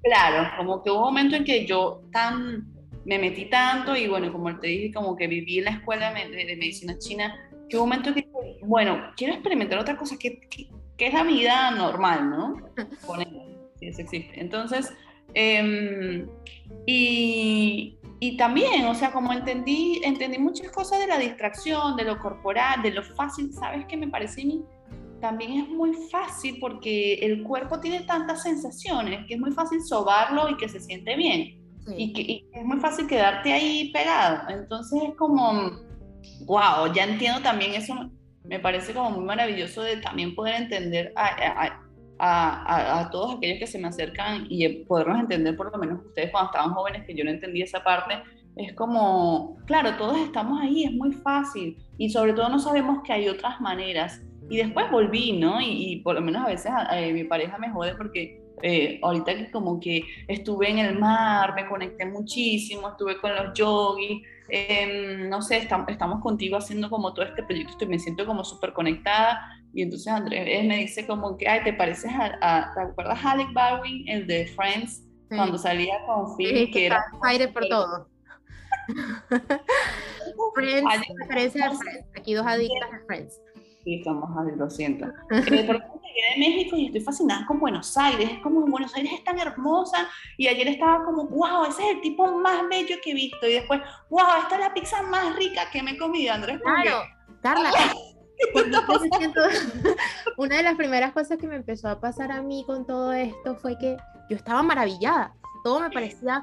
Claro, 0.03 0.49
como 0.57 0.83
que 0.83 0.91
hubo 0.91 1.01
un 1.01 1.05
momento 1.05 1.37
en 1.37 1.45
que 1.45 1.67
yo 1.67 2.03
tan 2.13 2.80
me 3.05 3.19
metí 3.19 3.47
tanto 3.47 3.97
y 3.97 4.09
bueno, 4.09 4.33
como 4.33 4.59
te 4.59 4.69
dije, 4.69 4.93
como 4.93 5.17
que 5.17 5.27
viví 5.27 5.59
en 5.59 5.65
la 5.65 5.71
escuela 5.73 6.13
de, 6.13 6.57
medicina 6.57 6.99
china, 6.99 7.35
que 7.69 7.77
un 7.77 7.85
momento 7.85 8.15
que, 8.15 8.29
bueno, 8.63 9.13
quiero 9.17 9.35
experimentar 9.35 9.79
otra 9.79 9.97
cosa 9.97 10.17
que, 10.19 10.41
que, 10.49 10.69
es 10.99 11.15
la 11.15 11.23
vida 11.23 11.71
normal, 11.71 12.29
¿no? 12.29 12.57
si 13.79 13.87
eso 13.87 14.03
existe. 14.03 14.39
Entonces, 14.39 14.93
em, 15.33 16.29
y, 16.87 17.97
y, 18.21 18.37
también, 18.37 18.85
o 18.85 18.95
sea, 18.95 19.11
como 19.13 19.33
entendí, 19.33 20.03
entendí 20.05 20.39
muchas 20.39 20.71
cosas 20.71 20.99
de 20.99 21.07
la 21.07 21.19
distracción, 21.19 21.97
de 21.97 22.05
lo 22.05 22.19
corporal, 22.19 22.83
de 22.83 22.91
lo 22.91 23.03
fácil, 23.03 23.51
¿sabes 23.53 23.87
qué 23.87 23.97
me 23.97 24.09
parece 24.09 24.43
a 24.43 24.45
mí? 24.45 24.63
También 25.21 25.53
es 25.53 25.69
muy 25.69 25.95
fácil 26.11 26.59
porque 26.61 27.15
el 27.15 27.43
cuerpo 27.43 27.81
tiene 27.81 28.01
tantas 28.01 28.43
sensaciones 28.43 29.27
que 29.27 29.35
es 29.35 29.41
muy 29.41 29.53
fácil 29.53 29.83
sobarlo 29.83 30.51
y 30.51 30.57
que 30.57 30.69
se 30.69 30.81
siente 30.81 31.17
bien. 31.17 31.60
Y, 31.97 32.13
que, 32.13 32.45
es 32.53 32.65
muy 32.65 32.79
fácil 32.79 33.07
quedarte 33.07 33.53
ahí 33.53 33.91
pegado. 33.93 34.49
Entonces 34.49 35.03
es 35.03 35.15
como, 35.17 35.71
wow, 36.47 36.93
ya 36.95 37.05
entiendo 37.05 37.41
también 37.41 37.75
eso, 37.75 37.95
me 38.45 38.59
parece 38.59 38.93
como 38.93 39.11
muy 39.11 39.25
maravilloso 39.25 39.83
de 39.83 39.97
también 39.99 40.35
poder 40.35 40.55
entender 40.63 41.13
a, 41.17 41.81
a, 42.19 43.01
a, 43.01 43.11
todos 43.11 43.37
aquellos 43.37 43.59
que 43.59 43.67
se 43.67 43.79
me 43.79 43.89
acercan 43.89 44.47
y 44.49 44.69
poderlos 44.85 45.21
entender, 45.21 45.57
por 45.57 45.73
lo 45.73 45.79
menos 45.79 46.05
ustedes 46.05 46.31
cuando 46.31 46.51
estaban 46.51 46.75
jóvenes, 46.75 47.07
que 47.07 47.15
yo 47.15 47.25
no 47.25 47.31
entendí 47.31 47.63
esa 47.63 47.83
parte, 47.83 48.23
es 48.57 48.75
como, 48.75 49.57
claro, 49.67 49.97
todos 49.97 50.19
estamos 50.19 50.61
ahí, 50.61 50.85
es 50.85 50.93
muy 50.93 51.13
fácil 51.13 51.79
y 51.97 52.11
sobre 52.11 52.33
todo 52.33 52.49
no 52.49 52.59
sabemos 52.59 53.03
que 53.05 53.13
hay 53.13 53.29
otras 53.29 53.61
maneras. 53.61 54.23
Y 54.49 54.57
después 54.57 54.91
volví, 54.91 55.39
¿no? 55.39 55.61
Y, 55.61 56.01
por 56.03 56.17
lo 56.17 56.21
menos 56.21 56.43
a 56.45 56.49
veces 56.49 56.73
eh, 56.93 57.13
mi 57.13 57.23
pareja 57.23 57.57
me 57.57 57.71
jode 57.71 57.95
porque 57.95 58.40
eh, 58.63 58.99
ahorita 59.03 59.35
que 59.37 59.51
como 59.51 59.81
que 59.81 60.03
estuve 60.29 60.71
en 60.71 60.79
el 60.79 60.99
mar, 60.99 61.55
me 61.55 61.67
conecté 61.67 62.07
muchísimo, 62.07 62.91
estuve 62.91 63.19
con 63.19 63.35
los 63.35 63.53
yogis, 63.55 64.23
em, 64.49 65.29
no 65.29 65.43
sé, 65.43 65.59
estamos 65.59 66.21
contigo 66.23 66.57
haciendo 66.57 66.91
como 66.91 67.13
todo 67.15 67.25
este 67.25 67.43
proyecto 67.43 67.85
y 67.85 67.89
me 67.89 67.99
siento 67.99 68.27
como 68.27 68.45
súper 68.45 68.73
conectada. 68.73 69.41
Y 69.73 69.83
entonces 69.83 70.09
Andrés 70.09 70.65
me 70.65 70.79
dice 70.79 71.07
como 71.07 71.37
que, 71.37 71.49
ay, 71.49 71.63
¿te 71.63 71.73
pareces 71.73 72.11
a, 72.15 72.73
¿te 72.75 72.81
acuerdas 72.81 73.25
a 73.25 73.33
Alec 73.33 73.53
Baldwin, 73.53 74.09
el 74.09 74.27
de 74.27 74.47
Friends, 74.47 75.05
cuando 75.29 75.57
salía 75.59 75.95
con 76.07 76.37
Phil? 76.37 76.71
que, 76.73 76.87
era 76.87 77.05
aire 77.23 77.49
por 77.49 77.67
todo. 77.69 78.09
Friends, 80.55 81.07
Friends. 81.29 81.57
Aquí 82.17 82.35
dos 82.35 82.47
adictas 82.47 82.91
a 82.93 83.07
Friends. 83.07 83.41
Sí, 83.85 84.03
ahí, 84.07 84.57
lo 84.57 84.71
siento. 84.71 85.07
eh, 85.31 85.43
por 85.43 85.55
ejemplo, 85.55 86.01
llegué 86.03 86.35
de 86.35 86.39
México 86.39 86.77
y 86.77 86.87
estoy 86.87 87.01
fascinada 87.01 87.47
con 87.47 87.61
Buenos 87.61 87.97
Aires. 87.97 88.31
Es 88.31 88.39
como 88.41 88.61
Buenos 88.67 88.95
Aires 88.95 89.13
es 89.13 89.25
tan 89.25 89.39
hermosa. 89.39 90.09
Y 90.37 90.49
ayer 90.49 90.69
estaba 90.69 91.05
como, 91.05 91.25
wow, 91.25 91.65
ese 91.65 91.83
es 91.83 91.97
el 91.97 92.01
tipo 92.03 92.27
más 92.39 92.69
bello 92.69 92.97
que 93.03 93.13
he 93.13 93.15
visto. 93.15 93.47
Y 93.47 93.55
después, 93.55 93.81
wow, 94.11 94.43
esta 94.43 94.57
es 94.57 94.61
la 94.61 94.75
pizza 94.75 95.03
más 95.03 95.35
rica 95.37 95.63
que 95.73 95.83
me 95.83 95.93
he 95.93 95.99
comido, 95.99 96.35
Andrés. 96.35 96.61
Claro, 96.63 97.03
Carla. 97.43 97.71
una 100.39 100.57
de 100.57 100.63
las 100.63 100.75
primeras 100.75 101.13
cosas 101.13 101.37
que 101.37 101.47
me 101.47 101.57
empezó 101.57 101.89
a 101.89 102.01
pasar 102.01 102.33
a 102.33 102.41
mí 102.41 102.65
con 102.67 102.87
todo 102.87 103.13
esto 103.13 103.55
fue 103.57 103.77
que 103.77 103.99
yo 104.31 104.37
estaba 104.37 104.63
maravillada 104.63 105.35
todo 105.63 105.81
me 105.81 105.91
parecía, 105.91 106.43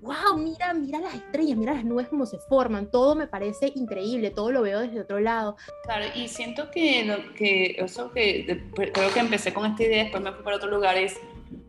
wow, 0.00 0.36
mira, 0.36 0.72
mira 0.74 0.98
las 1.00 1.14
estrellas, 1.14 1.56
mira 1.56 1.74
las 1.74 1.84
nubes 1.84 2.08
cómo 2.08 2.26
se 2.26 2.38
forman, 2.38 2.90
todo 2.90 3.14
me 3.14 3.26
parece 3.26 3.72
increíble, 3.74 4.30
todo 4.30 4.50
lo 4.50 4.62
veo 4.62 4.80
desde 4.80 5.00
otro 5.00 5.20
lado. 5.20 5.56
Claro, 5.84 6.06
y 6.14 6.28
siento 6.28 6.70
que, 6.70 7.04
lo, 7.04 7.34
que 7.34 7.76
eso 7.78 8.10
que 8.12 8.62
creo 8.74 9.12
que 9.12 9.20
empecé 9.20 9.52
con 9.52 9.66
esta 9.66 9.82
idea, 9.82 10.04
después 10.04 10.22
me 10.22 10.32
fui 10.32 10.44
para 10.44 10.56
otro 10.56 10.70
lugar, 10.70 10.96
es 10.96 11.18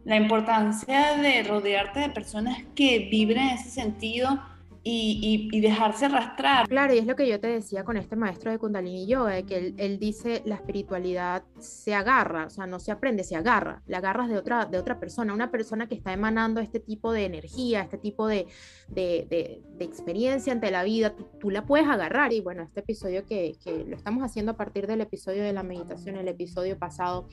la 0.04 0.16
importancia 0.16 1.18
de 1.18 1.44
rodearte 1.44 2.00
de 2.00 2.10
personas 2.10 2.58
que 2.76 3.08
vibren 3.12 3.50
en 3.50 3.56
ese 3.56 3.70
sentido 3.70 4.42
y, 4.84 5.62
dejarse 5.62 6.06
arrastrar. 6.06 6.68
Claro, 6.68 6.94
y 6.94 6.98
es 6.98 7.06
lo 7.06 7.16
que 7.16 7.28
yo 7.28 7.40
te 7.40 7.48
decía 7.48 7.84
con 7.84 7.98
este 7.98 8.16
maestro 8.16 8.52
de 8.52 8.58
Kundalini 8.58 9.06
Yoga, 9.06 9.42
que 9.44 9.74
él, 9.78 10.00
dice 10.00 10.42
la 10.46 10.56
espiritualidad 10.56 11.44
se 11.60 11.94
agarra, 11.94 12.48
o 12.48 12.50
sea, 12.50 12.66
no 12.66 12.80
se 12.80 12.92
aprende, 12.92 13.24
se 13.24 13.36
agarra, 13.36 13.84
la 13.86 14.00
agarras 14.00 14.30
de 14.30 14.38
otra, 14.38 14.66
de 14.66 14.80
otra 14.80 15.00
persona, 15.00 15.34
una 15.34 15.52
persona 15.52 15.88
que 15.88 15.96
está 15.96 16.14
emanando 16.14 16.60
este 16.60 16.80
tipo 16.80 17.12
de 17.12 17.26
energía, 17.26 17.82
este 17.82 18.00
tipo 18.00 18.28
de, 18.28 18.48
de, 18.88 19.62
experiencia 19.80 20.54
ante 20.54 20.72
la 20.72 20.84
vida, 20.84 21.16
tú, 21.40 21.50
la 21.50 21.66
puedes 21.66 21.88
agarrar. 21.88 22.34
Y 22.34 22.42
bueno, 22.42 22.64
este 22.64 22.80
episodio 22.80 23.26
que, 23.26 23.56
que, 23.64 23.84
lo 23.86 23.96
estamos 23.96 24.24
haciendo 24.24 24.54
a 24.54 24.58
partir 24.58 24.88
del 24.88 25.02
episodio 25.02 25.44
de 25.44 25.54
la 25.54 25.64
meditación, 25.64 26.16
el 26.16 26.28
episodio 26.28 26.78
pasado, 26.78 27.28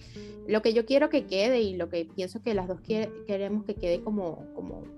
lo 0.46 0.60
que 0.60 0.72
yo 0.74 0.84
quiero 0.84 1.08
que 1.08 1.26
quede 1.26 1.60
y 1.60 1.76
lo 1.76 1.88
que 1.88 2.04
pienso 2.04 2.42
que 2.42 2.54
las 2.54 2.68
dos 2.68 2.80
queremos 2.80 3.64
que 3.64 3.74
quede 3.74 4.02
como, 4.02 4.44
como 4.54 4.97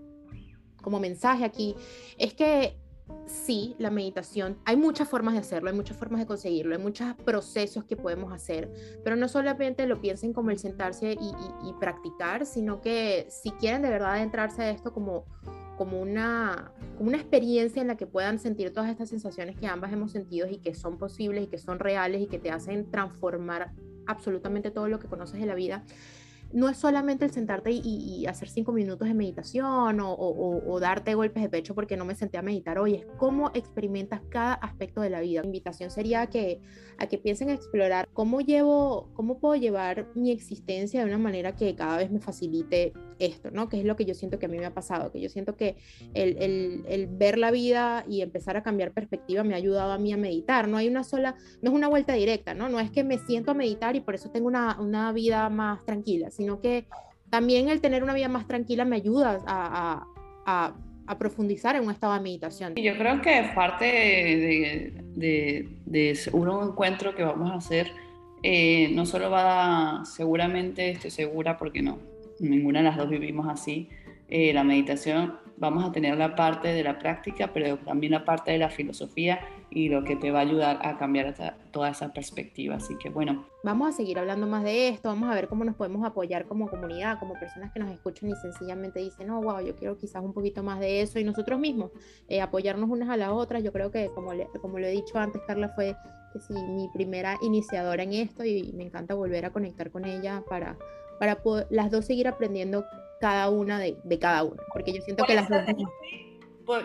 como 0.80 1.00
mensaje 1.00 1.44
aquí 1.44 1.74
es 2.18 2.34
que 2.34 2.76
sí, 3.26 3.74
la 3.78 3.90
meditación, 3.90 4.58
hay 4.64 4.76
muchas 4.76 5.08
formas 5.08 5.34
de 5.34 5.40
hacerlo, 5.40 5.70
hay 5.70 5.76
muchas 5.76 5.96
formas 5.96 6.20
de 6.20 6.26
conseguirlo, 6.26 6.74
hay 6.74 6.82
muchos 6.82 7.14
procesos 7.24 7.84
que 7.84 7.96
podemos 7.96 8.32
hacer, 8.32 8.70
pero 9.04 9.16
no 9.16 9.28
solamente 9.28 9.86
lo 9.86 10.00
piensen 10.00 10.32
como 10.32 10.50
el 10.50 10.58
sentarse 10.58 11.12
y, 11.12 11.72
practicar, 11.80 12.44
sino 12.44 12.80
que 12.80 13.26
si 13.30 13.52
quieren 13.52 13.82
de 13.82 13.88
verdad 13.88 14.12
adentrarse 14.12 14.62
a 14.62 14.70
esto 14.70 14.92
como, 14.92 15.24
como, 15.78 16.00
una, 16.00 16.72
como 16.98 17.08
una 17.08 17.16
experiencia 17.16 17.80
en 17.80 17.88
la 17.88 17.96
que 17.96 18.06
puedan 18.06 18.38
sentir 18.38 18.72
todas 18.72 18.90
estas 18.90 19.08
sensaciones 19.08 19.56
que 19.56 19.66
ambas 19.66 19.92
hemos 19.92 20.12
sentido 20.12 20.46
y 20.46 20.58
que 20.58 20.74
son 20.74 20.98
posibles 20.98 21.44
y 21.44 21.46
que 21.46 21.58
son 21.58 21.78
reales 21.78 22.20
y 22.20 22.26
que 22.26 22.38
te 22.38 22.50
hacen 22.50 22.90
transformar 22.90 23.72
absolutamente 24.06 24.70
todo 24.70 24.88
lo 24.88 24.98
que 24.98 25.08
conoces 25.08 25.40
de 25.40 25.46
la 25.46 25.54
vida, 25.54 25.84
no 26.52 26.68
es 26.68 26.76
solamente 26.76 27.24
el 27.24 27.30
sentarte 27.30 27.70
y, 27.70 28.26
hacer 28.26 28.48
cinco 28.48 28.72
minutos 28.72 29.08
de 29.08 29.14
meditación 29.14 29.98
o, 30.00 30.78
darte 30.80 31.14
golpes 31.14 31.42
de 31.42 31.48
pecho 31.48 31.74
porque 31.74 31.96
no 31.96 32.04
me 32.04 32.14
senté 32.14 32.38
a 32.38 32.42
meditar 32.42 32.78
hoy, 32.78 32.94
es 32.94 33.06
cómo 33.18 33.50
experimentas 33.54 34.20
cada 34.28 34.54
aspecto 34.54 35.00
de 35.00 35.10
la 35.10 35.20
vida. 35.20 35.42
Mi 35.42 35.48
invitación 35.48 35.90
sería 35.90 36.22
a 36.22 36.26
que, 36.28 36.60
a 36.98 37.06
que 37.06 37.18
piensen 37.18 37.50
explorar 37.50 38.08
cómo 38.12 38.40
llevo, 38.40 39.10
cómo 39.14 39.38
puedo 39.38 39.56
llevar 39.56 40.08
mi 40.14 40.30
existencia 40.30 41.00
de 41.00 41.06
una 41.06 41.18
manera 41.18 41.54
que 41.54 41.74
cada 41.74 41.96
vez 41.98 42.10
me 42.10 42.20
facilite 42.20 42.92
esto, 43.18 43.50
¿no? 43.50 43.68
Que 43.68 43.78
es 43.78 43.84
lo 43.84 43.96
que 43.96 44.04
yo 44.04 44.14
siento 44.14 44.38
que 44.38 44.46
a 44.46 44.48
mí 44.48 44.58
me 44.58 44.66
ha 44.66 44.74
pasado, 44.74 45.12
que 45.12 45.20
yo 45.20 45.28
siento 45.28 45.56
que 45.56 45.76
el, 46.14 46.84
el 46.88 47.06
ver 47.06 47.38
la 47.38 47.50
vida 47.50 48.04
y 48.08 48.22
empezar 48.22 48.56
a 48.56 48.62
cambiar 48.62 48.92
perspectiva 48.92 49.44
me 49.44 49.54
ha 49.54 49.58
ayudado 49.58 49.92
a 49.92 49.98
mí 49.98 50.12
a 50.12 50.16
meditar. 50.16 50.68
No 50.68 50.78
hay 50.78 50.88
una 50.88 51.04
sola, 51.04 51.36
no 51.62 51.70
es 51.70 51.76
una 51.76 51.88
vuelta 51.88 52.14
directa, 52.14 52.54
¿no? 52.54 52.68
No 52.68 52.80
es 52.80 52.90
que 52.90 53.04
me 53.04 53.18
siento 53.18 53.50
a 53.50 53.54
meditar 53.54 53.96
y 53.96 54.00
por 54.00 54.14
eso 54.14 54.30
tengo 54.30 54.48
una, 54.48 54.80
una 54.80 55.12
vida 55.12 55.48
más 55.50 55.84
tranquila 55.84 56.30
sino 56.40 56.58
que 56.58 56.86
también 57.28 57.68
el 57.68 57.82
tener 57.82 58.02
una 58.02 58.14
vida 58.14 58.28
más 58.28 58.46
tranquila 58.46 58.86
me 58.86 58.96
ayuda 58.96 59.42
a, 59.46 60.06
a, 60.46 60.74
a, 61.06 61.18
profundizar 61.18 61.76
en 61.76 61.84
un 61.84 61.90
estado 61.90 62.14
de 62.14 62.20
meditación. 62.20 62.74
Yo 62.76 62.96
creo 62.96 63.20
que 63.20 63.50
parte 63.54 63.84
de, 63.84 64.94
de, 65.16 65.68
de, 65.84 66.18
un 66.32 66.48
encuentro 66.66 67.14
que 67.14 67.22
vamos 67.22 67.50
a 67.50 67.56
hacer, 67.56 67.88
eh, 68.42 68.88
no 68.94 69.04
solo 69.04 69.30
va 69.30 70.00
a, 70.00 70.04
seguramente, 70.06 70.92
estoy 70.92 71.10
segura 71.10 71.58
porque 71.58 71.82
no, 71.82 71.98
ninguna 72.38 72.78
de 72.78 72.86
las 72.86 72.96
dos 72.96 73.10
vivimos 73.10 73.46
así, 73.46 73.90
eh, 74.30 74.54
la 74.54 74.64
meditación, 74.64 75.34
vamos 75.60 75.84
a 75.84 75.92
tener 75.92 76.16
la 76.16 76.34
parte 76.34 76.68
de 76.68 76.82
la 76.82 76.98
práctica, 76.98 77.50
pero 77.52 77.76
también 77.76 78.12
la 78.12 78.24
parte 78.24 78.50
de 78.50 78.58
la 78.58 78.70
filosofía 78.70 79.40
y 79.68 79.90
lo 79.90 80.02
que 80.02 80.16
te 80.16 80.30
va 80.30 80.38
a 80.40 80.42
ayudar 80.42 80.80
a 80.82 80.96
cambiar 80.96 81.34
toda 81.70 81.90
esa 81.90 82.12
perspectiva. 82.12 82.76
Así 82.76 82.96
que 82.96 83.10
bueno. 83.10 83.44
Vamos 83.62 83.90
a 83.90 83.92
seguir 83.92 84.18
hablando 84.18 84.46
más 84.46 84.64
de 84.64 84.88
esto, 84.88 85.10
vamos 85.10 85.30
a 85.30 85.34
ver 85.34 85.48
cómo 85.48 85.64
nos 85.64 85.76
podemos 85.76 86.04
apoyar 86.04 86.46
como 86.46 86.68
comunidad, 86.68 87.18
como 87.18 87.34
personas 87.34 87.70
que 87.72 87.78
nos 87.78 87.90
escuchan 87.90 88.30
y 88.30 88.34
sencillamente 88.36 89.00
dicen, 89.00 89.26
no, 89.26 89.40
wow, 89.42 89.60
yo 89.60 89.76
quiero 89.76 89.98
quizás 89.98 90.24
un 90.24 90.32
poquito 90.32 90.62
más 90.62 90.80
de 90.80 91.02
eso 91.02 91.18
y 91.18 91.24
nosotros 91.24 91.60
mismos, 91.60 91.90
eh, 92.28 92.40
apoyarnos 92.40 92.88
unas 92.88 93.10
a 93.10 93.18
las 93.18 93.28
otras. 93.28 93.62
Yo 93.62 93.70
creo 93.70 93.90
que, 93.90 94.08
como, 94.14 94.32
como 94.62 94.78
lo 94.78 94.86
he 94.86 94.90
dicho 94.90 95.18
antes, 95.18 95.42
Carla 95.46 95.68
fue 95.68 95.94
que 96.32 96.40
sí, 96.40 96.54
mi 96.54 96.88
primera 96.94 97.36
iniciadora 97.42 98.02
en 98.02 98.14
esto 98.14 98.44
y 98.44 98.72
me 98.72 98.84
encanta 98.84 99.14
volver 99.14 99.44
a 99.44 99.50
conectar 99.50 99.90
con 99.90 100.06
ella 100.06 100.42
para, 100.48 100.78
para 101.18 101.38
las 101.68 101.90
dos 101.90 102.06
seguir 102.06 102.28
aprendiendo 102.28 102.84
cada 103.20 103.50
una 103.50 103.78
de, 103.78 103.96
de 104.02 104.18
cada 104.18 104.44
una, 104.44 104.62
porque 104.72 104.92
yo 104.92 105.02
siento 105.02 105.24
que 105.24 105.34
las 105.34 105.48
dos... 105.48 105.62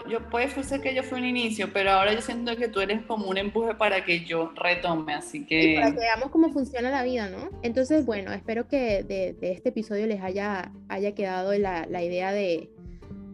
Yo 0.09 0.29
puede 0.31 0.49
ser 0.63 0.81
que 0.81 0.95
yo 0.95 1.03
fui 1.03 1.19
un 1.19 1.25
inicio, 1.25 1.71
pero 1.71 1.91
ahora 1.91 2.11
yo 2.11 2.19
siento 2.19 2.55
que 2.55 2.67
tú 2.67 2.79
eres 2.79 3.03
como 3.05 3.27
un 3.27 3.37
empuje 3.37 3.75
para 3.75 4.03
que 4.03 4.25
yo 4.25 4.51
retome, 4.55 5.13
así 5.13 5.45
que... 5.45 5.75
para 5.79 5.91
que 5.91 5.99
veamos 5.99 6.31
cómo 6.31 6.49
funciona 6.49 6.89
la 6.89 7.03
vida, 7.03 7.29
¿no? 7.29 7.51
Entonces, 7.61 8.03
bueno, 8.03 8.33
espero 8.33 8.67
que 8.67 9.03
de, 9.03 9.33
de 9.33 9.51
este 9.51 9.69
episodio 9.69 10.07
les 10.07 10.21
haya, 10.21 10.71
haya 10.89 11.13
quedado 11.13 11.53
la, 11.59 11.85
la 11.85 12.01
idea 12.01 12.31
de, 12.31 12.71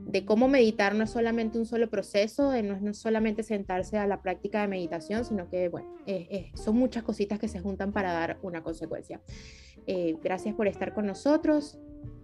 de 0.08 0.26
cómo 0.26 0.50
meditar 0.50 0.94
no 0.94 1.06
es 1.06 1.10
solamente 1.12 1.58
un 1.58 1.66
solo 1.66 1.90
proceso, 1.90 2.52
no 2.62 2.90
es 2.90 2.98
solamente 2.98 3.44
sentarse 3.44 3.98
a 3.98 4.06
la 4.06 4.22
práctica 4.22 4.62
de 4.62 4.68
meditación, 4.68 5.24
sino 5.24 5.50
que, 5.50 5.70
bueno, 5.70 5.96
son 6.56 6.76
muchas 6.76 7.04
cositas 7.04 7.40
que 7.40 7.48
se 7.48 7.62
juntan 7.62 7.94
para 7.94 8.12
dar 8.12 8.38
una 8.42 8.62
consecuencia. 8.62 9.22
Eh, 9.88 10.17
gracias 10.24 10.56
por 10.56 10.67
estar 10.67 10.94
con 10.94 11.06
nosotros. 11.06 11.78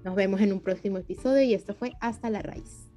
Nos 0.03 0.15
vemos 0.15 0.41
en 0.41 0.53
un 0.53 0.61
próximo 0.61 0.97
episodio 0.97 1.43
y 1.43 1.53
esto 1.53 1.73
fue 1.73 1.93
Hasta 1.99 2.29
la 2.29 2.41
Raíz. 2.41 2.87